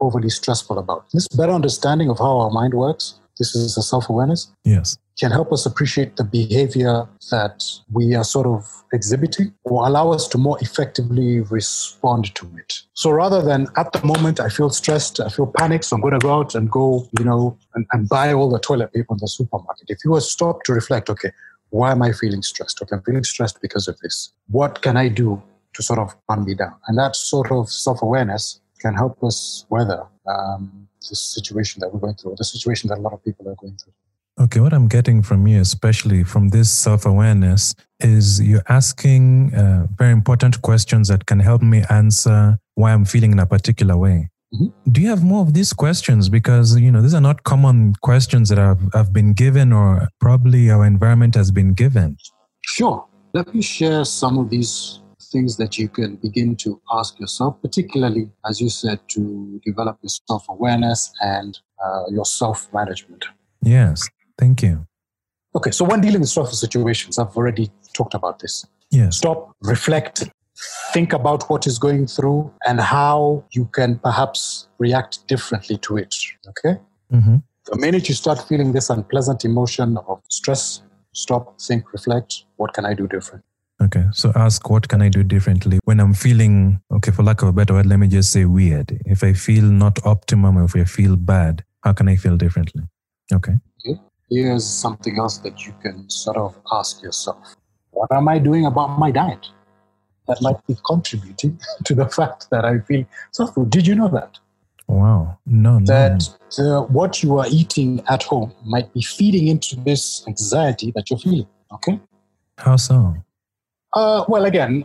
overly 0.00 0.30
stressful 0.30 0.78
about. 0.78 1.06
This 1.12 1.26
better 1.28 1.52
understanding 1.52 2.10
of 2.10 2.18
how 2.18 2.38
our 2.38 2.50
mind 2.50 2.74
works, 2.74 3.14
this 3.38 3.54
is 3.54 3.76
a 3.76 3.82
self 3.82 4.08
awareness. 4.08 4.52
Yes 4.64 4.98
can 5.18 5.30
help 5.30 5.52
us 5.52 5.64
appreciate 5.64 6.16
the 6.16 6.24
behavior 6.24 7.06
that 7.30 7.64
we 7.92 8.14
are 8.14 8.24
sort 8.24 8.46
of 8.46 8.84
exhibiting 8.92 9.54
or 9.64 9.86
allow 9.86 10.10
us 10.10 10.26
to 10.28 10.38
more 10.38 10.58
effectively 10.60 11.40
respond 11.40 12.34
to 12.34 12.50
it. 12.58 12.80
So 12.94 13.10
rather 13.10 13.40
than 13.40 13.68
at 13.76 13.92
the 13.92 14.04
moment, 14.04 14.40
I 14.40 14.48
feel 14.48 14.70
stressed, 14.70 15.20
I 15.20 15.28
feel 15.28 15.46
panicked, 15.46 15.84
so 15.84 15.96
I'm 15.96 16.02
going 16.02 16.18
to 16.18 16.18
go 16.18 16.34
out 16.34 16.54
and 16.54 16.70
go, 16.70 17.08
you 17.18 17.24
know, 17.24 17.56
and, 17.74 17.86
and 17.92 18.08
buy 18.08 18.32
all 18.32 18.50
the 18.50 18.58
toilet 18.58 18.92
paper 18.92 19.14
in 19.14 19.18
the 19.20 19.28
supermarket. 19.28 19.88
If 19.88 19.98
you 20.04 20.10
were 20.10 20.20
stopped 20.20 20.66
to 20.66 20.72
reflect, 20.72 21.08
okay, 21.10 21.30
why 21.70 21.92
am 21.92 22.02
I 22.02 22.12
feeling 22.12 22.42
stressed? 22.42 22.82
Okay, 22.82 22.96
I'm 22.96 23.02
feeling 23.02 23.24
stressed 23.24 23.60
because 23.60 23.88
of 23.88 23.98
this. 24.00 24.32
What 24.48 24.82
can 24.82 24.96
I 24.96 25.08
do 25.08 25.42
to 25.74 25.82
sort 25.82 25.98
of 25.98 26.14
calm 26.28 26.44
me 26.44 26.54
down? 26.54 26.74
And 26.88 26.98
that 26.98 27.16
sort 27.16 27.50
of 27.52 27.70
self 27.70 28.02
awareness 28.02 28.60
can 28.80 28.94
help 28.94 29.22
us 29.24 29.64
weather 29.70 30.04
um, 30.26 30.88
the 31.08 31.16
situation 31.16 31.80
that 31.80 31.92
we're 31.92 32.00
going 32.00 32.14
through, 32.14 32.34
the 32.36 32.44
situation 32.44 32.88
that 32.88 32.98
a 32.98 33.00
lot 33.00 33.12
of 33.12 33.24
people 33.24 33.48
are 33.48 33.54
going 33.54 33.76
through. 33.76 33.92
Okay, 34.40 34.58
what 34.58 34.72
I'm 34.72 34.88
getting 34.88 35.22
from 35.22 35.46
you, 35.46 35.60
especially 35.60 36.24
from 36.24 36.48
this 36.48 36.70
self 36.70 37.06
awareness, 37.06 37.74
is 38.00 38.42
you're 38.42 38.64
asking 38.68 39.54
uh, 39.54 39.86
very 39.96 40.12
important 40.12 40.60
questions 40.62 41.06
that 41.08 41.26
can 41.26 41.38
help 41.38 41.62
me 41.62 41.84
answer 41.88 42.58
why 42.74 42.92
I'm 42.92 43.04
feeling 43.04 43.30
in 43.30 43.38
a 43.38 43.46
particular 43.46 43.96
way. 43.96 44.30
Mm-hmm. 44.52 44.90
Do 44.90 45.00
you 45.00 45.08
have 45.08 45.22
more 45.22 45.42
of 45.42 45.54
these 45.54 45.72
questions? 45.72 46.28
Because 46.28 46.78
you 46.78 46.90
know 46.90 47.00
these 47.00 47.14
are 47.14 47.20
not 47.20 47.44
common 47.44 47.94
questions 48.02 48.48
that 48.48 48.58
I've, 48.58 48.82
I've 48.92 49.12
been 49.12 49.34
given, 49.34 49.72
or 49.72 50.08
probably 50.20 50.68
our 50.68 50.84
environment 50.84 51.36
has 51.36 51.52
been 51.52 51.72
given. 51.72 52.16
Sure. 52.62 53.06
Let 53.34 53.54
me 53.54 53.62
share 53.62 54.04
some 54.04 54.38
of 54.38 54.50
these 54.50 55.00
things 55.34 55.56
that 55.56 55.76
you 55.80 55.88
can 55.88 56.16
begin 56.26 56.54
to 56.64 56.80
ask 56.98 57.18
yourself, 57.18 57.60
particularly 57.60 58.24
as 58.48 58.60
you 58.62 58.70
said, 58.70 58.98
to 59.08 59.60
develop 59.66 59.98
your 60.02 60.14
self 60.30 60.44
awareness 60.48 61.12
and 61.20 61.58
uh, 61.84 62.04
your 62.16 62.24
self 62.24 62.72
management. 62.72 63.24
Yes. 63.60 64.08
Thank 64.38 64.62
you. 64.62 64.86
Okay, 65.56 65.70
so 65.70 65.84
when 65.84 66.00
dealing 66.00 66.20
with 66.20 66.28
stressful 66.28 66.56
situations, 66.56 67.18
I've 67.18 67.36
already 67.36 67.70
talked 67.92 68.14
about 68.14 68.38
this. 68.38 68.66
Yes. 68.90 69.16
Stop, 69.18 69.54
reflect, 69.60 70.24
think 70.92 71.12
about 71.12 71.48
what 71.50 71.66
is 71.66 71.78
going 71.78 72.06
through 72.06 72.52
and 72.66 72.80
how 72.80 73.44
you 73.52 73.64
can 73.66 73.98
perhaps 73.98 74.68
react 74.78 75.26
differently 75.28 75.76
to 75.78 75.96
it. 75.96 76.14
Okay? 76.50 76.74
Mm-hmm. 77.12 77.36
The 77.66 77.78
minute 77.78 78.08
you 78.08 78.14
start 78.14 78.46
feeling 78.48 78.72
this 78.72 78.90
unpleasant 78.90 79.44
emotion 79.44 79.96
of 80.08 80.20
stress, 80.28 80.82
stop, 81.12 81.60
think, 81.60 81.92
reflect. 81.92 82.44
What 82.56 82.74
can 82.74 82.84
I 82.84 82.94
do 82.94 83.06
different? 83.06 83.44
Okay, 83.82 84.04
so 84.12 84.32
ask 84.36 84.70
what 84.70 84.88
can 84.88 85.02
I 85.02 85.08
do 85.08 85.22
differently 85.22 85.78
when 85.84 86.00
I'm 86.00 86.14
feeling, 86.14 86.80
okay, 86.92 87.10
for 87.10 87.22
lack 87.22 87.42
of 87.42 87.48
a 87.48 87.52
better 87.52 87.74
word, 87.74 87.86
let 87.86 87.98
me 87.98 88.08
just 88.08 88.30
say 88.30 88.44
weird. 88.44 88.98
If 89.04 89.24
I 89.24 89.32
feel 89.32 89.64
not 89.64 90.04
optimum, 90.06 90.62
if 90.64 90.76
I 90.76 90.84
feel 90.84 91.16
bad, 91.16 91.64
how 91.82 91.92
can 91.92 92.08
I 92.08 92.16
feel 92.16 92.36
differently? 92.36 92.84
Okay. 93.32 93.54
okay 93.86 94.00
here's 94.30 94.66
something 94.66 95.18
else 95.18 95.38
that 95.38 95.66
you 95.66 95.74
can 95.82 96.08
sort 96.08 96.36
of 96.36 96.56
ask 96.72 97.02
yourself 97.02 97.56
What 97.90 98.12
am 98.12 98.28
I 98.28 98.38
doing 98.38 98.66
about 98.66 98.98
my 98.98 99.10
diet? 99.10 99.46
That 100.26 100.40
might 100.40 100.66
be 100.66 100.76
contributing 100.86 101.60
to 101.84 101.94
the 101.94 102.08
fact 102.08 102.48
that 102.50 102.64
I 102.64 102.78
feel 102.80 103.04
suffering. 103.32 103.68
Did 103.68 103.86
you 103.86 103.94
know 103.94 104.08
that? 104.08 104.38
Wow. 104.86 105.38
No, 105.46 105.78
no. 105.78 105.84
That 105.84 106.28
uh, 106.58 106.82
what 106.82 107.22
you 107.22 107.38
are 107.38 107.46
eating 107.48 108.02
at 108.08 108.22
home 108.22 108.52
might 108.64 108.92
be 108.92 109.02
feeding 109.02 109.48
into 109.48 109.76
this 109.76 110.24
anxiety 110.26 110.92
that 110.94 111.10
you're 111.10 111.18
feeling. 111.18 111.46
Okay? 111.72 112.00
How 112.58 112.76
so? 112.76 113.14
Uh, 113.94 114.24
well, 114.28 114.44
again, 114.44 114.84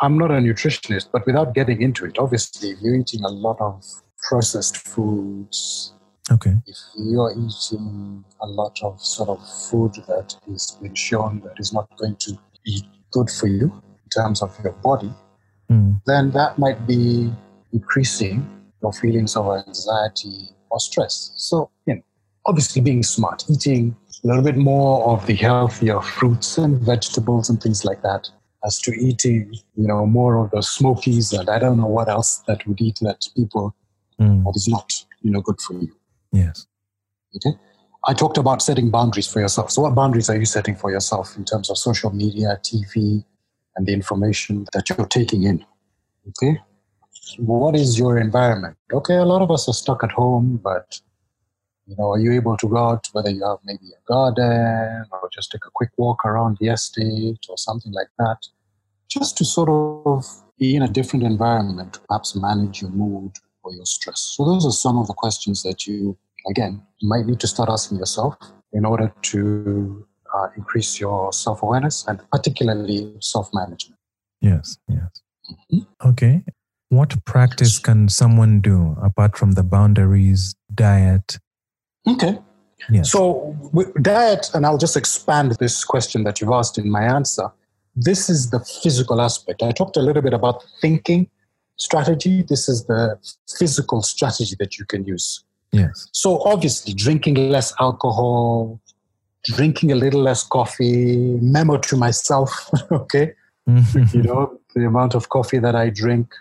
I'm 0.00 0.18
not 0.18 0.30
a 0.30 0.34
nutritionist, 0.34 1.08
but 1.12 1.26
without 1.26 1.54
getting 1.54 1.80
into 1.82 2.04
it, 2.04 2.18
obviously, 2.18 2.70
if 2.70 2.78
you're 2.80 2.94
eating 2.94 3.24
a 3.24 3.28
lot 3.30 3.56
of 3.60 3.84
processed 4.28 4.76
foods, 4.76 5.94
Okay. 6.30 6.54
If 6.66 6.76
you're 6.96 7.32
eating 7.32 8.24
a 8.40 8.46
lot 8.46 8.78
of 8.82 9.00
sort 9.00 9.30
of 9.30 9.40
food 9.68 9.94
that 10.06 10.36
has 10.48 10.78
been 10.80 10.94
shown 10.94 11.40
that 11.40 11.58
is 11.58 11.72
not 11.72 11.88
going 11.98 12.16
to 12.16 12.38
be 12.64 12.82
good 13.10 13.28
for 13.28 13.48
you 13.48 13.64
in 13.64 14.08
terms 14.14 14.40
of 14.40 14.56
your 14.62 14.72
body, 14.74 15.12
mm. 15.68 16.00
then 16.06 16.30
that 16.30 16.56
might 16.58 16.86
be 16.86 17.32
increasing 17.72 18.48
your 18.80 18.92
feelings 18.92 19.34
of 19.34 19.66
anxiety 19.66 20.50
or 20.70 20.78
stress. 20.78 21.32
So, 21.36 21.70
you 21.86 21.96
know, 21.96 22.02
obviously 22.46 22.80
being 22.80 23.02
smart, 23.02 23.44
eating 23.50 23.96
a 24.22 24.26
little 24.28 24.44
bit 24.44 24.56
more 24.56 25.04
of 25.08 25.26
the 25.26 25.34
healthier 25.34 26.00
fruits 26.00 26.58
and 26.58 26.80
vegetables 26.80 27.50
and 27.50 27.60
things 27.60 27.84
like 27.84 28.02
that, 28.02 28.30
as 28.64 28.78
to 28.80 28.92
eating, 28.92 29.54
you 29.74 29.86
know, 29.86 30.06
more 30.06 30.44
of 30.44 30.50
the 30.50 30.62
smokies 30.62 31.32
and 31.32 31.48
I 31.48 31.58
don't 31.58 31.78
know 31.78 31.86
what 31.86 32.08
else 32.08 32.42
that 32.46 32.66
would 32.66 32.80
eat 32.80 32.98
that 33.00 33.26
people 33.36 33.74
Mm. 34.20 34.44
that 34.44 34.54
is 34.54 34.68
not, 34.68 34.92
you 35.22 35.30
know, 35.30 35.40
good 35.40 35.60
for 35.60 35.74
you. 35.74 35.90
Yes. 36.32 36.66
Okay. 37.36 37.56
I 38.06 38.14
talked 38.14 38.38
about 38.38 38.62
setting 38.62 38.90
boundaries 38.90 39.26
for 39.26 39.40
yourself. 39.40 39.70
So, 39.70 39.82
what 39.82 39.94
boundaries 39.94 40.28
are 40.30 40.36
you 40.36 40.44
setting 40.44 40.76
for 40.76 40.90
yourself 40.90 41.36
in 41.36 41.44
terms 41.44 41.70
of 41.70 41.78
social 41.78 42.10
media, 42.10 42.58
TV, 42.62 43.24
and 43.76 43.86
the 43.86 43.92
information 43.92 44.66
that 44.72 44.88
you're 44.88 45.06
taking 45.06 45.44
in? 45.44 45.64
Okay. 46.28 46.60
What 47.38 47.76
is 47.76 47.98
your 47.98 48.18
environment? 48.18 48.76
Okay, 48.92 49.16
a 49.16 49.24
lot 49.24 49.42
of 49.42 49.50
us 49.50 49.68
are 49.68 49.74
stuck 49.74 50.02
at 50.02 50.12
home, 50.12 50.60
but 50.62 51.00
you 51.90 51.96
know, 51.98 52.12
are 52.12 52.20
you 52.20 52.32
able 52.32 52.56
to 52.56 52.68
go 52.68 52.76
out, 52.76 53.08
whether 53.12 53.30
you 53.30 53.44
have 53.44 53.58
maybe 53.64 53.86
a 53.90 54.02
garden 54.06 55.04
or 55.10 55.28
just 55.32 55.50
take 55.50 55.66
a 55.66 55.70
quick 55.74 55.90
walk 55.96 56.24
around 56.24 56.56
the 56.60 56.68
estate 56.68 57.44
or 57.48 57.58
something 57.58 57.92
like 57.92 58.06
that, 58.18 58.38
just 59.08 59.36
to 59.38 59.44
sort 59.44 59.68
of 59.68 60.24
be 60.56 60.76
in 60.76 60.82
a 60.82 60.88
different 60.88 61.24
environment, 61.24 61.94
to 61.94 62.00
perhaps 62.08 62.36
manage 62.36 62.80
your 62.80 62.92
mood 62.92 63.32
or 63.64 63.72
your 63.72 63.84
stress. 63.84 64.34
So, 64.36 64.44
those 64.44 64.64
are 64.64 64.70
some 64.70 64.98
of 64.98 65.08
the 65.08 65.14
questions 65.14 65.64
that 65.64 65.84
you, 65.84 66.16
again, 66.48 66.80
might 67.02 67.26
need 67.26 67.40
to 67.40 67.48
start 67.48 67.68
asking 67.68 67.98
yourself 67.98 68.36
in 68.72 68.84
order 68.84 69.12
to 69.22 70.06
uh, 70.32 70.46
increase 70.56 71.00
your 71.00 71.32
self 71.32 71.60
awareness 71.64 72.04
and 72.06 72.20
particularly 72.30 73.16
self 73.18 73.50
management. 73.52 73.98
Yes. 74.40 74.78
Yes. 74.88 75.82
Okay. 76.04 76.44
What 76.88 77.24
practice 77.24 77.78
can 77.78 78.08
someone 78.08 78.60
do 78.60 78.96
apart 79.02 79.36
from 79.36 79.52
the 79.52 79.64
boundaries, 79.64 80.54
diet? 80.72 81.38
Okay. 82.06 82.38
Yes. 82.88 83.10
So, 83.10 83.56
with 83.72 83.92
diet, 84.02 84.50
and 84.54 84.64
I'll 84.64 84.78
just 84.78 84.96
expand 84.96 85.52
this 85.52 85.84
question 85.84 86.24
that 86.24 86.40
you've 86.40 86.50
asked 86.50 86.78
in 86.78 86.90
my 86.90 87.02
answer. 87.02 87.50
This 87.94 88.30
is 88.30 88.50
the 88.50 88.60
physical 88.60 89.20
aspect. 89.20 89.62
I 89.62 89.72
talked 89.72 89.96
a 89.96 90.00
little 90.00 90.22
bit 90.22 90.32
about 90.32 90.64
thinking 90.80 91.28
strategy. 91.76 92.42
This 92.42 92.68
is 92.68 92.86
the 92.86 93.18
physical 93.58 94.02
strategy 94.02 94.56
that 94.58 94.78
you 94.78 94.84
can 94.86 95.04
use. 95.04 95.44
yes. 95.72 96.08
So, 96.12 96.42
obviously, 96.44 96.94
drinking 96.94 97.34
less 97.50 97.74
alcohol, 97.80 98.80
drinking 99.44 99.92
a 99.92 99.96
little 99.96 100.22
less 100.22 100.42
coffee, 100.42 101.38
memo 101.40 101.76
to 101.78 101.96
myself, 101.96 102.70
okay? 102.92 103.34
Mm-hmm. 103.68 104.16
you 104.16 104.22
know, 104.22 104.58
the 104.74 104.86
amount 104.86 105.14
of 105.14 105.28
coffee 105.28 105.58
that 105.58 105.76
I 105.76 105.90
drink, 105.90 106.32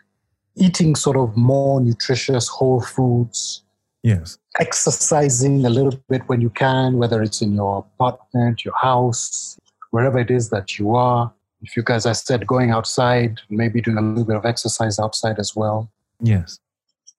eating 0.55 0.95
sort 0.95 1.17
of 1.17 1.35
more 1.35 1.81
nutritious 1.81 2.47
whole 2.47 2.81
foods, 2.81 3.63
yes. 4.03 4.37
exercising 4.59 5.65
a 5.65 5.69
little 5.69 5.99
bit 6.09 6.21
when 6.27 6.41
you 6.41 6.49
can, 6.49 6.97
whether 6.97 7.21
it's 7.21 7.41
in 7.41 7.53
your 7.53 7.79
apartment, 7.79 8.63
your 8.65 8.75
house, 8.75 9.57
wherever 9.91 10.19
it 10.19 10.31
is 10.31 10.49
that 10.49 10.77
you 10.77 10.95
are. 10.95 11.31
If 11.61 11.75
you 11.75 11.83
guys, 11.83 12.05
I 12.05 12.13
said, 12.13 12.47
going 12.47 12.71
outside, 12.71 13.39
maybe 13.49 13.81
doing 13.81 13.97
a 13.97 14.01
little 14.01 14.23
bit 14.25 14.35
of 14.37 14.45
exercise 14.45 14.99
outside 14.99 15.39
as 15.39 15.55
well, 15.55 15.89
Yes. 16.21 16.59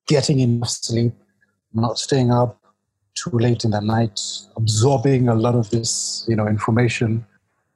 getting 0.06 0.40
enough 0.40 0.70
sleep, 0.70 1.12
not 1.74 1.98
staying 1.98 2.30
up 2.30 2.58
too 3.14 3.30
late 3.38 3.64
in 3.64 3.72
the 3.72 3.80
night, 3.80 4.18
absorbing 4.56 5.28
a 5.28 5.34
lot 5.34 5.54
of 5.54 5.68
this, 5.70 6.24
you 6.28 6.36
know, 6.36 6.46
information 6.46 7.26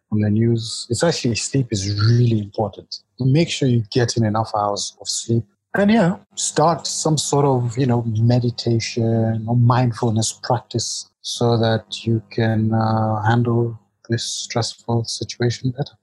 from 0.08 0.22
the 0.22 0.30
news. 0.30 0.86
It's 0.88 1.02
actually 1.02 1.34
sleep 1.34 1.68
is 1.70 1.94
really 2.08 2.38
important. 2.38 3.00
Make 3.20 3.50
sure 3.50 3.68
you 3.68 3.84
get 3.90 4.16
in 4.16 4.24
enough 4.24 4.50
hours 4.56 4.96
of 5.00 5.08
sleep. 5.08 5.44
And 5.76 5.90
yeah, 5.90 6.18
start 6.36 6.86
some 6.86 7.18
sort 7.18 7.44
of, 7.44 7.76
you 7.76 7.86
know, 7.86 8.04
meditation 8.06 9.44
or 9.48 9.56
mindfulness 9.56 10.32
practice 10.32 11.10
so 11.20 11.56
that 11.58 12.06
you 12.06 12.22
can 12.30 12.72
uh, 12.72 13.22
handle 13.22 13.78
this 14.08 14.24
stressful 14.24 15.04
situation 15.04 15.72
better. 15.72 15.94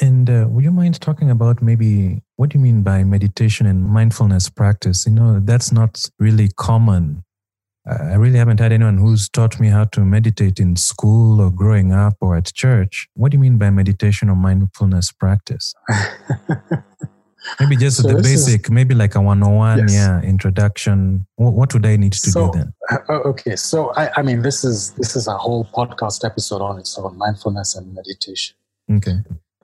And 0.00 0.28
uh, 0.28 0.46
would 0.48 0.64
you 0.64 0.72
mind 0.72 1.00
talking 1.00 1.30
about 1.30 1.62
maybe 1.62 2.22
what 2.36 2.50
do 2.50 2.58
you 2.58 2.64
mean 2.64 2.82
by 2.82 3.04
meditation 3.04 3.66
and 3.66 3.86
mindfulness 3.86 4.48
practice? 4.48 5.06
You 5.06 5.12
know, 5.12 5.40
that's 5.40 5.70
not 5.70 6.08
really 6.18 6.48
common. 6.56 7.22
I 7.86 8.12
I 8.12 8.14
really 8.14 8.38
haven't 8.38 8.60
had 8.60 8.72
anyone 8.72 8.98
who's 8.98 9.28
taught 9.28 9.60
me 9.60 9.68
how 9.68 9.84
to 9.84 10.00
meditate 10.00 10.58
in 10.58 10.76
school 10.76 11.40
or 11.40 11.50
growing 11.50 11.92
up 11.92 12.14
or 12.20 12.36
at 12.36 12.52
church. 12.54 13.08
What 13.14 13.30
do 13.30 13.36
you 13.36 13.40
mean 13.40 13.58
by 13.58 13.70
meditation 13.70 14.30
or 14.30 14.36
mindfulness 14.36 15.12
practice? 15.12 15.74
Maybe 17.58 17.76
just 17.76 17.96
So 17.98 18.08
the 18.08 18.14
this 18.16 18.26
is- 18.32 18.46
basic, 18.46 18.70
maybe 18.70 18.94
like 18.94 19.14
a 19.14 19.20
101, 19.20 19.78
Yes. 19.78 19.92
yeah, 19.94 20.20
introduction. 20.22 21.26
What, 21.36 21.54
what 21.54 21.74
would 21.74 21.84
I 21.86 21.96
need 21.96 22.12
to 22.12 22.30
So- 22.30 22.50
do 22.52 22.58
then? 22.58 22.72
Uh, 23.08 23.12
okay, 23.30 23.56
so 23.56 23.92
I, 23.96 24.10
I 24.16 24.22
mean, 24.22 24.42
this 24.42 24.64
is 24.64 24.92
this 24.92 25.16
is 25.16 25.26
a 25.26 25.36
whole 25.36 25.64
podcast 25.74 26.24
episode 26.24 26.60
on 26.62 26.78
its 26.78 26.96
own, 26.98 27.16
mindfulness 27.18 27.74
and 27.76 27.94
meditation. 27.94 28.56
Okay. 28.90 29.16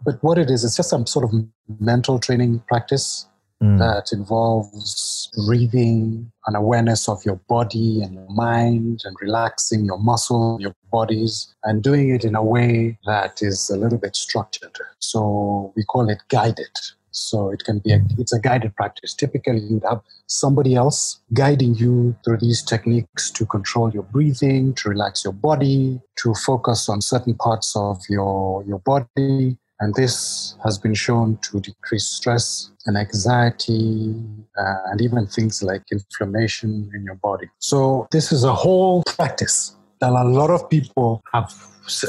But 0.05 0.23
what 0.23 0.39
it 0.39 0.51
is, 0.51 0.65
it's 0.65 0.77
just 0.77 0.91
some 0.91 1.07
sort 1.07 1.25
of 1.25 1.33
mental 1.81 2.19
training 2.19 2.63
practice 2.69 3.27
Mm. 3.63 3.79
that 3.79 4.13
involves 4.13 5.31
breathing, 5.47 6.31
an 6.47 6.55
awareness 6.55 7.09
of 7.09 7.25
your 7.25 7.37
body 7.49 8.03
and 8.03 8.13
your 8.13 8.29
mind, 8.29 9.01
and 9.07 9.17
relaxing 9.19 9.87
your 9.87 9.97
muscle, 9.99 10.59
your 10.61 10.75
bodies, 10.93 11.55
and 11.65 11.83
doing 11.83 12.11
it 12.11 12.23
in 12.23 12.35
a 12.35 12.43
way 12.45 12.99
that 13.07 13.41
is 13.41 13.71
a 13.71 13.77
little 13.79 13.97
bit 13.97 14.15
structured. 14.15 14.77
So 14.99 15.73
we 15.75 15.85
call 15.85 16.11
it 16.11 16.19
guided. 16.29 16.69
So 17.17 17.51
it 17.51 17.65
can 17.65 17.79
be 17.79 17.93
a, 17.93 18.01
it's 18.19 18.33
a 18.33 18.41
guided 18.41 18.75
practice. 18.77 19.15
Typically, 19.15 19.61
you'd 19.61 19.85
have 19.85 20.01
somebody 20.27 20.75
else 20.75 21.21
guiding 21.33 21.75
you 21.75 22.17
through 22.25 22.39
these 22.39 22.63
techniques 22.63 23.31
to 23.33 23.47
control 23.47 23.91
your 23.91 24.03
breathing, 24.05 24.75
to 24.75 24.91
relax 24.91 25.25
your 25.25 25.33
body, 25.33 26.01
to 26.17 26.35
focus 26.35 26.89
on 26.89 27.01
certain 27.01 27.35
parts 27.35 27.75
of 27.77 28.01
your 28.09 28.65
your 28.65 28.81
body, 28.81 29.57
and 29.81 29.95
this 29.95 30.57
has 30.65 30.79
been 30.79 30.95
shown 30.95 31.39
to 31.43 31.61
decrease 31.61 32.07
stress 32.07 32.71
and 32.87 32.97
anxiety 32.97 34.15
uh, 34.59 34.77
and 34.87 35.01
even 35.01 35.27
things 35.27 35.63
like 35.63 35.83
inflammation 35.93 36.91
in 36.95 37.05
your 37.05 37.17
body. 37.17 37.49
So, 37.59 38.09
this 38.11 38.33
is 38.33 38.45
a 38.45 38.55
whole 38.55 39.03
practice 39.07 39.77
that 40.01 40.11
a 40.11 40.25
lot 40.25 40.51
of 40.51 40.69
people 40.71 41.23
have, 41.33 41.53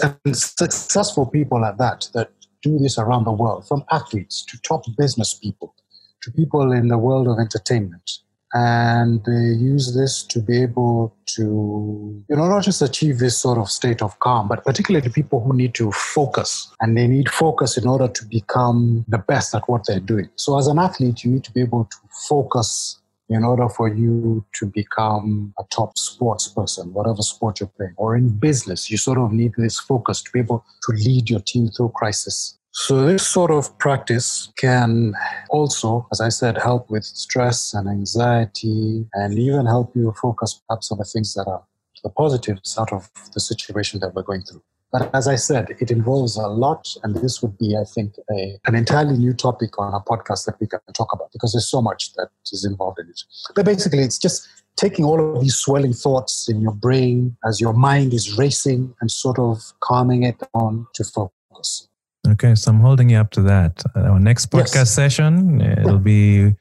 and 0.03 0.37
successful 0.37 1.25
people 1.25 1.65
at 1.65 1.77
that, 1.77 2.09
that 2.13 2.31
do 2.61 2.77
this 2.79 2.97
around 2.97 3.25
the 3.25 3.31
world, 3.31 3.67
from 3.67 3.83
athletes 3.91 4.43
to 4.45 4.61
top 4.61 4.83
business 4.97 5.33
people 5.33 5.73
to 6.21 6.31
people 6.31 6.71
in 6.71 6.87
the 6.87 6.97
world 6.97 7.27
of 7.27 7.39
entertainment. 7.39 8.19
And 8.53 9.23
they 9.25 9.59
use 9.59 9.93
this 9.93 10.23
to 10.23 10.39
be 10.39 10.61
able 10.61 11.13
to, 11.35 12.23
you 12.29 12.35
know, 12.35 12.47
not 12.47 12.63
just 12.63 12.81
achieve 12.81 13.19
this 13.19 13.37
sort 13.37 13.57
of 13.57 13.69
state 13.69 14.01
of 14.01 14.17
calm, 14.19 14.47
but 14.47 14.63
particularly 14.63 15.05
to 15.05 15.13
people 15.13 15.43
who 15.43 15.53
need 15.53 15.73
to 15.75 15.91
focus 15.91 16.73
and 16.79 16.97
they 16.97 17.07
need 17.07 17.29
focus 17.29 17.77
in 17.77 17.87
order 17.87 18.07
to 18.07 18.25
become 18.25 19.03
the 19.09 19.17
best 19.17 19.53
at 19.53 19.67
what 19.67 19.85
they're 19.85 19.99
doing. 19.99 20.29
So, 20.35 20.57
as 20.57 20.67
an 20.67 20.79
athlete, 20.79 21.25
you 21.25 21.31
need 21.31 21.43
to 21.43 21.51
be 21.51 21.61
able 21.61 21.85
to 21.85 21.97
focus 22.29 22.99
in 23.29 23.43
order 23.43 23.67
for 23.67 23.87
you 23.87 24.45
to 24.53 24.65
become 24.65 25.53
a 25.59 25.63
top 25.69 25.97
sports 25.97 26.47
person, 26.47 26.93
whatever 26.93 27.21
sport 27.21 27.59
you're 27.59 27.71
playing, 27.75 27.93
or 27.97 28.15
in 28.15 28.29
business, 28.29 28.89
you 28.89 28.97
sort 28.97 29.17
of 29.17 29.31
need 29.31 29.53
this 29.57 29.79
focus 29.79 30.21
to 30.21 30.31
be 30.31 30.39
able 30.39 30.65
to 30.83 30.91
lead 30.93 31.29
your 31.29 31.41
team 31.41 31.67
through 31.69 31.91
crisis. 31.95 32.57
So, 32.71 33.05
this 33.05 33.25
sort 33.25 33.49
of 33.49 33.75
practice 33.79 34.53
can 34.55 35.13
also, 35.49 36.07
as 36.11 36.21
I 36.21 36.29
said, 36.29 36.57
help 36.57 36.91
with 36.91 37.05
stress 37.05 37.73
and 37.73 37.89
anxiety 37.89 39.05
and 39.13 39.37
even 39.39 39.65
help 39.65 39.95
you 39.95 40.13
focus 40.21 40.61
perhaps 40.67 40.91
on 40.91 40.99
the 40.99 41.03
things 41.03 41.33
that 41.33 41.47
are 41.47 41.63
the 42.03 42.09
positives 42.09 42.77
out 42.77 42.93
of 42.93 43.09
the 43.33 43.39
situation 43.39 43.99
that 44.01 44.13
we're 44.13 44.21
going 44.21 44.43
through. 44.43 44.61
But 44.91 45.13
as 45.13 45.27
I 45.27 45.35
said, 45.35 45.67
it 45.81 45.91
involves 45.91 46.37
a 46.37 46.47
lot, 46.47 46.87
and 47.03 47.15
this 47.15 47.41
would 47.41 47.57
be, 47.57 47.75
I 47.75 47.83
think, 47.83 48.15
a, 48.31 48.57
an 48.65 48.75
entirely 48.75 49.17
new 49.17 49.33
topic 49.33 49.77
on 49.77 49.93
a 49.93 49.99
podcast 49.99 50.45
that 50.45 50.55
we 50.61 50.67
can 50.67 50.79
talk 50.95 51.11
about 51.13 51.29
because 51.33 51.51
there's 51.53 51.69
so 51.69 51.81
much 51.81 52.13
that 52.13 52.29
is 52.53 52.63
involved 52.63 52.99
in 52.99 53.09
it. 53.09 53.21
But 53.55 53.65
basically, 53.65 53.99
it's 53.99 54.17
just 54.17 54.47
taking 54.77 55.03
all 55.03 55.35
of 55.35 55.41
these 55.41 55.55
swelling 55.55 55.93
thoughts 55.93 56.47
in 56.47 56.61
your 56.61 56.71
brain 56.71 57.35
as 57.45 57.59
your 57.59 57.73
mind 57.73 58.13
is 58.13 58.37
racing 58.37 58.95
and 59.01 59.11
sort 59.11 59.39
of 59.39 59.73
calming 59.81 60.23
it 60.23 60.41
down 60.53 60.87
to 60.93 61.03
focus. 61.03 61.89
Okay, 62.29 62.55
so 62.55 62.71
I'm 62.71 62.79
holding 62.79 63.09
you 63.09 63.17
up 63.17 63.31
to 63.31 63.41
that. 63.41 63.83
Uh, 63.95 64.01
Our 64.01 64.19
next 64.19 64.49
Yes. 64.53 64.71
podcast 64.71 64.87
session, 64.87 65.61
uh, 65.61 65.81
it'll 65.81 65.99
be 65.99 66.55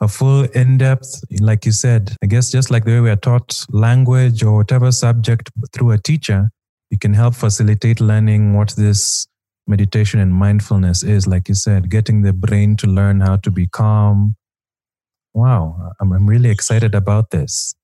a 0.00 0.08
full 0.08 0.44
in 0.44 0.78
depth, 0.78 1.20
like 1.40 1.66
you 1.66 1.72
said, 1.72 2.16
I 2.22 2.26
guess 2.26 2.50
just 2.50 2.70
like 2.70 2.84
the 2.84 2.92
way 2.92 3.00
we 3.00 3.10
are 3.10 3.16
taught 3.16 3.64
language 3.70 4.42
or 4.42 4.56
whatever 4.56 4.92
subject 4.92 5.50
through 5.72 5.90
a 5.90 5.98
teacher, 5.98 6.50
you 6.90 6.98
can 6.98 7.14
help 7.14 7.34
facilitate 7.34 8.00
learning 8.00 8.54
what 8.54 8.74
this 8.76 9.26
meditation 9.66 10.20
and 10.20 10.34
mindfulness 10.34 11.02
is. 11.02 11.26
Like 11.26 11.48
you 11.48 11.54
said, 11.54 11.90
getting 11.90 12.22
the 12.22 12.32
brain 12.32 12.76
to 12.76 12.86
learn 12.86 13.20
how 13.20 13.36
to 13.36 13.50
be 13.50 13.66
calm. 13.66 14.36
Wow, 15.34 15.92
I'm, 16.00 16.12
I'm 16.12 16.26
really 16.26 16.50
excited 16.50 16.94
about 16.94 17.30
this. 17.30 17.74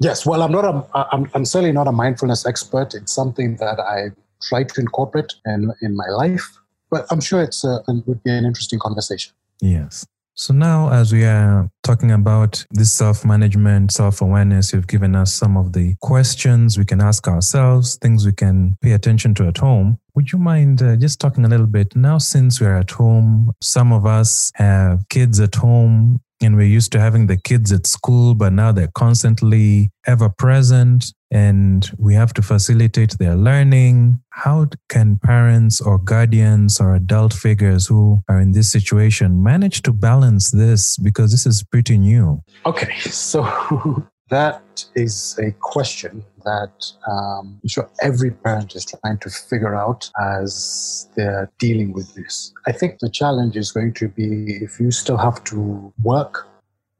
Yes, 0.00 0.26
well, 0.26 0.42
I'm 0.42 0.50
not 0.50 0.64
a, 0.64 0.84
I'm, 1.12 1.30
I'm 1.34 1.44
certainly 1.44 1.72
not 1.72 1.86
a 1.86 1.92
mindfulness 1.92 2.46
expert. 2.46 2.94
It's 2.94 3.12
something 3.12 3.56
that 3.56 3.78
I 3.78 4.10
try 4.42 4.64
to 4.64 4.80
incorporate 4.80 5.34
in, 5.46 5.72
in 5.82 5.96
my 5.96 6.08
life, 6.08 6.58
but 6.90 7.06
I'm 7.10 7.20
sure 7.20 7.42
it's 7.42 7.62
a, 7.64 7.82
it 7.86 8.06
would 8.06 8.22
be 8.24 8.30
an 8.30 8.44
interesting 8.44 8.78
conversation. 8.78 9.32
Yes. 9.60 10.04
So 10.36 10.52
now, 10.52 10.90
as 10.90 11.12
we 11.12 11.24
are 11.24 11.70
talking 11.84 12.10
about 12.10 12.66
this 12.72 12.92
self 12.92 13.24
management, 13.24 13.92
self 13.92 14.20
awareness, 14.20 14.72
you've 14.72 14.88
given 14.88 15.14
us 15.14 15.32
some 15.32 15.56
of 15.56 15.72
the 15.72 15.94
questions 16.00 16.76
we 16.76 16.84
can 16.84 17.00
ask 17.00 17.28
ourselves, 17.28 17.96
things 17.96 18.26
we 18.26 18.32
can 18.32 18.76
pay 18.82 18.92
attention 18.92 19.34
to 19.36 19.46
at 19.46 19.58
home. 19.58 19.98
Would 20.16 20.32
you 20.32 20.40
mind 20.40 20.82
uh, 20.82 20.96
just 20.96 21.20
talking 21.20 21.44
a 21.44 21.48
little 21.48 21.68
bit 21.68 21.94
now, 21.94 22.18
since 22.18 22.60
we're 22.60 22.76
at 22.76 22.90
home? 22.90 23.52
Some 23.62 23.92
of 23.92 24.06
us 24.06 24.50
have 24.56 25.08
kids 25.08 25.38
at 25.38 25.54
home 25.54 26.20
and 26.42 26.56
we're 26.56 26.66
used 26.66 26.90
to 26.92 27.00
having 27.00 27.28
the 27.28 27.36
kids 27.36 27.70
at 27.70 27.86
school, 27.86 28.34
but 28.34 28.52
now 28.52 28.72
they're 28.72 28.90
constantly 28.94 29.90
ever 30.04 30.28
present 30.28 31.14
and 31.34 31.90
we 31.98 32.14
have 32.14 32.32
to 32.32 32.42
facilitate 32.42 33.18
their 33.18 33.34
learning. 33.34 34.20
How 34.30 34.68
can 34.88 35.16
parents 35.16 35.80
or 35.80 35.98
guardians 35.98 36.80
or 36.80 36.94
adult 36.94 37.34
figures 37.34 37.88
who 37.88 38.20
are 38.28 38.40
in 38.40 38.52
this 38.52 38.70
situation 38.70 39.42
manage 39.42 39.82
to 39.82 39.92
balance 39.92 40.52
this? 40.52 40.96
Because 40.96 41.32
this 41.32 41.44
is 41.44 41.64
pretty 41.64 41.98
new. 41.98 42.40
Okay, 42.64 42.94
so 43.00 43.42
that 44.30 44.62
is 44.94 45.36
a 45.42 45.50
question 45.58 46.24
that 46.44 46.72
um, 47.10 47.58
I'm 47.62 47.68
sure 47.68 47.90
every 48.00 48.30
parent 48.30 48.76
is 48.76 48.86
trying 48.86 49.18
to 49.18 49.30
figure 49.30 49.74
out 49.74 50.08
as 50.20 51.08
they're 51.16 51.50
dealing 51.58 51.92
with 51.92 52.14
this. 52.14 52.52
I 52.68 52.72
think 52.72 53.00
the 53.00 53.10
challenge 53.10 53.56
is 53.56 53.72
going 53.72 53.94
to 53.94 54.06
be 54.06 54.58
if 54.62 54.78
you 54.78 54.92
still 54.92 55.16
have 55.16 55.42
to 55.44 55.92
work, 56.00 56.46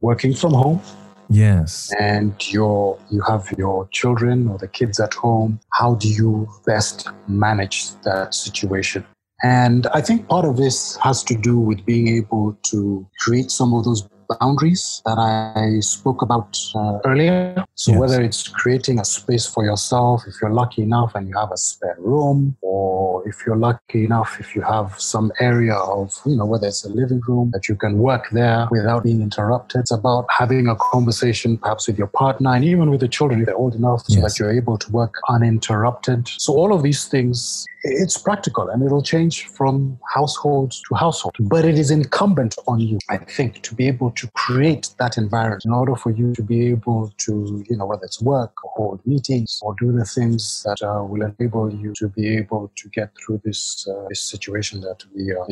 working 0.01 0.35
from 0.35 0.55
home, 0.55 0.81
Yes. 1.29 1.93
and 2.01 2.35
you're 2.53 2.99
you 3.11 3.23
have 3.23 3.53
your 3.57 3.89
children 3.89 4.49
or 4.49 4.59
the 4.59 4.69
kids 4.69 5.01
at 5.01 5.15
home 5.15 5.61
how 5.73 5.95
do 5.95 6.09
you 6.09 6.49
best 6.67 7.09
manage 7.29 7.91
that 8.03 8.35
situation 8.35 9.05
and 9.43 9.87
i 9.89 10.01
think 10.01 10.29
part 10.29 10.45
of 10.45 10.57
this 10.57 10.97
has 10.97 11.23
to 11.25 11.35
do 11.35 11.59
with 11.59 11.85
being 11.85 12.09
able 12.09 12.57
to 12.65 13.07
create 13.21 13.51
some 13.51 13.75
of 13.75 13.85
those 13.85 14.07
boundaries 14.41 15.03
that 15.07 15.19
i 15.19 15.81
spoke 15.81 16.23
about 16.23 16.57
uh, 16.75 16.99
earlier 17.05 17.65
so 17.75 17.93
Yes. 17.93 18.01
whether 18.01 18.23
it's 18.23 18.49
creating 18.49 18.99
a 19.01 19.05
space 19.05 19.47
for 19.47 19.65
yourself 19.65 20.23
if 20.27 20.35
you're 20.41 20.53
lucky 20.63 20.83
enough 20.83 21.15
and 21.17 21.29
you 21.29 21.37
have 21.37 21.51
a 21.53 21.57
spare 21.57 21.97
room 21.99 22.57
or 22.63 23.27
if 23.29 23.37
you're 23.45 23.57
lucky 23.57 24.05
enough 24.05 24.37
if 24.41 24.55
you 24.55 24.63
have 24.63 24.95
some 24.99 25.33
area 25.41 25.75
of 25.75 26.13
you 26.27 26.37
know 26.37 26.47
whether 26.47 26.67
it's 26.69 26.85
a 26.85 26.89
living 26.89 27.21
room 27.29 27.51
that 27.53 27.69
you 27.69 27.75
can 27.77 27.99
work 27.99 28.25
there 28.31 28.67
without 28.71 29.03
being 29.05 29.21
interrupted 29.23 29.81
it's 29.81 29.91
about 29.91 30.25
having 30.31 30.69
a 30.69 30.77
conversation 30.77 31.57
perhaps 31.59 31.87
with 31.89 31.99
your 31.99 32.07
partner 32.09 32.51
and 32.55 32.65
even 32.65 32.91
with 32.91 33.01
the 33.01 33.09
children 33.09 33.41
if 33.41 33.47
they're 33.47 33.57
old 33.57 33.75
enough 33.75 34.01
so 34.07 34.15
Yes. 34.15 34.23
that 34.25 34.39
you're 34.39 34.53
able 34.53 34.79
to 34.79 34.91
work 34.93 35.15
uninterrupted 35.29 36.29
so 36.29 36.53
all 36.55 36.73
of 36.75 36.83
these 36.83 37.07
things 37.07 37.67
it's 37.85 38.17
practical 38.17 38.69
and 38.71 38.83
it'll 38.83 39.03
change 39.03 39.47
from 39.47 39.99
household 40.15 40.73
to 40.89 40.95
household 40.95 41.35
but 41.39 41.65
it 41.65 41.79
is 41.79 41.91
incumbent 41.91 42.57
on 42.67 42.81
you 42.81 42.99
i 43.11 43.19
think 43.19 43.61
to 43.63 43.75
be 43.75 43.87
able 43.87 44.11
to 44.13 44.27
create 44.29 44.91
that 44.99 45.19
environment 45.19 45.63
in 45.67 45.73
order 45.73 45.95
for 45.95 46.11
you 46.11 46.33
to 46.35 46.43
be 46.43 46.67
able 46.69 47.13
to 47.19 47.63
you 47.69 47.77
know 47.77 47.85
whether 47.85 48.05
it's 48.05 48.23
work 48.23 48.53
or 48.65 48.71
hold 48.75 49.07
meetings 49.07 49.61
or 49.63 49.75
do 49.79 49.93
the 49.93 50.05
things 50.05 50.63
that 50.65 50.81
uh, 50.83 51.05
will 51.05 51.23
enable 51.23 51.73
you 51.73 51.93
to 51.93 52.09
be 52.09 52.37
able 52.37 52.73
to 52.75 52.89
get 52.89 53.11
through 53.19 53.41
this 53.45 53.87
uh, 53.87 54.09
this 54.09 54.23
situation 54.23 54.81
that 54.81 55.05
we 55.15 55.31
are 55.33 55.47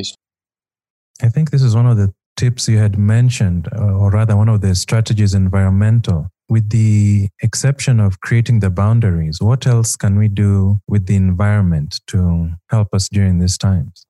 I 1.22 1.28
think 1.28 1.50
this 1.50 1.62
is 1.62 1.74
one 1.76 1.86
of 1.86 1.96
the 1.96 2.12
tips 2.36 2.68
you 2.68 2.78
had 2.78 2.98
mentioned, 2.98 3.68
uh, 3.76 3.96
or 3.96 4.10
rather, 4.10 4.36
one 4.36 4.48
of 4.48 4.60
the 4.60 4.74
strategies 4.74 5.34
environmental. 5.34 6.28
With 6.48 6.70
the 6.70 7.28
exception 7.42 7.98
of 8.00 8.20
creating 8.20 8.60
the 8.60 8.68
boundaries, 8.68 9.38
what 9.40 9.66
else 9.66 9.96
can 9.96 10.18
we 10.18 10.28
do 10.28 10.80
with 10.86 11.06
the 11.06 11.16
environment 11.16 12.00
to 12.08 12.50
help 12.68 12.92
us 12.92 13.08
during 13.08 13.38
these 13.38 13.56
times? 13.56 14.04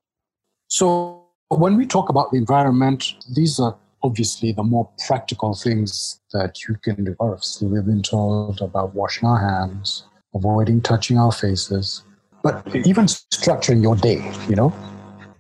So 0.68 1.22
when 1.50 1.76
we 1.76 1.87
talk 1.87 2.08
about 2.08 2.32
the 2.32 2.38
environment, 2.38 3.14
these 3.35 3.61
are 3.61 3.76
obviously 4.02 4.52
the 4.52 4.62
more 4.62 4.88
practical 5.06 5.54
things 5.54 6.20
that 6.32 6.64
you 6.66 6.76
can 6.82 7.04
do. 7.04 7.14
Obviously, 7.20 7.68
we've 7.68 7.87
been 7.87 8.02
told 8.02 8.61
about 8.61 8.94
washing 8.94 9.28
our 9.28 9.38
hands, 9.38 10.04
avoiding 10.35 10.80
touching 10.80 11.18
our 11.18 11.30
faces, 11.30 12.02
but 12.42 12.66
even 12.74 13.06
structuring 13.06 13.82
your 13.82 13.94
day, 13.96 14.32
you 14.48 14.56
know? 14.56 14.72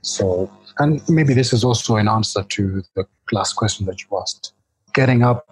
So, 0.02 0.50
and 0.78 1.00
maybe 1.08 1.34
this 1.34 1.52
is 1.52 1.64
also 1.64 1.96
an 1.96 2.08
answer 2.08 2.42
to 2.42 2.82
the 2.94 3.06
last 3.30 3.54
question 3.54 3.86
that 3.86 4.02
you 4.02 4.18
asked. 4.18 4.52
Getting 4.94 5.22
up 5.22 5.46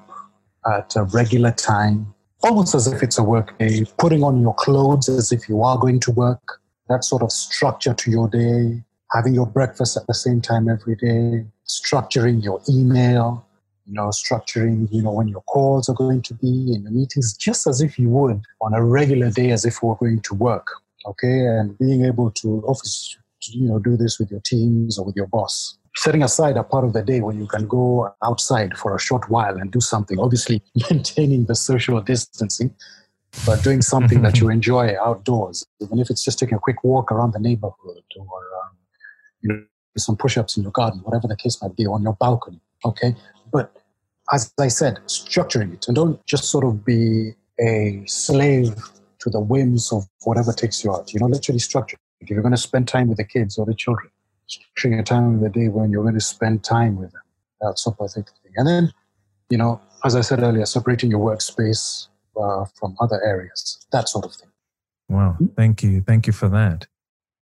at 0.66 0.94
a 0.96 1.04
regular 1.04 1.52
time, 1.52 2.14
almost 2.42 2.74
as 2.74 2.86
if 2.86 3.02
it's 3.02 3.18
a 3.18 3.22
work 3.22 3.58
day, 3.58 3.84
putting 3.98 4.22
on 4.22 4.40
your 4.40 4.54
clothes 4.54 5.08
as 5.08 5.32
if 5.32 5.48
you 5.48 5.62
are 5.62 5.78
going 5.78 6.00
to 6.00 6.10
work, 6.10 6.60
that 6.88 7.04
sort 7.04 7.22
of 7.22 7.32
structure 7.32 7.94
to 7.94 8.10
your 8.10 8.28
day, 8.28 8.82
having 9.12 9.34
your 9.34 9.46
breakfast 9.46 9.96
at 9.96 10.06
the 10.06 10.14
same 10.14 10.40
time 10.40 10.68
every 10.68 10.96
day, 10.96 11.44
structuring 11.66 12.42
your 12.42 12.60
email, 12.68 13.46
you 13.86 13.94
know, 13.94 14.08
structuring, 14.08 14.88
you 14.92 15.02
know, 15.02 15.12
when 15.12 15.28
your 15.28 15.42
calls 15.42 15.88
are 15.88 15.94
going 15.94 16.22
to 16.22 16.34
be 16.34 16.72
in 16.74 16.82
your 16.82 16.92
meetings, 16.92 17.36
just 17.36 17.66
as 17.66 17.80
if 17.80 17.98
you 17.98 18.08
would 18.08 18.40
on 18.60 18.74
a 18.74 18.84
regular 18.84 19.30
day 19.30 19.50
as 19.50 19.64
if 19.64 19.82
we 19.82 19.88
were 19.88 19.96
going 19.96 20.20
to 20.20 20.34
work. 20.34 20.68
Okay. 21.06 21.46
And 21.46 21.78
being 21.78 22.04
able 22.04 22.30
to 22.32 22.62
office, 22.66 23.16
you 23.48 23.68
know, 23.68 23.78
do 23.78 23.96
this 23.96 24.18
with 24.18 24.30
your 24.30 24.40
teams 24.40 24.98
or 24.98 25.04
with 25.04 25.16
your 25.16 25.26
boss. 25.26 25.76
Setting 25.96 26.22
aside 26.22 26.56
a 26.56 26.62
part 26.62 26.84
of 26.84 26.92
the 26.92 27.02
day 27.02 27.20
when 27.20 27.38
you 27.38 27.46
can 27.46 27.66
go 27.66 28.14
outside 28.22 28.76
for 28.78 28.94
a 28.94 29.00
short 29.00 29.28
while 29.28 29.56
and 29.56 29.72
do 29.72 29.80
something, 29.80 30.18
obviously 30.18 30.62
maintaining 30.90 31.46
the 31.46 31.54
social 31.54 32.00
distancing, 32.00 32.74
but 33.44 33.62
doing 33.62 33.82
something 33.82 34.22
that 34.22 34.38
you 34.40 34.48
enjoy 34.58 34.94
outdoors, 35.00 35.66
even 35.80 35.98
if 35.98 36.10
it's 36.10 36.24
just 36.24 36.38
taking 36.38 36.56
a 36.56 36.60
quick 36.60 36.82
walk 36.84 37.10
around 37.10 37.32
the 37.32 37.40
neighborhood 37.40 38.02
or 38.16 38.38
um, 38.62 38.76
you 39.40 39.48
know, 39.48 39.62
some 39.96 40.16
push-ups 40.16 40.56
in 40.56 40.62
your 40.62 40.72
garden, 40.72 41.00
whatever 41.00 41.26
the 41.26 41.36
case 41.36 41.60
might 41.60 41.76
be, 41.76 41.86
on 41.86 42.02
your 42.02 42.14
balcony. 42.14 42.60
Okay, 42.84 43.14
but 43.52 43.74
as 44.32 44.52
I 44.58 44.68
said, 44.68 45.00
structuring 45.06 45.74
it 45.74 45.88
and 45.88 45.96
don't 45.96 46.24
just 46.26 46.44
sort 46.44 46.64
of 46.64 46.84
be 46.84 47.32
a 47.60 48.02
slave 48.06 48.74
to 49.20 49.30
the 49.30 49.40
whims 49.40 49.92
of 49.92 50.04
whatever 50.22 50.52
takes 50.52 50.82
you 50.82 50.92
out. 50.92 51.12
You 51.12 51.20
know, 51.20 51.26
literally 51.26 51.58
structure. 51.58 51.98
If 52.20 52.30
you're 52.30 52.42
going 52.42 52.52
to 52.52 52.58
spend 52.58 52.88
time 52.88 53.08
with 53.08 53.18
the 53.18 53.24
kids 53.24 53.58
or 53.58 53.66
the 53.66 53.74
children, 53.74 54.10
structuring 54.48 54.98
a 54.98 55.02
time 55.02 55.34
of 55.34 55.40
the 55.40 55.48
day 55.48 55.68
when 55.68 55.90
you're 55.90 56.02
going 56.02 56.14
to 56.14 56.20
spend 56.20 56.64
time 56.64 56.96
with 56.96 57.12
them. 57.12 57.22
That's 57.60 57.86
I 57.86 58.06
think. 58.06 58.28
And 58.56 58.66
then, 58.66 58.92
you 59.48 59.58
know, 59.58 59.80
as 60.04 60.16
I 60.16 60.22
said 60.22 60.40
earlier, 60.40 60.66
separating 60.66 61.10
your 61.10 61.20
workspace 61.20 62.08
uh, 62.36 62.64
from 62.78 62.96
other 63.00 63.22
areas, 63.24 63.86
that 63.92 64.08
sort 64.08 64.24
of 64.24 64.34
thing. 64.34 64.48
Wow. 65.08 65.36
Thank 65.56 65.82
you. 65.82 66.00
Thank 66.00 66.26
you 66.26 66.32
for 66.32 66.48
that. 66.48 66.86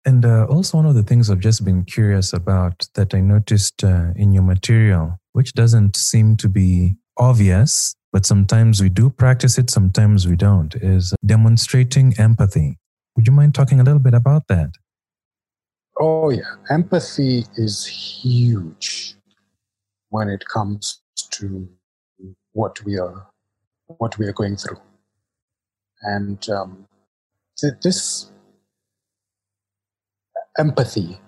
And 0.05 0.25
uh, 0.25 0.45
also, 0.45 0.77
one 0.77 0.87
of 0.87 0.95
the 0.95 1.03
things 1.03 1.31
I've 1.31 1.41
just 1.41 1.65
been 1.65 1.85
curious 1.85 2.33
about 2.33 2.87
that 2.95 3.15
I 3.15 3.21
noticed 3.21 3.83
uh, 3.83 4.09
in 4.15 4.33
your 4.33 4.43
material, 4.43 5.19
which 5.33 5.55
doesn't 5.55 5.97
seem 5.97 6.37
to 6.37 6.49
be 6.49 6.97
obvious, 7.17 7.95
but 8.13 8.27
sometimes 8.27 8.83
we 8.83 8.91
do 8.91 9.09
practice 9.09 9.57
it, 9.57 9.71
sometimes 9.71 10.29
we 10.29 10.37
don't, 10.37 10.75
is 10.77 11.15
demonstrating 11.25 12.15
empathy. 12.19 12.79
Would 13.16 13.27
you 13.27 13.33
mind 13.33 13.55
talking 13.55 13.81
a 13.81 13.85
little 13.85 14.00
bit 14.00 14.14
about 14.14 14.48
that? 14.48 14.72
Oh, 16.00 16.31
yeah. 16.31 16.42
Empathy 16.70 17.44
is 17.57 17.87
huge 17.87 19.14
when 20.09 20.29
it 20.29 20.44
comes 20.46 21.00
to 21.31 21.68
what 22.53 22.83
we 22.85 22.98
are, 22.98 23.29
what 23.87 24.18
we 24.18 24.27
are 24.27 24.33
going 24.33 24.57
through. 24.57 24.79
And 26.03 26.48
um, 26.50 26.87
th- 27.57 27.74
this 27.83 28.31
empathy 30.59 31.18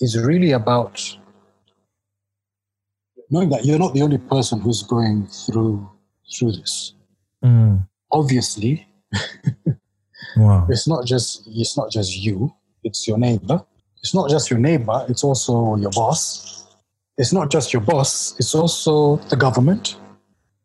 is 0.00 0.18
really 0.18 0.52
about 0.52 1.16
knowing 3.30 3.48
that 3.50 3.64
you're 3.64 3.78
not 3.78 3.94
the 3.94 4.02
only 4.02 4.18
person 4.18 4.60
who's 4.60 4.82
going 4.82 5.26
through 5.26 5.88
through 6.32 6.52
this. 6.52 6.94
Mm, 7.44 7.86
Obviously, 8.12 8.86
wow. 10.36 10.66
it's 10.68 10.86
not 10.86 11.06
just 11.06 11.46
it's 11.46 11.76
not 11.76 11.90
just 11.90 12.16
you 12.16 12.52
it's 12.84 13.08
your 13.08 13.18
neighbor. 13.18 13.64
It's 14.02 14.14
not 14.14 14.30
just 14.30 14.50
your 14.50 14.58
neighbor 14.58 15.04
it's 15.08 15.24
also 15.24 15.76
your 15.76 15.90
boss. 15.90 16.66
It's 17.16 17.32
not 17.32 17.50
just 17.50 17.72
your 17.72 17.82
boss 17.82 18.38
it's 18.38 18.54
also 18.54 19.16
the 19.28 19.36
government. 19.36 19.96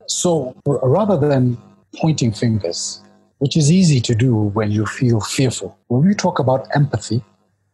So 0.08 0.56
rather 0.66 1.18
than 1.18 1.58
pointing 1.96 2.32
fingers 2.32 3.02
which 3.39 3.58
is 3.58 3.72
easy 3.72 4.00
to 4.00 4.16
do 4.16 4.36
when 4.36 4.72
you 4.72 4.86
feel 4.86 5.20
fearful 5.20 5.78
when 5.88 6.06
we 6.08 6.13
talk 6.13 6.39
about 6.39 6.68
empathy 6.76 7.24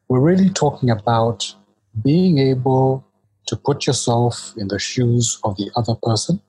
we're 0.07 0.19
really 0.19 0.49
talking 0.49 0.89
about 0.89 1.55
being 2.03 2.37
able 2.39 3.05
to 3.47 3.55
put 3.55 3.87
yourself 3.87 4.53
in 4.57 4.67
the 4.67 4.79
shoes 4.79 5.39
of 5.43 5.55
the 5.57 5.69
other 5.75 5.95
person 6.03 6.41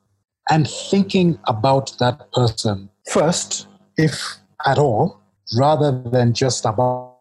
and 0.51 0.69
thinking 0.69 1.38
about 1.45 1.97
that 1.99 2.33
person 2.33 2.88
first 3.11 3.69
if 3.97 4.37
at 4.66 4.79
all 4.79 5.20
rather 5.57 6.03
than 6.11 6.33
just 6.35 6.65
about, 6.65 7.17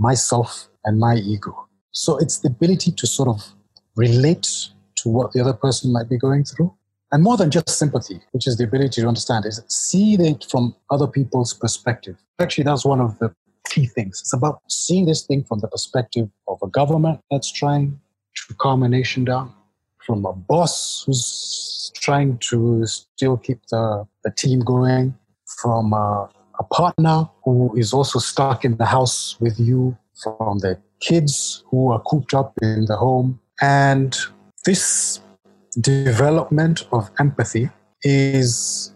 myself 0.00 0.68
and 0.84 0.98
my 0.98 1.16
ego. 1.16 1.66
So 1.90 2.16
it's 2.18 2.38
the 2.38 2.48
ability 2.48 2.92
to 2.92 3.06
sort 3.06 3.28
of 3.28 3.44
relate 3.96 4.70
to 4.96 5.08
what 5.08 5.32
the 5.32 5.40
other 5.40 5.52
person 5.52 5.92
might 5.92 6.08
be 6.08 6.16
going 6.16 6.44
through. 6.44 6.72
And 7.10 7.22
more 7.22 7.36
than 7.36 7.50
just 7.50 7.70
sympathy, 7.70 8.20
which 8.32 8.46
is 8.46 8.56
the 8.58 8.64
ability 8.64 9.00
to 9.02 9.08
understand, 9.08 9.44
is 9.44 9.60
see 9.68 10.14
it 10.14 10.46
from 10.50 10.74
other 10.90 11.06
people's 11.06 11.52
perspective. 11.52 12.16
Actually, 12.38 12.64
that's 12.64 12.84
one 12.84 13.00
of 13.00 13.18
the 13.18 13.34
key 13.68 13.86
things. 13.86 14.20
It's 14.20 14.32
about 14.32 14.60
seeing 14.68 15.06
this 15.06 15.26
thing 15.26 15.42
from 15.44 15.58
the 15.60 15.68
perspective 15.68 16.28
of 16.46 16.58
a 16.62 16.68
government 16.68 17.20
that's 17.30 17.50
trying 17.50 17.98
to 18.48 18.54
calm 18.54 18.82
a 18.82 18.88
nation 18.88 19.24
down, 19.24 19.52
from 20.06 20.24
a 20.26 20.32
boss 20.32 21.04
who's 21.06 21.90
trying 21.96 22.38
to 22.38 22.86
still 22.86 23.36
keep 23.36 23.60
the, 23.70 24.06
the 24.22 24.30
team 24.30 24.60
going, 24.60 25.14
from 25.60 25.92
a, 25.92 26.30
a 26.58 26.64
partner 26.64 27.28
who 27.44 27.74
is 27.76 27.92
also 27.92 28.18
stuck 28.18 28.64
in 28.64 28.76
the 28.76 28.84
house 28.84 29.36
with 29.40 29.58
you, 29.58 29.96
from 30.22 30.58
the 30.58 30.78
kids 31.00 31.64
who 31.70 31.92
are 31.92 32.00
cooped 32.00 32.34
up 32.34 32.52
in 32.62 32.86
the 32.86 32.96
home. 32.96 33.38
And 33.60 34.16
this 34.64 35.20
development 35.80 36.86
of 36.92 37.10
empathy 37.18 37.70
is, 38.02 38.92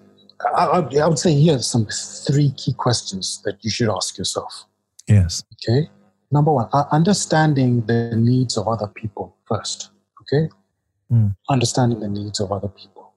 I, 0.57 0.65
I 0.67 1.09
would 1.09 1.19
say, 1.19 1.35
here 1.35 1.57
are 1.57 1.63
some 1.63 1.87
three 2.27 2.53
key 2.57 2.73
questions 2.73 3.41
that 3.45 3.59
you 3.63 3.71
should 3.71 3.89
ask 3.89 4.19
yourself. 4.19 4.67
Yes. 5.09 5.43
Okay. 5.55 5.89
Number 6.31 6.53
one, 6.53 6.69
understanding 6.91 7.85
the 7.87 8.15
needs 8.17 8.57
of 8.57 8.67
other 8.67 8.89
people 8.89 9.37
first. 9.47 9.91
Okay. 10.23 10.49
Mm. 11.13 11.37
Understanding 11.51 12.01
the 12.01 12.09
needs 12.09 12.41
of 12.41 12.51
other 12.51 12.69
people. 12.69 13.13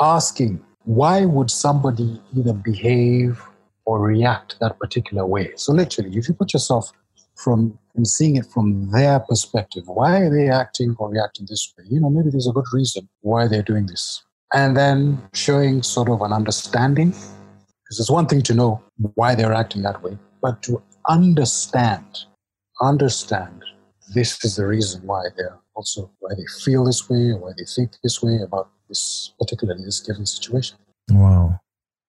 Asking, 0.00 0.64
why 0.84 1.24
would 1.24 1.50
somebody 1.50 2.20
either 2.36 2.52
behave 2.52 3.42
or 3.86 4.00
react 4.00 4.56
that 4.60 4.78
particular 4.78 5.26
way? 5.26 5.52
So, 5.56 5.72
literally, 5.72 6.16
if 6.16 6.28
you 6.28 6.34
put 6.34 6.52
yourself 6.52 6.92
from 7.36 7.78
and 7.94 8.06
seeing 8.06 8.36
it 8.36 8.46
from 8.46 8.90
their 8.90 9.20
perspective. 9.20 9.84
Why 9.86 10.20
are 10.20 10.30
they 10.34 10.48
acting 10.48 10.96
or 10.98 11.10
reacting 11.10 11.46
this 11.48 11.72
way? 11.76 11.84
You 11.88 12.00
know, 12.00 12.10
maybe 12.10 12.30
there's 12.30 12.48
a 12.48 12.52
good 12.52 12.64
reason 12.72 13.08
why 13.20 13.46
they're 13.46 13.62
doing 13.62 13.86
this. 13.86 14.22
And 14.52 14.76
then 14.76 15.22
showing 15.32 15.82
sort 15.82 16.08
of 16.08 16.20
an 16.22 16.32
understanding. 16.32 17.10
Because 17.10 18.00
it's 18.00 18.10
one 18.10 18.26
thing 18.26 18.42
to 18.42 18.54
know 18.54 18.82
why 19.14 19.34
they're 19.34 19.52
acting 19.52 19.82
that 19.82 20.02
way, 20.02 20.16
but 20.40 20.62
to 20.62 20.82
understand, 21.08 22.24
understand 22.80 23.62
this 24.14 24.42
is 24.44 24.56
the 24.56 24.66
reason 24.66 25.02
why 25.06 25.22
they're 25.36 25.58
also 25.74 26.10
why 26.20 26.30
they 26.34 26.44
feel 26.64 26.84
this 26.84 27.08
way 27.10 27.30
or 27.30 27.38
why 27.38 27.50
they 27.58 27.64
think 27.64 27.90
this 28.02 28.22
way 28.22 28.38
about 28.42 28.70
this 28.88 29.34
particularly 29.38 29.84
this 29.84 30.00
given 30.00 30.24
situation. 30.24 30.78
Wow. 31.10 31.60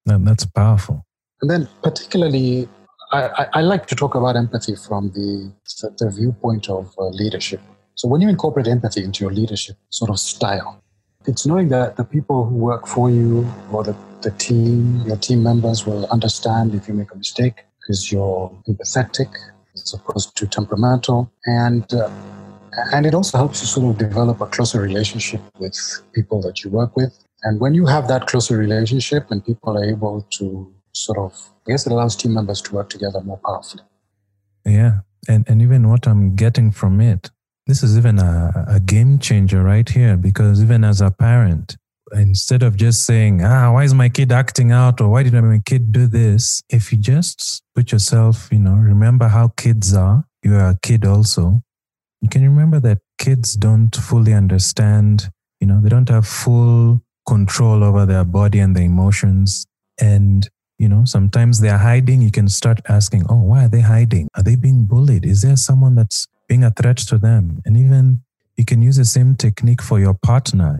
That, 0.05 0.23
that's 0.23 0.45
powerful. 0.45 1.05
And 1.45 1.51
then 1.51 1.69
particularly 1.83 2.67
I, 3.11 3.45
I, 3.53 3.61
like 3.61 3.85
to 3.85 3.95
talk 3.95 4.15
about 4.15 4.35
empathy 4.35 4.75
from 4.75 5.11
the, 5.11 5.53
the 5.99 6.09
viewpoint 6.09 6.71
of 6.71 6.91
uh, 6.97 7.09
leadership. 7.09 7.61
So 7.93 8.07
when 8.07 8.19
you 8.19 8.29
incorporate 8.29 8.67
empathy 8.67 9.03
into 9.03 9.23
your 9.23 9.31
leadership 9.31 9.75
sort 9.91 10.09
of 10.09 10.19
style, 10.19 10.81
it's 11.27 11.45
knowing 11.45 11.69
that 11.69 11.97
the 11.97 12.03
people 12.03 12.45
who 12.45 12.55
work 12.55 12.87
for 12.87 13.11
you 13.11 13.47
or 13.71 13.83
the, 13.83 13.95
the 14.23 14.31
team, 14.31 15.03
your 15.05 15.17
team 15.17 15.43
members 15.43 15.85
will 15.85 16.07
understand 16.07 16.73
if 16.73 16.87
you 16.87 16.95
make 16.95 17.11
a 17.11 17.15
mistake 17.15 17.63
because 17.79 18.11
you're 18.11 18.51
empathetic 18.67 19.31
as 19.75 19.93
opposed 19.93 20.35
to 20.37 20.47
temperamental. 20.47 21.31
And, 21.45 21.85
uh, 21.93 22.09
and 22.91 23.05
it 23.05 23.13
also 23.13 23.37
helps 23.37 23.61
you 23.61 23.67
sort 23.67 23.91
of 23.91 23.99
develop 23.99 24.41
a 24.41 24.47
closer 24.47 24.81
relationship 24.81 25.41
with 25.59 25.77
people 26.11 26.41
that 26.41 26.63
you 26.63 26.71
work 26.71 26.97
with. 26.97 27.15
And 27.43 27.59
when 27.59 27.75
you 27.75 27.85
have 27.85 28.07
that 28.07 28.25
closer 28.25 28.57
relationship 28.57 29.29
and 29.29 29.45
people 29.45 29.77
are 29.77 29.85
able 29.85 30.25
to 30.39 30.74
sort 30.95 31.17
of, 31.17 31.51
I 31.67 31.71
guess 31.71 31.85
it 31.85 31.91
allows 31.91 32.15
team 32.15 32.33
members 32.33 32.61
to 32.63 32.73
work 32.73 32.89
together 32.89 33.21
more 33.21 33.39
powerfully. 33.45 33.83
Yeah. 34.65 34.99
And, 35.27 35.45
and 35.47 35.61
even 35.61 35.89
what 35.89 36.07
I'm 36.07 36.35
getting 36.35 36.71
from 36.71 37.01
it, 37.01 37.31
this 37.67 37.81
is 37.81 37.97
even 37.97 38.19
a, 38.19 38.65
a 38.67 38.79
game 38.79 39.17
changer 39.19 39.63
right 39.63 39.87
here 39.87 40.17
because 40.17 40.61
even 40.61 40.83
as 40.83 41.01
a 41.01 41.11
parent, 41.11 41.75
instead 42.13 42.61
of 42.61 42.75
just 42.75 43.05
saying, 43.05 43.43
ah, 43.43 43.71
why 43.73 43.83
is 43.83 43.93
my 43.93 44.09
kid 44.09 44.31
acting 44.31 44.71
out 44.71 45.01
or 45.01 45.09
why 45.09 45.23
did 45.23 45.33
my 45.33 45.61
kid 45.65 45.91
do 45.91 46.07
this? 46.07 46.61
If 46.69 46.91
you 46.91 46.97
just 46.97 47.63
put 47.73 47.91
yourself, 47.91 48.49
you 48.51 48.59
know, 48.59 48.75
remember 48.75 49.27
how 49.27 49.49
kids 49.49 49.93
are, 49.95 50.25
you 50.43 50.55
are 50.55 50.69
a 50.69 50.79
kid 50.81 51.05
also. 51.05 51.63
You 52.21 52.29
can 52.29 52.43
remember 52.43 52.79
that 52.81 52.99
kids 53.17 53.55
don't 53.55 53.95
fully 53.95 54.33
understand, 54.33 55.29
you 55.59 55.67
know, 55.67 55.81
they 55.81 55.89
don't 55.89 56.09
have 56.09 56.27
full 56.27 57.01
control 57.27 57.83
over 57.83 58.05
their 58.05 58.23
body 58.23 58.59
and 58.59 58.75
their 58.75 58.83
emotions. 58.83 59.65
And 59.99 60.47
you 60.85 60.89
know, 60.89 61.03
sometimes 61.03 61.61
they're 61.61 61.79
hiding. 61.79 62.21
You 62.21 62.29
can 62.29 62.47
start 62.47 62.79
asking, 62.87 63.25
oh, 63.27 63.41
why 63.41 63.65
are 63.65 63.67
they 63.67 63.81
hiding? 63.81 64.29
Are 64.35 64.43
they 64.43 64.55
being 64.55 64.85
bullied? 64.85 65.25
Is 65.25 65.41
there 65.41 65.55
someone 65.55 65.95
that's 65.95 66.27
being 66.47 66.63
a 66.63 66.69
threat 66.69 66.97
to 67.09 67.17
them? 67.17 67.59
And 67.65 67.75
even 67.75 68.21
you 68.55 68.65
can 68.65 68.83
use 68.83 68.97
the 68.97 69.05
same 69.05 69.35
technique 69.35 69.81
for 69.81 69.99
your 69.99 70.13
partner, 70.13 70.77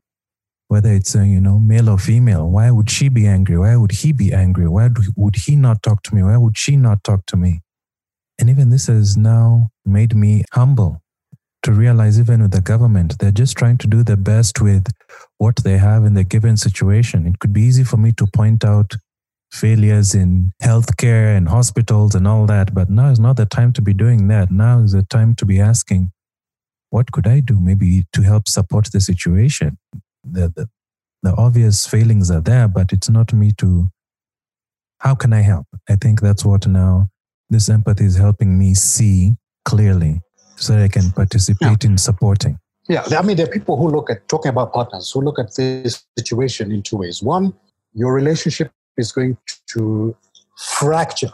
whether 0.68 0.92
it's, 0.92 1.16
a, 1.16 1.26
you 1.26 1.42
know, 1.42 1.58
male 1.58 1.90
or 1.90 1.98
female. 1.98 2.48
Why 2.48 2.70
would 2.70 2.92
she 2.92 3.10
be 3.10 3.26
angry? 3.26 3.58
Why 3.58 3.76
would 3.76 3.94
he 3.94 4.12
be 4.12 4.32
angry? 4.32 4.68
Why 4.68 4.90
would 5.16 5.38
he 5.38 5.56
not 5.56 5.82
talk 5.82 6.04
to 6.04 6.14
me? 6.14 6.22
Why 6.22 6.38
would 6.38 6.56
she 6.56 6.76
not 6.76 7.04
talk 7.04 7.26
to 7.26 7.36
me? 7.36 7.62
And 8.38 8.48
even 8.48 8.70
this 8.70 8.86
has 8.86 9.18
now 9.18 9.70
made 9.86 10.16
me 10.16 10.44
humble 10.54 11.02
to 11.64 11.72
realize, 11.72 12.20
even 12.20 12.44
with 12.44 12.52
the 12.52 12.62
government, 12.62 13.18
they're 13.18 13.32
just 13.32 13.58
trying 13.58 13.80
to 13.80 13.88
do 13.88 14.04
the 14.04 14.18
best 14.18 14.62
with 14.62 14.86
what 15.40 15.56
they 15.64 15.80
have 15.80 16.06
in 16.06 16.14
the 16.14 16.24
given 16.24 16.58
situation. 16.58 17.26
It 17.26 17.40
could 17.40 17.54
be 17.54 17.64
easy 17.64 17.84
for 17.84 17.98
me 17.98 18.12
to 18.20 18.28
point 18.28 18.64
out 18.64 18.94
failures 19.56 20.14
in 20.14 20.52
healthcare 20.62 21.36
and 21.36 21.48
hospitals 21.48 22.16
and 22.16 22.28
all 22.28 22.46
that. 22.46 22.74
But 22.74 22.90
now 22.90 23.10
is 23.10 23.20
not 23.20 23.38
the 23.38 23.46
time 23.46 23.72
to 23.74 23.82
be 23.82 23.94
doing 23.94 24.28
that. 24.28 24.52
Now 24.52 24.80
is 24.80 24.92
the 24.92 25.04
time 25.04 25.36
to 25.36 25.46
be 25.46 25.60
asking, 25.60 26.12
what 26.90 27.12
could 27.12 27.28
I 27.28 27.40
do 27.40 27.60
maybe 27.60 28.06
to 28.14 28.22
help 28.22 28.48
support 28.48 28.90
the 28.92 29.02
situation? 29.02 29.78
The, 30.24 30.52
the, 30.56 30.70
the 31.24 31.34
obvious 31.36 31.88
failings 31.88 32.30
are 32.30 32.42
there, 32.42 32.68
but 32.68 32.92
it's 32.92 33.10
not 33.10 33.34
me 33.34 33.52
to, 33.58 33.90
how 35.00 35.16
can 35.16 35.34
I 35.34 35.42
help? 35.42 35.68
I 35.90 35.96
think 35.96 36.22
that's 36.22 36.46
what 36.46 36.68
now 36.68 37.10
this 37.50 37.70
empathy 37.70 38.06
is 38.06 38.18
helping 38.18 38.58
me 38.58 38.74
see 38.74 39.36
clearly 39.66 40.22
so 40.56 40.74
that 40.74 40.84
I 40.84 40.88
can 40.88 41.12
participate 41.12 41.84
yeah. 41.84 41.90
in 41.90 41.98
supporting. 41.98 42.60
Yeah, 42.88 43.04
I 43.18 43.22
mean, 43.24 43.36
there 43.36 43.48
are 43.48 43.52
people 43.52 43.78
who 43.78 43.90
look 43.90 44.10
at 44.12 44.28
talking 44.28 44.50
about 44.50 44.72
partners 44.72 45.12
who 45.12 45.22
look 45.22 45.40
at 45.40 45.56
this 45.56 46.06
situation 46.18 46.72
in 46.72 46.84
two 46.84 46.98
ways. 46.98 47.24
One, 47.24 47.54
your 47.94 48.14
relationship 48.14 48.72
is 48.98 49.12
going 49.12 49.38
to 49.74 50.16
fracture. 50.58 51.32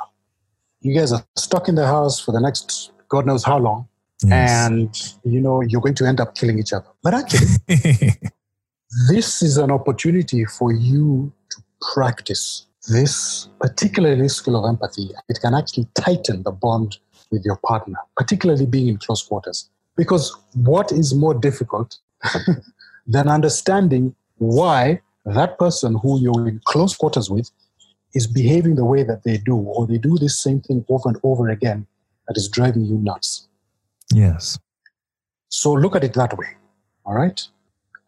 You 0.82 0.95
guys 0.97 1.12
are 1.12 1.26
stuck 1.38 1.67
in 1.67 1.76
the 1.76 1.86
house 1.86 2.19
for 2.19 2.32
the 2.32 2.39
next 2.39 2.91
God 3.10 3.26
knows 3.26 3.43
how 3.43 3.58
long, 3.58 3.88
yes. 4.24 4.67
and 4.67 5.13
you 5.24 5.41
know 5.41 5.62
you're 5.62 5.82
going 5.82 5.95
to 5.95 6.06
end 6.06 6.21
up 6.21 6.34
killing 6.36 6.58
each 6.60 6.71
other. 6.71 6.88
But 7.04 7.13
actually, 7.13 7.47
this 9.10 9.41
is 9.41 9.58
an 9.58 9.69
opportunity 9.69 10.45
for 10.45 10.71
you 10.71 11.32
to 11.50 11.58
practice 11.93 12.67
this 12.88 13.50
particularly 13.60 14.30
skill 14.30 14.56
of 14.56 14.67
empathy. 14.67 15.10
It 15.30 15.39
can 15.41 15.54
actually 15.54 15.88
tighten 15.93 16.43
the 16.43 16.52
bond 16.52 16.97
with 17.32 17.43
your 17.45 17.58
partner, 17.58 17.97
particularly 18.17 18.65
being 18.65 18.88
in 18.88 18.97
close 18.97 19.24
quarters. 19.24 19.69
Because 19.97 20.36
what 20.54 20.91
is 20.91 21.13
more 21.13 21.34
difficult 21.34 21.97
than 23.08 23.28
understanding 23.28 24.15
why 24.38 25.02
that 25.25 25.57
person 25.57 25.95
who 26.01 26.19
you're 26.19 26.47
in 26.47 26.62
close 26.65 26.95
quarters 26.95 27.29
with 27.29 27.51
is 28.13 28.27
behaving 28.27 28.75
the 28.75 28.86
way 28.86 29.03
that 29.03 29.23
they 29.23 29.38
do, 29.38 29.55
or 29.55 29.88
they 29.88 29.97
do 29.97 30.17
this 30.17 30.39
same 30.39 30.62
thing 30.62 30.84
over 30.89 31.10
and 31.10 31.17
over 31.23 31.49
again 31.49 31.88
that 32.27 32.38
is 32.38 32.49
driving 32.49 32.84
you 32.84 32.97
nuts. 32.97 33.47
Yes. 34.13 34.60
So 35.49 35.73
look 35.73 35.95
at 35.95 36.03
it 36.03 36.13
that 36.13 36.38
way. 36.38 36.47
All 37.05 37.13
right. 37.13 37.41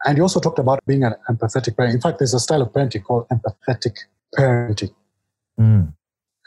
And 0.06 0.18
you 0.18 0.24
also 0.24 0.40
talked 0.40 0.60
about 0.60 0.80
being 0.86 1.04
an 1.04 1.16
empathetic 1.30 1.78
parent. 1.78 1.96
In 1.96 2.02
fact, 2.02 2.20
there's 2.20 2.34
a 2.34 2.40
style 2.40 2.62
of 2.62 2.74
parenting 2.74 3.04
called 3.04 3.28
empathetic 3.30 3.98
parenting. 4.38 4.94
Mm. 5.60 5.94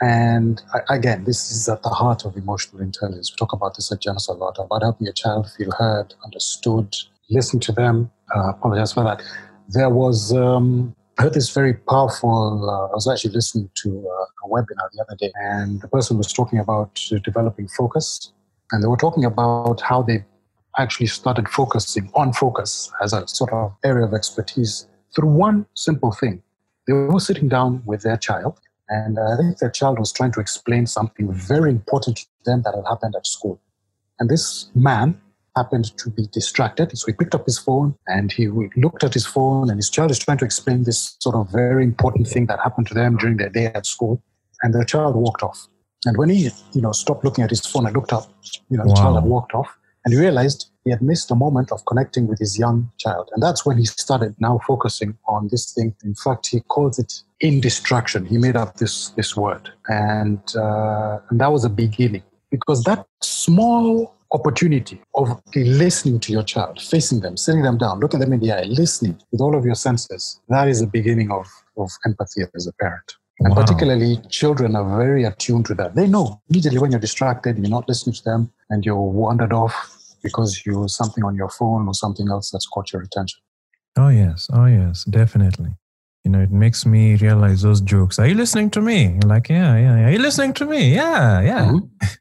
And 0.00 0.62
again, 0.90 1.24
this 1.24 1.50
is 1.50 1.68
at 1.68 1.82
the 1.82 1.88
heart 1.88 2.26
of 2.26 2.36
emotional 2.36 2.82
intelligence. 2.82 3.32
We 3.32 3.36
talk 3.36 3.54
about 3.54 3.76
this 3.76 3.90
at 3.90 4.02
Genos 4.02 4.28
a 4.28 4.32
lot 4.32 4.58
about 4.58 4.82
helping 4.82 5.08
a 5.08 5.12
child 5.12 5.50
feel 5.56 5.70
heard, 5.78 6.12
understood, 6.22 6.94
listen 7.30 7.60
to 7.60 7.72
them. 7.72 8.10
Uh, 8.34 8.50
apologize 8.50 8.92
for 8.92 9.04
that 9.04 9.22
there 9.68 9.90
was 9.90 10.32
um, 10.32 10.94
I 11.18 11.22
heard 11.22 11.34
this 11.34 11.52
very 11.52 11.74
powerful. 11.74 12.68
Uh, 12.68 12.92
I 12.92 12.94
was 12.94 13.08
actually 13.08 13.32
listening 13.32 13.70
to 13.82 14.06
uh, 14.06 14.46
a 14.46 14.48
webinar 14.48 14.90
the 14.92 15.02
other 15.02 15.16
day, 15.18 15.32
and 15.36 15.80
the 15.80 15.88
person 15.88 16.18
was 16.18 16.32
talking 16.32 16.58
about 16.58 17.00
uh, 17.10 17.18
developing 17.24 17.68
focus, 17.68 18.32
and 18.70 18.82
they 18.82 18.88
were 18.88 18.98
talking 18.98 19.24
about 19.24 19.80
how 19.80 20.02
they 20.02 20.24
actually 20.78 21.06
started 21.06 21.48
focusing 21.48 22.10
on 22.14 22.34
focus 22.34 22.92
as 23.02 23.14
a 23.14 23.26
sort 23.26 23.50
of 23.52 23.74
area 23.82 24.04
of 24.04 24.12
expertise 24.12 24.86
through 25.14 25.28
one 25.28 25.64
simple 25.74 26.12
thing. 26.12 26.42
They 26.86 26.92
were 26.92 27.18
sitting 27.18 27.48
down 27.48 27.82
with 27.86 28.02
their 28.02 28.18
child, 28.18 28.60
and 28.90 29.18
I 29.18 29.36
think 29.38 29.58
their 29.58 29.70
child 29.70 29.98
was 29.98 30.12
trying 30.12 30.32
to 30.32 30.40
explain 30.40 30.86
something 30.86 31.32
very 31.32 31.70
important 31.70 32.18
to 32.18 32.26
them 32.44 32.62
that 32.62 32.74
had 32.74 32.84
happened 32.86 33.14
at 33.16 33.26
school. 33.26 33.58
And 34.20 34.28
this 34.28 34.68
man 34.74 35.18
happened 35.56 35.96
to 35.96 36.10
be 36.10 36.26
distracted. 36.32 36.96
So 36.96 37.06
he 37.06 37.12
picked 37.12 37.34
up 37.34 37.46
his 37.46 37.58
phone 37.58 37.94
and 38.06 38.30
he 38.30 38.48
looked 38.76 39.02
at 39.02 39.14
his 39.14 39.26
phone, 39.26 39.70
and 39.70 39.78
his 39.78 39.90
child 39.90 40.10
is 40.10 40.18
trying 40.18 40.38
to 40.38 40.44
explain 40.44 40.84
this 40.84 41.16
sort 41.20 41.34
of 41.34 41.50
very 41.50 41.82
important 41.82 42.28
thing 42.28 42.46
that 42.46 42.60
happened 42.60 42.86
to 42.88 42.94
them 42.94 43.16
during 43.16 43.38
their 43.38 43.48
day 43.48 43.66
at 43.66 43.86
school. 43.86 44.22
And 44.62 44.72
the 44.72 44.84
child 44.84 45.16
walked 45.16 45.42
off. 45.42 45.66
And 46.04 46.16
when 46.16 46.28
he, 46.28 46.50
you 46.72 46.82
know, 46.82 46.92
stopped 46.92 47.24
looking 47.24 47.42
at 47.42 47.50
his 47.50 47.64
phone 47.66 47.86
and 47.86 47.94
looked 47.94 48.12
up, 48.12 48.30
you 48.70 48.76
know, 48.76 48.84
the 48.84 48.90
wow. 48.90 48.94
child 48.94 49.16
had 49.16 49.24
walked 49.24 49.54
off, 49.54 49.76
and 50.04 50.14
he 50.14 50.20
realized 50.20 50.70
he 50.84 50.90
had 50.90 51.02
missed 51.02 51.30
a 51.32 51.34
moment 51.34 51.72
of 51.72 51.84
connecting 51.84 52.28
with 52.28 52.38
his 52.38 52.56
young 52.58 52.90
child. 52.98 53.28
And 53.34 53.42
that's 53.42 53.66
when 53.66 53.76
he 53.76 53.84
started 53.86 54.36
now 54.38 54.60
focusing 54.66 55.18
on 55.26 55.48
this 55.50 55.72
thing. 55.72 55.96
In 56.04 56.14
fact, 56.14 56.46
he 56.46 56.60
calls 56.60 56.98
it 56.98 57.12
in 57.40 57.54
indistraction. 57.54 58.24
He 58.24 58.38
made 58.38 58.56
up 58.56 58.76
this 58.76 59.10
this 59.10 59.36
word, 59.36 59.70
and 59.88 60.40
uh, 60.54 61.18
and 61.28 61.40
that 61.40 61.50
was 61.50 61.64
a 61.64 61.70
beginning 61.70 62.22
because 62.50 62.84
that 62.84 63.06
small 63.20 64.15
opportunity 64.32 65.00
of 65.14 65.40
listening 65.54 66.20
to 66.20 66.32
your 66.32 66.42
child, 66.42 66.80
facing 66.80 67.20
them, 67.20 67.36
sitting 67.36 67.62
them 67.62 67.78
down, 67.78 68.00
looking 68.00 68.20
them 68.20 68.32
in 68.32 68.40
the 68.40 68.52
eye, 68.52 68.64
listening 68.64 69.16
with 69.30 69.40
all 69.40 69.56
of 69.56 69.64
your 69.64 69.74
senses, 69.74 70.40
that 70.48 70.68
is 70.68 70.80
the 70.80 70.86
beginning 70.86 71.30
of, 71.30 71.46
of 71.76 71.90
empathy 72.04 72.42
as 72.54 72.66
a 72.66 72.72
parent. 72.74 73.14
And 73.40 73.54
Wow. 73.54 73.62
particularly 73.62 74.16
children 74.30 74.74
are 74.76 74.98
very 74.98 75.24
attuned 75.24 75.66
to 75.66 75.74
that. 75.74 75.94
They 75.94 76.06
know 76.06 76.40
immediately 76.48 76.78
when 76.78 76.90
you're 76.90 77.00
distracted, 77.00 77.58
you're 77.58 77.68
not 77.68 77.86
listening 77.88 78.14
to 78.14 78.24
them, 78.24 78.50
and 78.70 78.84
you're 78.84 78.96
wandered 78.96 79.52
off 79.52 79.74
because 80.22 80.64
you 80.64 80.88
something 80.88 81.22
on 81.22 81.36
your 81.36 81.50
phone 81.50 81.86
or 81.86 81.94
something 81.94 82.28
else 82.30 82.50
that's 82.50 82.66
caught 82.66 82.92
your 82.92 83.02
attention. 83.02 83.38
Oh, 83.98 84.08
yes. 84.08 84.48
Oh, 84.52 84.64
yes. 84.66 85.04
Definitely. 85.04 85.70
You 86.24 86.30
know, 86.32 86.40
it 86.40 86.50
makes 86.50 86.84
me 86.86 87.14
realize 87.16 87.62
those 87.62 87.80
jokes. 87.82 88.18
Are 88.18 88.26
you 88.26 88.34
listening 88.34 88.70
to 88.70 88.80
me? 88.80 89.04
You're 89.04 89.20
like, 89.28 89.48
yeah, 89.48 89.76
yeah, 89.76 89.96
yeah. 89.98 90.06
Are 90.08 90.10
you 90.10 90.18
listening 90.18 90.54
to 90.54 90.64
me? 90.64 90.94
Yeah, 90.94 91.40
yeah. 91.42 91.64
Mhm. 91.72 91.90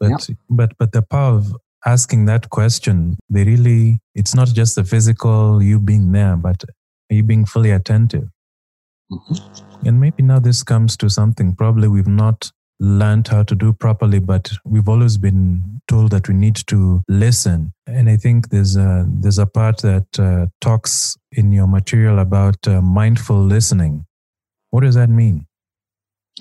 But, 0.00 0.10
but, 0.48 0.72
but 0.78 0.92
the 0.92 1.02
power 1.02 1.34
of 1.36 1.54
asking 1.86 2.26
that 2.26 2.50
question, 2.50 3.18
they 3.28 3.44
really, 3.44 4.00
it's 4.14 4.34
not 4.34 4.48
just 4.48 4.74
the 4.76 4.84
physical 4.84 5.62
you 5.62 5.78
being 5.78 6.12
there, 6.12 6.36
but 6.36 6.64
are 7.10 7.14
you 7.14 7.22
being 7.22 7.44
fully 7.44 7.70
attentive? 7.70 8.28
Mhm. 9.12 9.86
And 9.86 10.00
maybe 10.00 10.22
now 10.22 10.38
this 10.38 10.62
comes 10.62 10.96
to 10.98 11.08
something 11.08 11.54
probably 11.54 11.88
we've 11.88 12.06
not 12.06 12.50
learned 12.80 13.28
how 13.28 13.42
to 13.42 13.54
do 13.54 13.72
properly, 13.72 14.20
but 14.20 14.50
we've 14.64 14.88
always 14.88 15.18
been 15.18 15.80
told 15.88 16.10
that 16.12 16.28
we 16.28 16.34
need 16.34 16.56
to 16.66 17.02
listen. 17.08 17.72
And 17.86 18.08
I 18.08 18.16
think 18.16 18.48
there's 18.50 18.76
a, 18.76 19.06
there's 19.08 19.38
a 19.38 19.46
part 19.46 19.78
that 19.82 20.18
uh, 20.18 20.46
talks 20.60 21.16
in 21.32 21.52
your 21.52 21.66
material 21.66 22.18
about 22.20 22.56
uh, 22.66 22.80
mindful 22.80 23.42
listening. 23.42 24.06
What 24.70 24.82
does 24.82 24.94
that 24.94 25.10
mean? 25.10 25.46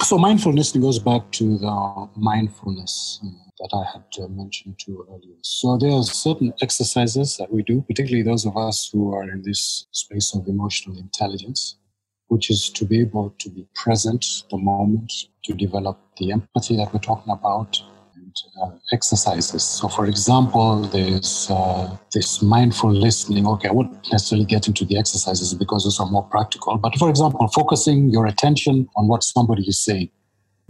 So 0.01 0.17
mindfulness 0.17 0.71
goes 0.71 0.99
back 0.99 1.29
to 1.31 1.57
the 1.57 2.07
mindfulness 2.15 3.19
uh, 3.25 3.48
that 3.59 3.69
I 3.73 3.83
had 3.91 4.23
uh, 4.23 4.27
mentioned 4.29 4.79
to 4.85 5.05
earlier. 5.09 5.35
So 5.41 5.77
there 5.77 5.91
are 5.91 6.03
certain 6.03 6.53
exercises 6.61 7.37
that 7.37 7.51
we 7.51 7.63
do, 7.63 7.81
particularly 7.81 8.23
those 8.23 8.45
of 8.45 8.55
us 8.57 8.89
who 8.91 9.13
are 9.13 9.23
in 9.23 9.41
this 9.43 9.87
space 9.91 10.33
of 10.33 10.47
emotional 10.47 10.97
intelligence, 10.97 11.75
which 12.27 12.49
is 12.49 12.69
to 12.69 12.85
be 12.85 13.01
able 13.01 13.35
to 13.39 13.49
be 13.49 13.67
present 13.75 14.43
the 14.49 14.57
moment, 14.57 15.11
to 15.43 15.53
develop 15.53 15.99
the 16.17 16.31
empathy 16.31 16.77
that 16.77 16.93
we're 16.93 16.99
talking 16.99 17.33
about, 17.33 17.81
and 18.15 18.35
uh, 18.61 18.71
exercises. 18.93 19.63
So, 19.63 19.87
for 19.87 20.05
example, 20.05 20.81
there's 20.81 21.47
uh, 21.49 21.97
this 22.13 22.41
mindful 22.41 22.91
listening. 22.91 23.47
Okay, 23.47 23.67
I 23.67 23.71
won't 23.71 23.93
necessarily 24.11 24.45
get 24.45 24.67
into 24.67 24.85
the 24.85 24.97
exercises 24.97 25.53
because 25.53 25.83
those 25.83 25.99
are 25.99 26.09
more 26.09 26.23
practical. 26.23 26.77
But 26.77 26.95
for 26.97 27.09
example, 27.09 27.47
focusing 27.49 28.09
your 28.09 28.25
attention 28.27 28.87
on 28.95 29.07
what 29.07 29.23
somebody 29.23 29.63
is 29.63 29.79
saying. 29.79 30.11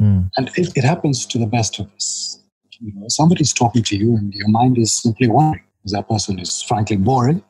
Mm, 0.01 0.31
And 0.37 0.49
it, 0.55 0.77
it 0.77 0.83
happens 0.83 1.25
to 1.25 1.37
the 1.37 1.45
best 1.45 1.79
of 1.79 1.91
us. 1.93 2.38
You 2.81 2.93
know, 2.95 3.05
somebody's 3.09 3.53
talking 3.53 3.83
to 3.83 3.97
you 3.97 4.15
and 4.15 4.33
your 4.33 4.47
mind 4.47 4.77
is 4.77 4.93
simply 4.93 5.27
wondering, 5.27 5.63
is 5.83 5.91
that 5.91 6.07
person 6.07 6.39
is 6.39 6.61
frankly 6.61 6.97
boring? 6.97 7.43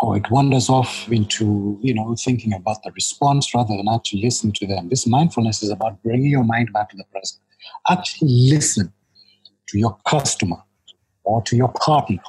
Or 0.00 0.16
it 0.16 0.30
wanders 0.30 0.68
off 0.68 1.10
into, 1.10 1.78
you 1.80 1.94
know, 1.94 2.16
thinking 2.16 2.52
about 2.52 2.82
the 2.82 2.90
response 2.92 3.54
rather 3.54 3.76
than 3.76 3.88
actually 3.88 4.22
listening 4.22 4.52
to 4.54 4.66
them. 4.66 4.88
This 4.88 5.06
mindfulness 5.06 5.62
is 5.62 5.70
about 5.70 6.02
bringing 6.02 6.30
your 6.30 6.44
mind 6.44 6.72
back 6.72 6.90
to 6.90 6.96
the 6.96 7.04
present. 7.12 7.40
Actually 7.88 8.30
listen 8.50 8.92
to 9.68 9.78
your 9.78 9.96
customer 10.06 10.58
or 11.24 11.42
to 11.42 11.56
your 11.56 11.68
partner 11.68 12.22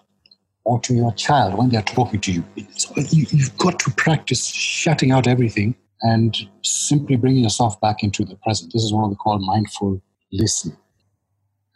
or 0.66 0.80
to 0.82 0.94
your 0.94 1.12
child 1.14 1.58
when 1.58 1.70
they're 1.70 1.82
talking 1.82 2.22
to 2.22 2.32
you. 2.32 2.44
So 2.76 2.94
you, 2.96 3.26
you've 3.32 3.58
got 3.58 3.80
to 3.80 3.92
practice 3.92 4.46
shutting 4.48 5.12
out 5.12 5.28
everything 5.28 5.76
and 6.02 6.36
simply 6.64 7.16
bringing 7.16 7.44
yourself 7.44 7.80
back 7.82 8.04
into 8.04 8.24
the 8.24 8.36
present. 8.38 8.72
This 8.72 8.84
is 8.84 8.94
what 8.94 9.10
we 9.10 9.16
call 9.16 9.40
mindful 9.40 10.02
listening. 10.32 10.78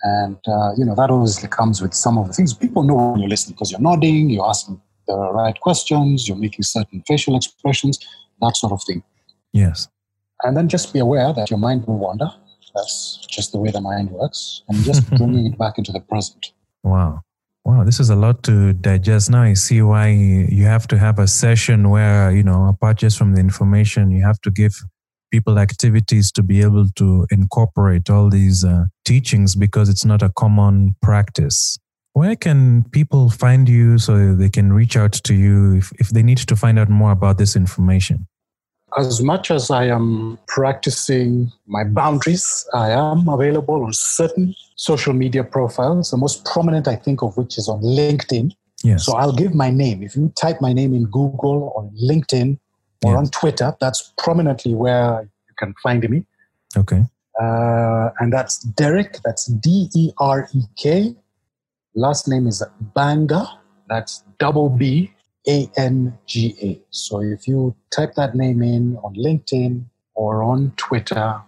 And, 0.03 0.37
uh, 0.47 0.71
you 0.77 0.85
know, 0.85 0.95
that 0.95 1.09
obviously 1.09 1.49
comes 1.49 1.81
with 1.81 1.93
some 1.93 2.17
of 2.17 2.27
the 2.27 2.33
things. 2.33 2.53
People 2.53 2.83
know 2.83 2.95
when 2.95 3.19
you're 3.19 3.29
listening 3.29 3.55
because 3.55 3.71
you're 3.71 3.81
nodding, 3.81 4.29
you're 4.29 4.47
asking 4.47 4.79
the 5.07 5.17
right 5.17 5.59
questions, 5.59 6.27
you're 6.27 6.37
making 6.37 6.63
certain 6.63 7.03
facial 7.07 7.35
expressions, 7.35 7.99
that 8.41 8.55
sort 8.55 8.73
of 8.73 8.83
thing. 8.83 9.03
yes. 9.53 9.87
And 10.43 10.55
then 10.55 10.69
just 10.69 10.93
be 10.93 10.99
aware 10.99 11.33
that 11.33 11.49
your 11.49 11.57
mind 11.57 11.87
will 11.87 11.97
wander. 11.97 12.29
That's 12.75 13.25
just 13.27 13.53
the 13.53 13.57
way 13.57 13.71
the 13.71 13.81
mind 13.81 14.11
works. 14.11 14.61
And 14.67 14.77
just 14.83 15.09
bringing 15.17 15.47
it 15.47 15.57
back 15.57 15.79
into 15.79 15.91
the 15.91 15.99
present. 15.99 16.51
Wow. 16.83 17.21
Wow, 17.65 17.83
this 17.83 17.99
is 17.99 18.09
a 18.09 18.15
lot 18.15 18.43
to 18.43 18.71
digest. 18.73 19.31
Now 19.31 19.41
I 19.41 19.53
see 19.53 19.81
why 19.81 20.09
you 20.09 20.63
have 20.63 20.87
to 20.87 20.97
have 20.97 21.17
a 21.19 21.27
session 21.27 21.89
where, 21.89 22.31
you 22.31 22.43
know, 22.43 22.67
apart 22.67 22.97
just 22.97 23.17
from 23.17 23.33
the 23.33 23.41
information, 23.41 24.11
you 24.11 24.23
have 24.23 24.39
to 24.41 24.51
give 24.51 24.73
people 25.37 25.59
activities 25.59 26.31
to 26.31 26.41
be 26.41 26.63
able 26.63 26.87
to 26.95 27.27
incorporate 27.29 28.09
all 28.09 28.27
these 28.27 28.65
uh, 28.65 28.85
teachings 29.05 29.55
because 29.55 29.87
it's 29.87 30.03
not 30.03 30.23
a 30.23 30.29
common 30.29 30.95
practice. 30.99 31.77
Where 32.13 32.35
can 32.35 32.85
people 32.89 33.29
find 33.29 33.69
you 33.69 33.99
so 33.99 34.33
they 34.33 34.49
can 34.49 34.73
reach 34.73 34.97
out 34.97 35.13
to 35.27 35.33
you 35.35 35.75
if, 35.75 35.91
if 35.99 36.09
they 36.09 36.23
need 36.23 36.39
to 36.39 36.55
find 36.55 36.79
out 36.79 36.89
more 36.89 37.11
about 37.11 37.37
this 37.37 37.55
information? 37.55 38.25
As 38.97 39.21
much 39.21 39.51
as 39.51 39.69
I 39.69 39.83
am 39.97 40.39
practicing 40.47 41.51
my 41.67 41.83
boundaries, 41.83 42.67
I 42.73 42.89
am 42.89 43.29
available 43.29 43.83
on 43.83 43.93
certain 43.93 44.55
social 44.75 45.13
media 45.13 45.43
profiles, 45.43 46.09
the 46.09 46.17
most 46.17 46.45
prominent 46.45 46.87
I 46.87 46.95
think 46.95 47.21
of 47.21 47.37
which 47.37 47.59
is 47.59 47.69
on 47.69 47.81
LinkedIn. 47.83 48.53
Yes. 48.83 49.05
So 49.05 49.15
I'll 49.15 49.37
give 49.43 49.53
my 49.53 49.69
name. 49.69 50.01
If 50.01 50.15
you 50.15 50.33
type 50.35 50.61
my 50.61 50.73
name 50.73 50.95
in 50.95 51.03
Google 51.05 51.71
or 51.75 51.91
LinkedIn 52.09 52.57
or 53.03 53.11
Yes. 53.13 53.17
on 53.19 53.25
Twitter, 53.27 53.75
that's 53.79 54.13
prominently 54.17 54.73
where 54.73 55.21
you 55.23 55.53
can 55.57 55.73
find 55.83 56.07
me. 56.09 56.25
okay. 56.75 57.03
Uh, 57.39 58.09
and 58.19 58.33
that's 58.33 58.57
Derek, 58.63 59.19
that's 59.23 59.45
D 59.45 59.89
E 59.95 60.11
R 60.17 60.49
E 60.55 60.61
K. 60.75 61.15
Last 61.93 62.27
name 62.27 62.47
is 62.47 62.63
Bbanga, 62.95 63.47
that's 63.87 64.23
double 64.39 64.69
B 64.69 65.13
A 65.47 65.69
N 65.77 66.17
G 66.25 66.55
A. 66.63 66.81
So 66.89 67.21
if 67.21 67.47
you 67.47 67.75
type 67.91 68.15
that 68.15 68.33
name 68.35 68.63
in 68.63 68.97
on 69.03 69.13
LinkedIn 69.15 69.85
or 70.15 70.41
on 70.41 70.73
Twitter, 70.77 71.39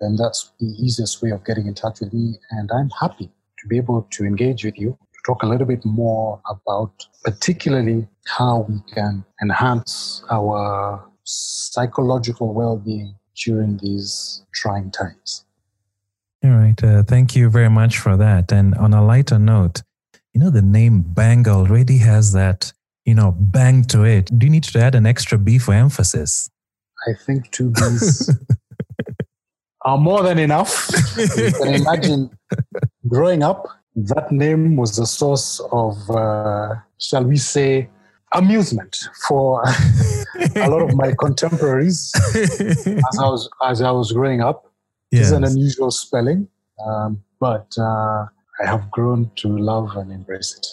then 0.00 0.16
that's 0.16 0.52
the 0.60 0.66
easiest 0.78 1.22
way 1.22 1.30
of 1.30 1.42
getting 1.44 1.66
in 1.66 1.74
touch 1.74 2.00
with 2.00 2.12
me. 2.12 2.38
And 2.50 2.70
I'm 2.72 2.90
happy 2.90 3.30
to 3.60 3.66
be 3.66 3.78
able 3.78 4.06
to 4.10 4.24
engage 4.24 4.64
with 4.64 4.78
you, 4.78 4.98
talk 5.24 5.42
a 5.42 5.46
little 5.46 5.66
bit 5.66 5.84
more 5.84 6.40
about 6.48 6.92
particularly 7.24 8.08
how 8.26 8.66
we 8.68 8.80
can 8.94 9.24
enhance 9.42 10.24
our 10.30 11.04
psychological 11.24 12.52
well 12.54 12.76
being 12.76 13.14
during 13.44 13.78
these 13.78 14.42
trying 14.52 14.90
times. 14.90 15.44
All 16.42 16.50
right. 16.50 16.82
Uh, 16.82 17.02
thank 17.02 17.36
you 17.36 17.50
very 17.50 17.68
much 17.68 17.98
for 17.98 18.16
that. 18.16 18.50
And 18.52 18.74
on 18.76 18.94
a 18.94 19.04
lighter 19.04 19.38
note, 19.38 19.82
you 20.32 20.40
know, 20.40 20.50
the 20.50 20.62
name 20.62 21.02
Bang 21.02 21.46
already 21.48 21.98
has 21.98 22.32
that, 22.32 22.72
you 23.04 23.14
know, 23.14 23.32
bang 23.32 23.84
to 23.84 24.04
it. 24.04 24.26
Do 24.38 24.46
you 24.46 24.50
need 24.50 24.64
to 24.64 24.78
add 24.78 24.94
an 24.94 25.06
extra 25.06 25.36
B 25.36 25.58
for 25.58 25.74
emphasis? 25.74 26.48
I 27.08 27.12
think 27.26 27.50
two 27.50 27.70
B's 27.70 28.30
are 29.82 29.98
more 29.98 30.22
than 30.22 30.38
enough. 30.38 30.90
you 31.16 31.52
can 31.52 31.74
imagine 31.74 32.30
growing 33.08 33.42
up, 33.42 33.66
that 34.08 34.30
name 34.30 34.76
was 34.76 34.98
a 34.98 35.06
source 35.06 35.60
of, 35.72 36.10
uh, 36.10 36.74
shall 36.98 37.24
we 37.24 37.36
say, 37.36 37.88
amusement 38.32 38.96
for 39.26 39.62
a 40.56 40.68
lot 40.68 40.82
of 40.82 40.94
my 40.94 41.12
contemporaries 41.18 42.12
as 42.34 43.18
I 43.18 43.26
was 43.26 43.48
as 43.66 43.82
I 43.82 43.90
was 43.90 44.12
growing 44.12 44.40
up. 44.40 44.66
It's 45.12 45.32
an 45.32 45.42
unusual 45.42 45.90
spelling, 45.90 46.46
um, 46.86 47.20
but 47.40 47.66
uh, 47.76 48.26
I 48.60 48.66
have 48.66 48.88
grown 48.92 49.28
to 49.36 49.48
love 49.48 49.96
and 49.96 50.12
embrace 50.12 50.54
it. 50.56 50.66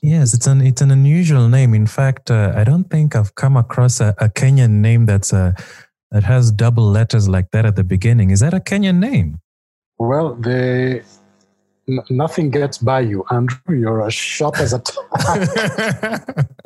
Yes, 0.00 0.32
it's 0.32 0.46
an 0.46 0.60
it's 0.60 0.80
an 0.80 0.92
unusual 0.92 1.48
name. 1.48 1.74
In 1.74 1.86
fact, 1.86 2.30
uh, 2.30 2.52
I 2.54 2.62
don't 2.62 2.88
think 2.88 3.16
I've 3.16 3.34
come 3.34 3.56
across 3.56 4.00
a, 4.00 4.14
a 4.18 4.28
Kenyan 4.28 4.80
name 4.80 5.06
that's 5.06 5.32
a 5.32 5.56
that 6.12 6.22
has 6.22 6.52
double 6.52 6.84
letters 6.84 7.28
like 7.28 7.50
that 7.50 7.66
at 7.66 7.74
the 7.74 7.84
beginning. 7.84 8.30
Is 8.30 8.40
that 8.40 8.54
a 8.54 8.60
Kenyan 8.60 8.98
name? 8.98 9.40
Well, 9.98 10.34
they, 10.36 11.02
n- 11.88 12.00
nothing 12.10 12.50
gets 12.50 12.78
by 12.78 13.00
you, 13.00 13.24
Andrew. 13.30 13.76
You're 13.76 14.06
as 14.06 14.14
sharp 14.14 14.58
as 14.58 14.72
a 14.72 14.80
tack. 14.80 16.46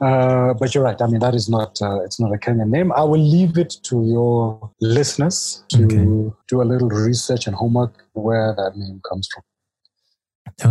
Uh, 0.00 0.52
but 0.54 0.74
you're 0.74 0.82
right. 0.82 1.00
I 1.00 1.06
mean, 1.06 1.20
that 1.20 1.32
is 1.34 1.48
not 1.48 1.80
uh, 1.80 2.00
it's 2.02 2.18
not 2.18 2.32
a 2.34 2.36
Kenyan 2.36 2.70
name. 2.70 2.90
I 2.92 3.02
will 3.02 3.20
leave 3.20 3.56
it 3.56 3.76
to 3.84 4.04
your 4.04 4.70
listeners 4.80 5.62
to 5.68 5.84
Okay. 5.84 6.04
do 6.48 6.60
a 6.60 6.64
little 6.64 6.88
research 6.88 7.46
and 7.46 7.54
homework 7.54 7.94
where 8.14 8.52
that 8.56 8.76
name 8.76 9.00
comes 9.08 9.28
from. 9.32 9.44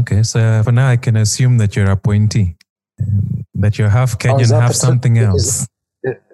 okay, 0.02 0.22
so 0.24 0.62
for 0.64 0.74
now, 0.74 0.90
I 0.90 0.98
can 0.98 1.16
assume 1.16 1.60
that 1.60 1.78
you're 1.78 1.88
a 1.88 1.94
appointee, 1.94 2.58
um, 3.02 3.46
that 3.56 3.78
you're 3.78 3.88
half 3.90 4.16
Oh, 4.16 4.18
Kenyan, 4.18 4.50
that 4.50 4.62
half 4.62 4.74
the 4.74 4.80
term- 4.80 4.90
something 4.90 5.16
is- 5.16 5.24
else. 5.26 5.68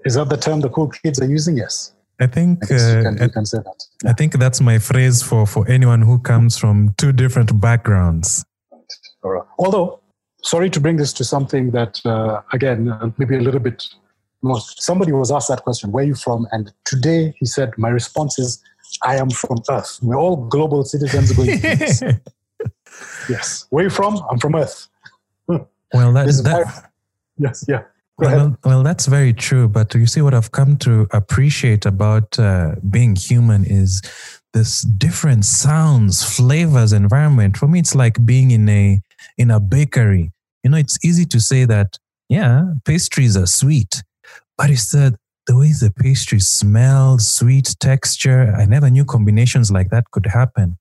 Is 0.05 0.15
that 0.15 0.29
the 0.29 0.37
term 0.37 0.61
the 0.61 0.69
cool 0.69 0.87
kids 0.87 1.19
are 1.21 1.29
using? 1.29 1.55
Yes, 1.57 1.93
I 2.19 2.27
think 2.27 2.71
I 2.71 2.75
uh, 2.75 3.03
can, 3.03 3.17
you 3.21 3.29
can 3.29 3.45
say 3.45 3.59
that. 3.59 3.83
I 4.05 4.13
think 4.13 4.33
that's 4.39 4.59
my 4.59 4.79
phrase 4.79 5.21
for 5.21 5.45
for 5.45 5.67
anyone 5.67 6.01
who 6.01 6.19
comes 6.19 6.57
from 6.57 6.95
two 6.97 7.11
different 7.11 7.61
backgrounds. 7.61 8.43
Right. 9.23 9.43
Although, 9.59 9.99
sorry 10.41 10.69
to 10.69 10.79
bring 10.79 10.97
this 10.97 11.13
to 11.13 11.23
something 11.23 11.71
that, 11.71 11.99
uh, 12.05 12.41
again, 12.53 12.89
uh, 12.89 13.11
maybe 13.17 13.35
a 13.35 13.41
little 13.41 13.59
bit 13.59 13.87
more. 14.41 14.59
Somebody 14.59 15.11
was 15.11 15.31
asked 15.31 15.49
that 15.49 15.63
question, 15.63 15.91
where 15.91 16.03
are 16.03 16.07
you 16.07 16.15
from? 16.15 16.47
And 16.51 16.71
today 16.85 17.33
he 17.37 17.45
said, 17.45 17.73
my 17.77 17.89
response 17.89 18.39
is, 18.39 18.63
I 19.03 19.17
am 19.17 19.29
from 19.29 19.61
Earth. 19.69 19.99
We're 20.01 20.17
all 20.17 20.37
global 20.37 20.83
citizens 20.83 21.31
going 21.33 21.59
to. 21.59 22.21
Yes. 23.29 23.67
Where 23.69 23.81
are 23.81 23.87
you 23.87 23.89
from? 23.91 24.19
I'm 24.31 24.39
from 24.39 24.55
Earth. 24.55 24.87
Well, 25.93 26.11
that, 26.11 26.25
that 26.43 26.91
Yes, 27.37 27.63
yeah. 27.65 27.83
Well, 28.17 28.57
well, 28.65 28.83
that's 28.83 29.05
very 29.05 29.33
true. 29.33 29.67
But 29.67 29.93
you 29.93 30.07
see, 30.07 30.21
what 30.21 30.33
I've 30.33 30.51
come 30.51 30.77
to 30.77 31.07
appreciate 31.11 31.85
about 31.85 32.37
uh, 32.39 32.75
being 32.89 33.15
human 33.15 33.63
is 33.63 34.01
this 34.53 34.81
different 34.81 35.45
sounds, 35.45 36.23
flavors, 36.23 36.93
environment. 36.93 37.57
For 37.57 37.67
me, 37.67 37.79
it's 37.79 37.93
like 37.93 38.25
being 38.25 38.51
in 38.51 38.67
a 38.69 39.01
in 39.37 39.51
a 39.51 39.59
bakery. 39.59 40.31
You 40.63 40.71
know, 40.71 40.77
it's 40.77 40.97
easy 41.05 41.25
to 41.25 41.39
say 41.39 41.65
that, 41.65 41.97
yeah, 42.27 42.73
pastries 42.85 43.37
are 43.37 43.45
sweet, 43.45 44.03
but 44.57 44.69
it's 44.71 44.91
the 44.91 45.15
the 45.45 45.55
way 45.57 45.71
the 45.71 45.91
pastry 45.91 46.39
smells, 46.39 47.31
sweet 47.31 47.75
texture. 47.79 48.53
I 48.57 48.65
never 48.65 48.89
knew 48.89 49.05
combinations 49.05 49.71
like 49.71 49.91
that 49.91 50.11
could 50.11 50.25
happen. 50.27 50.77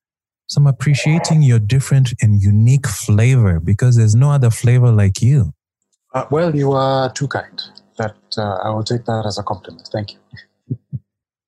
So 0.48 0.60
I'm 0.60 0.66
appreciating 0.68 1.42
your 1.42 1.58
different 1.58 2.14
and 2.22 2.40
unique 2.42 2.86
flavor 2.88 3.60
because 3.60 3.96
there's 3.96 4.14
no 4.14 4.30
other 4.32 4.50
flavor 4.50 4.90
like 4.92 5.22
you. 5.22 5.52
Uh, 6.16 6.24
well, 6.30 6.56
you 6.56 6.72
are 6.72 7.12
too 7.12 7.28
kind. 7.28 7.62
That 7.98 8.16
uh, 8.38 8.56
I 8.64 8.70
will 8.70 8.84
take 8.84 9.04
that 9.04 9.26
as 9.26 9.36
a 9.36 9.42
compliment. 9.42 9.86
Thank 9.92 10.14
you. 10.14 10.18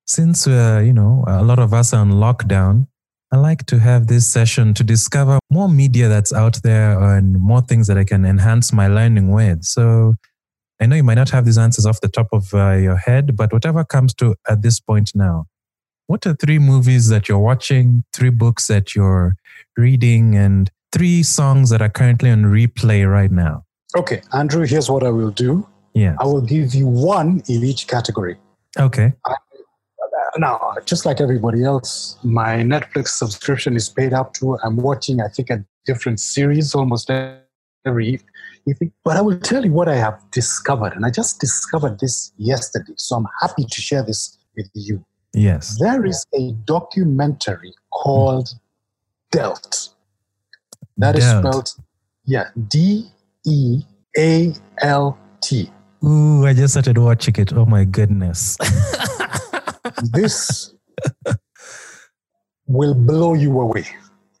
since 0.05 0.47
uh, 0.47 0.81
you 0.83 0.93
know 0.93 1.23
a 1.27 1.43
lot 1.43 1.59
of 1.59 1.73
us 1.73 1.93
are 1.93 2.01
on 2.01 2.11
lockdown 2.11 2.87
i 3.31 3.37
like 3.37 3.65
to 3.67 3.77
have 3.77 4.07
this 4.07 4.25
session 4.25 4.73
to 4.73 4.83
discover 4.83 5.37
more 5.51 5.69
media 5.69 6.07
that's 6.09 6.33
out 6.33 6.57
there 6.63 6.99
and 6.99 7.39
more 7.39 7.61
things 7.61 7.85
that 7.85 7.97
i 7.97 8.03
can 8.03 8.25
enhance 8.25 8.73
my 8.73 8.87
learning 8.87 9.31
with 9.31 9.63
so 9.63 10.15
i 10.81 10.87
know 10.87 10.95
you 10.95 11.03
might 11.03 11.21
not 11.23 11.29
have 11.29 11.45
these 11.45 11.59
answers 11.59 11.85
off 11.85 12.01
the 12.01 12.07
top 12.07 12.27
of 12.31 12.51
uh, 12.55 12.71
your 12.71 12.95
head 12.95 13.35
but 13.35 13.53
whatever 13.53 13.83
comes 13.83 14.15
to 14.15 14.35
at 14.47 14.63
this 14.63 14.79
point 14.79 15.11
now 15.13 15.45
what 16.07 16.25
are 16.25 16.33
three 16.33 16.57
movies 16.57 17.09
that 17.09 17.29
you're 17.29 17.45
watching 17.51 18.03
three 18.11 18.31
books 18.31 18.65
that 18.65 18.95
you're 18.95 19.35
reading 19.77 20.35
and 20.35 20.71
three 20.91 21.21
songs 21.21 21.69
that 21.69 21.83
are 21.83 21.95
currently 21.99 22.31
on 22.31 22.45
replay 22.45 23.07
right 23.07 23.31
now 23.31 23.63
Okay, 23.97 24.21
Andrew, 24.33 24.65
here's 24.65 24.89
what 24.89 25.03
I 25.03 25.09
will 25.09 25.31
do. 25.31 25.67
yeah 25.93 26.15
I 26.19 26.25
will 26.25 26.41
give 26.41 26.75
you 26.75 26.87
one 26.87 27.41
in 27.47 27.63
each 27.63 27.87
category. 27.87 28.37
okay 28.77 29.13
Now, 30.37 30.75
just 30.85 31.05
like 31.07 31.19
everybody 31.21 31.63
else, 31.63 32.17
my 32.23 32.57
Netflix 32.57 33.07
subscription 33.09 33.75
is 33.75 33.89
paid 33.89 34.13
up 34.13 34.33
to. 34.35 34.57
I'm 34.63 34.77
watching, 34.77 35.21
I 35.21 35.27
think, 35.27 35.49
a 35.49 35.65
different 35.85 36.19
series 36.19 36.75
almost 36.75 37.09
every 37.85 38.07
evening. 38.67 38.91
But 39.03 39.17
I 39.17 39.21
will 39.21 39.39
tell 39.39 39.65
you 39.65 39.73
what 39.73 39.89
I 39.89 39.95
have 39.95 40.19
discovered. 40.31 40.93
And 40.93 41.03
I 41.05 41.09
just 41.09 41.39
discovered 41.39 41.99
this 41.99 42.31
yesterday. 42.37 42.93
So 42.97 43.15
I'm 43.15 43.27
happy 43.41 43.63
to 43.63 43.81
share 43.81 44.03
this 44.03 44.37
with 44.55 44.69
you. 44.73 45.03
yes 45.33 45.77
There 45.79 46.05
is 46.05 46.25
a 46.33 46.51
documentary 46.75 47.73
called 47.91 48.47
mm. 48.47 48.59
Dealt. 49.31 49.89
That 50.97 51.15
is 51.15 51.23
Dealt. 51.25 51.39
spelled, 51.41 51.69
yeah, 52.25 52.49
D 52.67 53.11
E 53.49 53.81
A 54.17 54.53
L 54.81 55.17
T. 55.41 55.69
ooh 56.03 56.45
i 56.45 56.53
just 56.53 56.73
started 56.73 56.97
watching 56.97 57.35
it 57.37 57.51
oh 57.53 57.65
my 57.65 57.83
goodness 57.85 58.57
This 60.13 60.73
will 62.67 62.93
blow 62.93 63.33
you 63.33 63.59
away. 63.59 63.85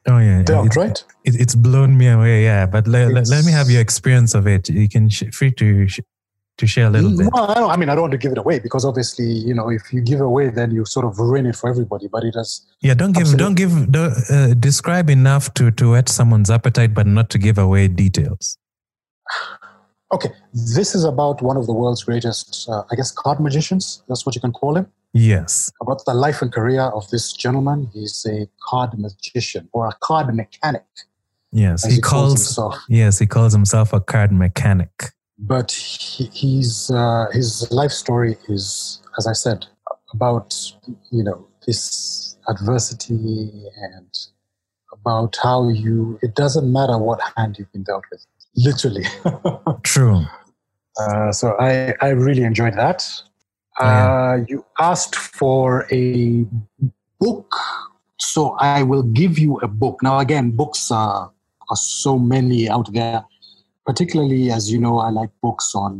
oh 0.07 0.19
yeah 0.19 0.43
Dealt, 0.43 0.67
It's- 0.67 0.77
right? 0.77 1.03
It, 1.25 1.35
it's 1.41 1.55
blown 1.55 1.97
me 1.97 2.07
away, 2.07 2.43
yeah. 2.43 2.65
But 2.65 2.87
le, 2.87 3.07
le- 3.11 3.27
let 3.35 3.43
me 3.45 3.51
have 3.51 3.69
your 3.69 3.81
experience 3.81 4.33
of 4.35 4.47
it. 4.47 4.69
You 4.69 4.87
can 4.87 5.09
sh- 5.09 5.31
free 5.33 5.51
to 5.59 5.87
sh- 5.87 5.99
to 6.59 6.67
share 6.67 6.87
a 6.87 6.89
little 6.89 7.15
bit. 7.17 7.27
Well, 7.33 7.51
I, 7.51 7.55
don't, 7.55 7.71
I 7.71 7.77
mean, 7.77 7.89
I 7.89 7.95
don't 7.95 8.03
want 8.03 8.11
to 8.11 8.17
give 8.17 8.31
it 8.31 8.37
away 8.37 8.59
because 8.59 8.83
obviously, 8.85 9.25
you 9.25 9.53
know, 9.53 9.69
if 9.69 9.91
you 9.93 10.01
give 10.01 10.21
away, 10.21 10.49
then 10.49 10.71
you 10.71 10.85
sort 10.85 11.05
of 11.05 11.19
ruin 11.19 11.45
it 11.45 11.55
for 11.55 11.69
everybody. 11.69 12.07
But 12.07 12.23
it 12.23 12.33
does. 12.33 12.65
Yeah, 12.81 12.93
don't 12.95 13.11
give, 13.13 13.35
don't 13.37 13.55
give, 13.55 13.91
don't, 13.91 14.13
uh, 14.29 14.53
describe 14.55 15.09
enough 15.09 15.53
to 15.55 15.71
to 15.71 15.91
whet 15.91 16.07
someone's 16.09 16.49
appetite, 16.49 16.93
but 16.93 17.05
not 17.07 17.29
to 17.31 17.37
give 17.37 17.57
away 17.57 17.87
details. 17.87 18.57
Okay, 20.11 20.29
this 20.53 20.95
is 20.95 21.03
about 21.03 21.41
one 21.41 21.57
of 21.57 21.65
the 21.65 21.73
world's 21.73 22.03
greatest, 22.03 22.67
uh, 22.69 22.83
I 22.91 22.95
guess, 22.95 23.11
card 23.11 23.39
magicians. 23.39 24.03
That's 24.07 24.25
what 24.25 24.35
you 24.35 24.41
can 24.41 24.51
call 24.51 24.75
him. 24.75 24.87
Yes, 25.13 25.71
About 25.81 26.05
the 26.05 26.13
life 26.13 26.39
and 26.43 26.51
career 26.53 26.81
of 26.81 27.09
this 27.09 27.33
gentleman. 27.33 27.89
He's 27.93 28.27
a 28.29 28.47
card 28.61 28.91
magician 28.99 29.67
or 29.73 29.87
a 29.87 29.93
card 30.01 30.35
mechanic, 30.35 30.85
yes. 31.51 31.83
He 31.83 31.95
he 31.95 32.01
calls 32.01 32.21
calls, 32.21 32.45
himself. 32.45 32.75
yes, 32.89 33.17
he 33.17 33.25
calls 33.25 33.51
himself 33.53 33.91
a 33.91 33.99
card 33.99 34.31
mechanic. 34.31 34.91
But 35.39 35.71
he, 35.71 36.25
he's 36.25 36.91
uh, 36.91 37.25
his 37.31 37.71
life 37.71 37.91
story 37.91 38.37
is, 38.49 39.01
as 39.17 39.25
I 39.25 39.33
said, 39.33 39.65
about 40.13 40.55
you 41.11 41.23
know 41.23 41.47
this 41.65 42.37
adversity 42.47 43.49
and 43.93 44.15
about 44.93 45.37
how 45.41 45.69
you. 45.69 46.19
It 46.21 46.35
doesn't 46.35 46.71
matter 46.71 46.97
what 46.99 47.19
hand 47.35 47.57
you've 47.57 47.71
been 47.71 47.83
dealt 47.83 48.03
with, 48.11 48.25
literally. 48.55 49.05
True. 49.83 50.23
uh, 50.99 51.31
so 51.31 51.55
I 51.59 51.93
I 52.01 52.09
really 52.09 52.43
enjoyed 52.43 52.75
that. 52.75 53.03
Yeah. 53.79 53.85
Uh, 53.87 54.43
you 54.47 54.65
asked 54.79 55.15
for 55.15 55.85
a 55.91 56.45
book, 57.19 57.53
so 58.19 58.55
I 58.59 58.83
will 58.83 59.03
give 59.03 59.39
you 59.39 59.57
a 59.61 59.67
book. 59.67 60.01
Now 60.03 60.19
again, 60.19 60.51
books 60.51 60.91
are 60.91 61.31
are 61.69 61.75
so 61.77 62.17
many 62.17 62.67
out 62.69 62.91
there 62.93 63.23
particularly 63.85 64.51
as 64.51 64.71
you 64.71 64.77
know, 64.79 64.99
I 64.99 65.09
like 65.09 65.29
books 65.41 65.73
on 65.73 65.99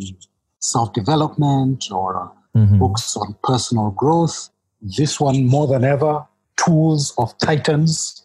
self 0.60 0.94
development 0.94 1.92
or 1.92 2.32
Mhm. 2.56 2.78
books 2.78 3.18
on 3.18 3.36
personal 3.44 3.90
growth. 3.92 4.50
This 4.82 5.20
one, 5.20 5.46
more 5.48 5.66
than 5.66 5.84
ever, 5.84 6.26
Tools 6.58 7.14
of 7.18 7.36
Titans 7.40 8.19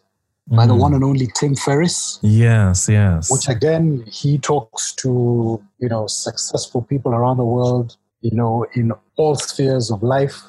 by 0.47 0.65
the 0.67 0.73
Mhm. 0.73 0.79
one 0.79 0.93
and 0.93 1.03
only 1.03 1.27
Tim 1.35 1.55
Ferriss, 1.55 2.19
Yes, 2.21 2.87
yes. 2.87 3.31
which 3.31 3.49
again, 3.49 4.03
he 4.07 4.37
talks 4.37 4.93
to, 4.95 5.61
you 5.79 5.89
know, 5.89 6.05
successful 6.07 6.81
people 6.83 7.13
around 7.13 7.37
the 7.37 7.45
world, 7.45 7.97
you 8.21 8.31
know, 8.31 8.65
in 8.75 8.91
all 9.17 9.35
spheres 9.35 9.89
of 9.89 10.03
life 10.03 10.43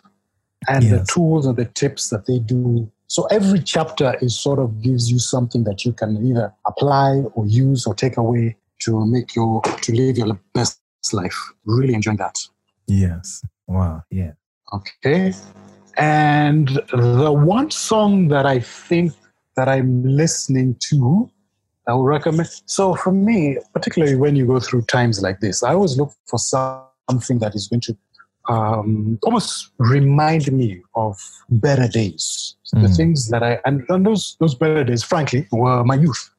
and 0.69 0.85
the 0.91 1.05
tools 1.09 1.47
and 1.47 1.57
the 1.57 1.65
tips 1.65 2.11
that 2.11 2.27
they 2.27 2.39
do. 2.39 2.91
So 3.07 3.25
every 3.27 3.61
chapter 3.61 4.17
is 4.21 4.39
sort 4.39 4.59
of 4.59 4.83
gives 4.83 5.11
you 5.11 5.19
something 5.19 5.65
that 5.65 5.85
you 5.85 5.93
can 5.93 6.17
either 6.27 6.53
apply 6.67 7.23
or 7.35 7.47
use 7.47 7.87
or 7.87 7.95
take 7.95 8.17
away 8.17 8.57
to 8.81 9.07
make 9.07 9.35
your 9.35 9.63
to 9.63 9.93
live 9.93 10.19
your 10.19 10.39
best 10.53 10.79
life. 11.13 11.37
Really 11.65 11.95
enjoying 11.95 12.19
that. 12.19 12.37
yes. 12.89 13.43
Wow. 13.69 14.03
Yeah. 14.11 14.33
Okay. 14.73 15.33
And 15.97 16.69
the 16.93 17.33
one 17.33 17.71
song 17.71 18.29
that 18.29 18.45
I 18.47 18.61
think 18.61 19.13
that 19.57 19.69
I'm 19.69 20.05
listening 20.05 20.77
to, 20.91 21.31
I 21.89 21.95
will 21.95 22.05
recommend. 22.05 22.49
So 22.67 22.95
for 22.95 23.13
me, 23.13 23.59
particularly 23.73 24.17
when 24.17 24.37
you 24.37 24.47
go 24.47 24.61
through 24.61 24.83
times 24.83 25.23
like 25.23 25.41
this, 25.41 25.63
I 25.63 25.75
always 25.75 25.97
look 25.97 26.13
for 26.27 26.39
something 26.39 27.39
that 27.39 27.55
is 27.55 27.69
going 27.69 27.81
to 27.83 27.97
um, 28.49 29.19
almost 29.23 29.71
remind 29.79 30.53
me 30.53 30.83
of 30.95 31.19
better 31.49 31.89
days. 31.89 32.55
The 32.73 32.89
Mm. 32.89 32.97
things 32.97 33.29
that 33.31 33.43
I 33.43 33.61
and, 33.65 33.85
and 33.89 34.05
those 34.07 34.37
those 34.41 34.55
better 34.55 34.85
days, 34.85 35.03
frankly, 35.03 35.47
were 35.53 35.85
my 35.85 35.95
youth. 35.95 36.31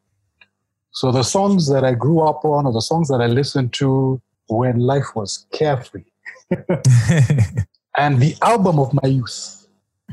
So 0.91 1.11
the 1.11 1.23
songs 1.23 1.67
that 1.69 1.83
I 1.83 1.93
grew 1.93 2.21
up 2.21 2.43
on, 2.43 2.65
or 2.65 2.73
the 2.73 2.81
songs 2.81 3.07
that 3.09 3.21
I 3.21 3.27
listened 3.27 3.73
to 3.73 4.21
when 4.47 4.79
life 4.79 5.15
was 5.15 5.45
carefree, 5.51 6.05
and 7.97 8.19
the 8.19 8.35
album 8.41 8.79
of 8.79 8.93
my 9.01 9.07
youth 9.09 9.67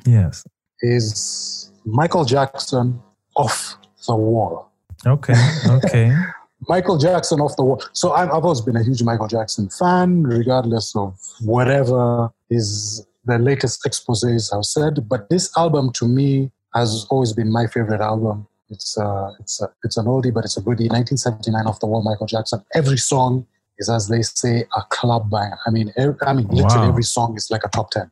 yes. 0.04 0.44
is 0.80 1.70
Michael 1.84 2.24
Jackson 2.24 3.00
off 3.36 3.76
the 4.06 4.16
wall. 4.16 4.70
Okay. 5.06 5.34
Okay. 5.68 6.14
Michael 6.68 6.96
Jackson 6.96 7.40
off 7.40 7.56
the 7.56 7.64
wall. 7.64 7.82
So 7.92 8.12
I've, 8.12 8.28
I've 8.30 8.42
always 8.44 8.62
been 8.62 8.76
a 8.76 8.82
huge 8.82 9.02
Michael 9.02 9.28
Jackson 9.28 9.68
fan, 9.68 10.22
regardless 10.22 10.96
of 10.96 11.18
whatever 11.42 12.30
his 12.48 13.06
the 13.26 13.38
latest 13.38 13.82
exposés 13.84 14.52
have 14.52 14.64
said. 14.64 15.08
But 15.08 15.28
this 15.30 15.50
album 15.58 15.92
to 15.94 16.06
me 16.08 16.50
has 16.74 17.06
always 17.10 17.32
been 17.32 17.50
my 17.52 17.66
favorite 17.66 18.00
album. 18.00 18.46
It's 18.70 18.96
uh, 18.98 19.30
it's 19.40 19.60
a, 19.60 19.68
it's 19.82 19.96
an 19.98 20.06
oldie, 20.06 20.32
but 20.32 20.44
it's 20.44 20.56
a 20.56 20.60
goodie. 20.60 20.88
1979 20.88 21.66
off 21.66 21.80
the 21.80 21.86
wall, 21.86 22.02
Michael 22.02 22.26
Jackson. 22.26 22.62
Every 22.74 22.96
song 22.96 23.46
is, 23.78 23.90
as 23.90 24.08
they 24.08 24.22
say, 24.22 24.64
a 24.76 24.82
club 24.88 25.30
banger. 25.30 25.58
I 25.66 25.70
mean, 25.70 25.92
ev- 25.98 26.16
I 26.22 26.32
mean, 26.32 26.46
literally 26.48 26.86
Wow. 26.86 26.88
every 26.88 27.02
song 27.02 27.36
is 27.36 27.50
like 27.50 27.62
a 27.64 27.68
top 27.68 27.90
ten. 27.90 28.10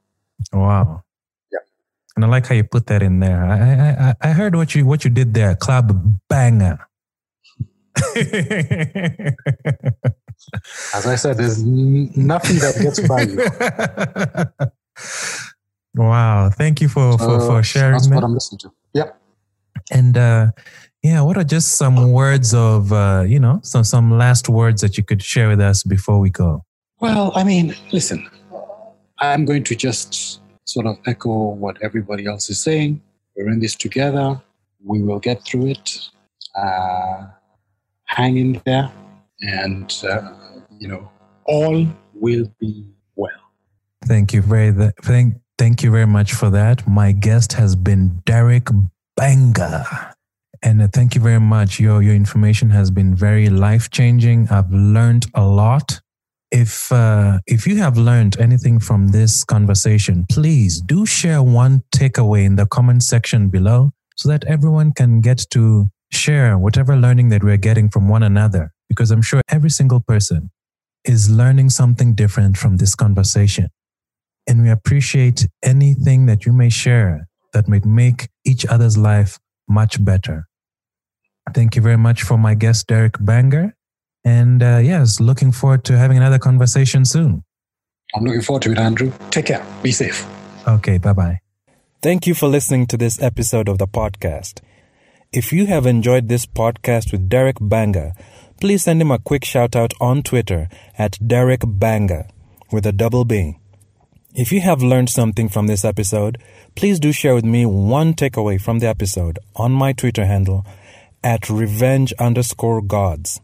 Wow. 0.53 1.05
Yeah. 2.17 2.17
And 2.17 2.25
I 2.25 2.29
like 2.29 2.47
how 2.47 2.55
you 2.55 2.65
put 2.65 2.87
that 2.87 3.03
in 3.03 3.21
there. 3.21 3.45
I 3.45 3.57
I, 3.59 4.09
I- 4.11 4.15
I 4.31 4.33
heard 4.33 4.55
what 4.55 4.75
you 4.75 4.85
what 4.87 5.05
you 5.05 5.11
did 5.11 5.35
there. 5.35 5.55
Club 5.57 6.19
banger. 6.29 6.79
As 10.95 11.07
I 11.07 11.15
said, 11.17 11.37
there's 11.39 11.61
n- 11.63 12.11
nothing 12.17 12.57
that 12.59 12.75
gets 12.81 13.01
by 13.07 13.23
you. 13.23 13.37
wow. 16.03 16.51
Thank 16.51 16.81
you 16.81 16.89
for, 16.89 17.13
for, 17.19 17.41
So 17.41 17.47
for 17.47 17.63
sharing 17.63 17.93
That's 17.93 18.09
that. 18.09 18.15
what 18.15 18.25
I'm 18.25 18.35
listening 18.35 18.59
to. 18.61 18.73
Yep. 18.95 19.19
And 19.91 20.17
uh, 20.17 20.51
yeah, 21.03 21.21
what 21.23 21.37
are 21.37 21.45
just 21.45 21.73
some 21.73 22.13
words 22.13 22.55
of 22.55 22.93
uh, 22.93 23.25
you 23.27 23.39
know 23.41 23.61
some 23.63 23.85
some 23.85 24.11
last 24.19 24.49
words 24.49 24.81
that 24.83 24.97
you 24.97 25.05
could 25.05 25.23
share 25.23 25.49
with 25.49 25.61
us 25.61 25.83
before 25.83 26.19
we 26.21 26.31
go? 26.31 26.65
Well, 27.01 27.33
I 27.35 27.45
mean, 27.45 27.75
listen, 27.93 28.29
I'm 29.19 29.45
going 29.45 29.65
to 29.65 29.75
just 29.75 30.41
sort 30.65 30.87
of 30.87 30.99
echo 31.07 31.51
what 31.51 31.77
everybody 31.83 32.27
else 32.27 32.51
is 32.51 32.61
saying. 32.61 33.01
We're 33.37 33.49
in 33.49 33.61
this 33.61 33.75
together. 33.75 34.41
We 34.85 35.03
will 35.03 35.19
get 35.19 35.45
through 35.45 35.69
it. 35.69 35.99
Uh, 36.55 37.27
hang 38.05 38.37
in 38.37 38.61
there, 38.67 38.91
and 39.41 39.95
uh, 40.09 40.33
you 40.79 40.89
know 40.89 41.11
all 41.45 41.87
will 42.15 42.53
be 42.59 42.87
well. 43.17 43.31
Thank 44.07 44.33
you 44.33 44.43
very 44.43 44.73
th- 44.73 44.93
thank 45.03 45.35
thank 45.59 45.83
you 45.83 45.91
very 45.91 46.07
much 46.07 46.33
for 46.33 46.51
that. 46.51 46.87
My 46.87 47.13
guest 47.13 47.55
has 47.55 47.75
been 47.75 48.21
Derek 48.27 48.69
Bbanga. 49.19 50.15
And 50.65 50.81
uh, 50.81 50.89
thank 50.93 51.15
you 51.15 51.21
very 51.21 51.41
much. 51.41 51.81
Your 51.81 52.03
your 52.03 52.15
information 52.15 52.71
has 52.71 52.91
been 52.91 53.15
very 53.15 53.49
life 53.49 53.91
changing. 53.91 54.49
I've 54.51 54.71
learned 54.71 55.27
a 55.35 55.45
lot. 55.45 56.01
If 56.55 56.93
uh, 56.93 57.39
if 57.47 57.67
you 57.67 57.77
have 57.79 57.97
learned 57.97 58.39
anything 58.39 58.79
from 58.79 59.09
this 59.09 59.43
conversation, 59.43 60.27
please 60.31 60.83
do 60.83 61.07
share 61.07 61.43
one 61.43 61.83
takeaway 61.97 62.45
in 62.45 62.57
the 62.57 62.67
comment 62.67 63.03
section 63.03 63.49
below, 63.49 63.93
so 64.17 64.29
that 64.29 64.45
everyone 64.45 64.93
can 64.93 65.23
get 65.23 65.47
to 65.53 65.89
share 66.11 66.59
whatever 66.59 66.95
learning 66.95 67.31
that 67.31 67.43
we're 67.43 67.57
getting 67.57 67.89
from 67.89 68.07
one 68.07 68.23
another. 68.23 68.71
Because 68.91 69.11
I'm 69.11 69.23
sure 69.23 69.41
every 69.49 69.71
single 69.71 70.01
person 70.01 70.51
is 71.07 71.31
learning 71.31 71.71
something 71.71 72.15
different 72.15 72.59
from 72.59 72.77
this 72.77 72.95
conversation, 72.95 73.71
and 74.47 74.63
we 74.63 74.69
appreciate 74.69 75.49
anything 75.63 76.27
that 76.27 76.45
you 76.45 76.53
may 76.53 76.69
share 76.69 77.29
that 77.55 77.67
might 77.67 77.87
make 77.87 78.29
each 78.45 78.67
other's 78.67 78.99
life 78.99 79.39
much 79.69 80.05
better. 80.05 80.45
Thank 81.55 81.77
you 81.77 81.83
very 81.83 81.97
much 81.97 82.23
for 82.23 82.37
my 82.37 82.55
guest, 82.55 82.89
Derek 82.89 83.15
Bbanga. 83.15 83.73
And 84.25 84.63
uh, 84.63 84.79
yes, 84.79 85.21
looking 85.21 85.53
forward 85.53 85.85
to 85.85 85.99
having 85.99 86.17
another 86.17 86.39
conversation 86.39 87.05
soon. 87.05 87.43
I'm 88.15 88.25
looking 88.25 88.43
forward 88.43 88.63
to 88.63 88.73
it, 88.73 88.79
Andrew. 88.79 89.13
Take 89.31 89.47
care. 89.47 89.65
Be 89.83 89.93
safe. 89.93 90.27
Okay, 90.67 90.99
bye 90.99 91.13
bye. 91.13 91.41
Thank 92.03 92.27
you 92.27 92.35
for 92.35 92.49
listening 92.49 92.87
to 92.89 92.97
this 92.97 93.21
episode 93.23 93.69
of 93.69 93.79
the 93.79 93.87
podcast. 93.87 94.61
If 95.33 95.53
you 95.53 95.67
have 95.67 95.87
enjoyed 95.87 96.29
this 96.29 96.47
podcast 96.47 97.11
with 97.11 97.29
Derek 97.29 97.57
Bbanga, 97.57 98.15
please 98.61 98.83
send 98.83 99.01
him 99.01 99.11
a 99.11 99.19
quick 99.19 99.45
shout 99.45 99.75
out 99.75 99.95
on 100.01 100.23
Twitter 100.23 100.69
at 100.99 101.19
Derek 101.27 101.61
Bbanga 101.61 102.29
with 102.71 102.87
a 102.87 102.93
double 102.93 103.25
B. 103.25 103.59
If 104.35 104.53
you 104.53 104.61
have 104.61 104.83
learned 104.83 105.11
something 105.11 105.49
from 105.49 105.67
this 105.67 105.85
episode, 105.85 106.39
please 106.75 106.99
do 107.01 107.13
share 107.13 107.35
with 107.35 107.45
me 107.45 107.67
one 107.67 108.15
takeaway 108.15 108.61
from 108.61 108.79
the 108.79 108.89
episode 108.89 109.39
on 109.57 109.73
my 109.73 109.93
Twitter 109.93 110.27
handle 110.27 110.67
at 111.25 111.51
revenge 111.51 112.13
underscore 112.19 112.83
gods. 112.83 113.41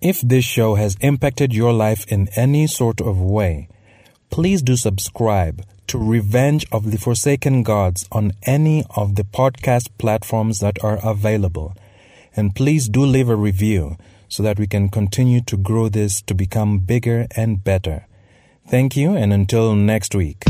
If 0.00 0.20
this 0.20 0.44
show 0.44 0.76
has 0.76 0.96
impacted 1.00 1.52
your 1.52 1.72
life 1.72 2.06
in 2.06 2.28
any 2.36 2.68
sort 2.68 3.00
of 3.00 3.20
way, 3.20 3.68
please 4.30 4.62
do 4.62 4.76
subscribe 4.76 5.64
to 5.88 5.98
Revenge 5.98 6.64
of 6.70 6.92
the 6.92 6.98
Forsaken 6.98 7.64
Gods 7.64 8.06
on 8.12 8.30
any 8.44 8.84
of 8.94 9.16
the 9.16 9.24
podcast 9.24 9.88
platforms 9.98 10.60
that 10.60 10.76
are 10.84 11.00
available. 11.02 11.74
And 12.36 12.54
please 12.54 12.88
do 12.88 13.04
leave 13.04 13.28
a 13.28 13.34
review 13.34 13.96
so 14.28 14.44
that 14.44 14.60
we 14.60 14.68
can 14.68 14.88
continue 14.88 15.40
to 15.40 15.56
grow 15.56 15.88
this 15.88 16.22
to 16.22 16.34
become 16.34 16.78
bigger 16.78 17.26
and 17.34 17.64
better. 17.64 18.06
Thank 18.68 18.96
you, 18.96 19.16
and 19.16 19.32
until 19.32 19.74
next 19.74 20.14
week. 20.14 20.44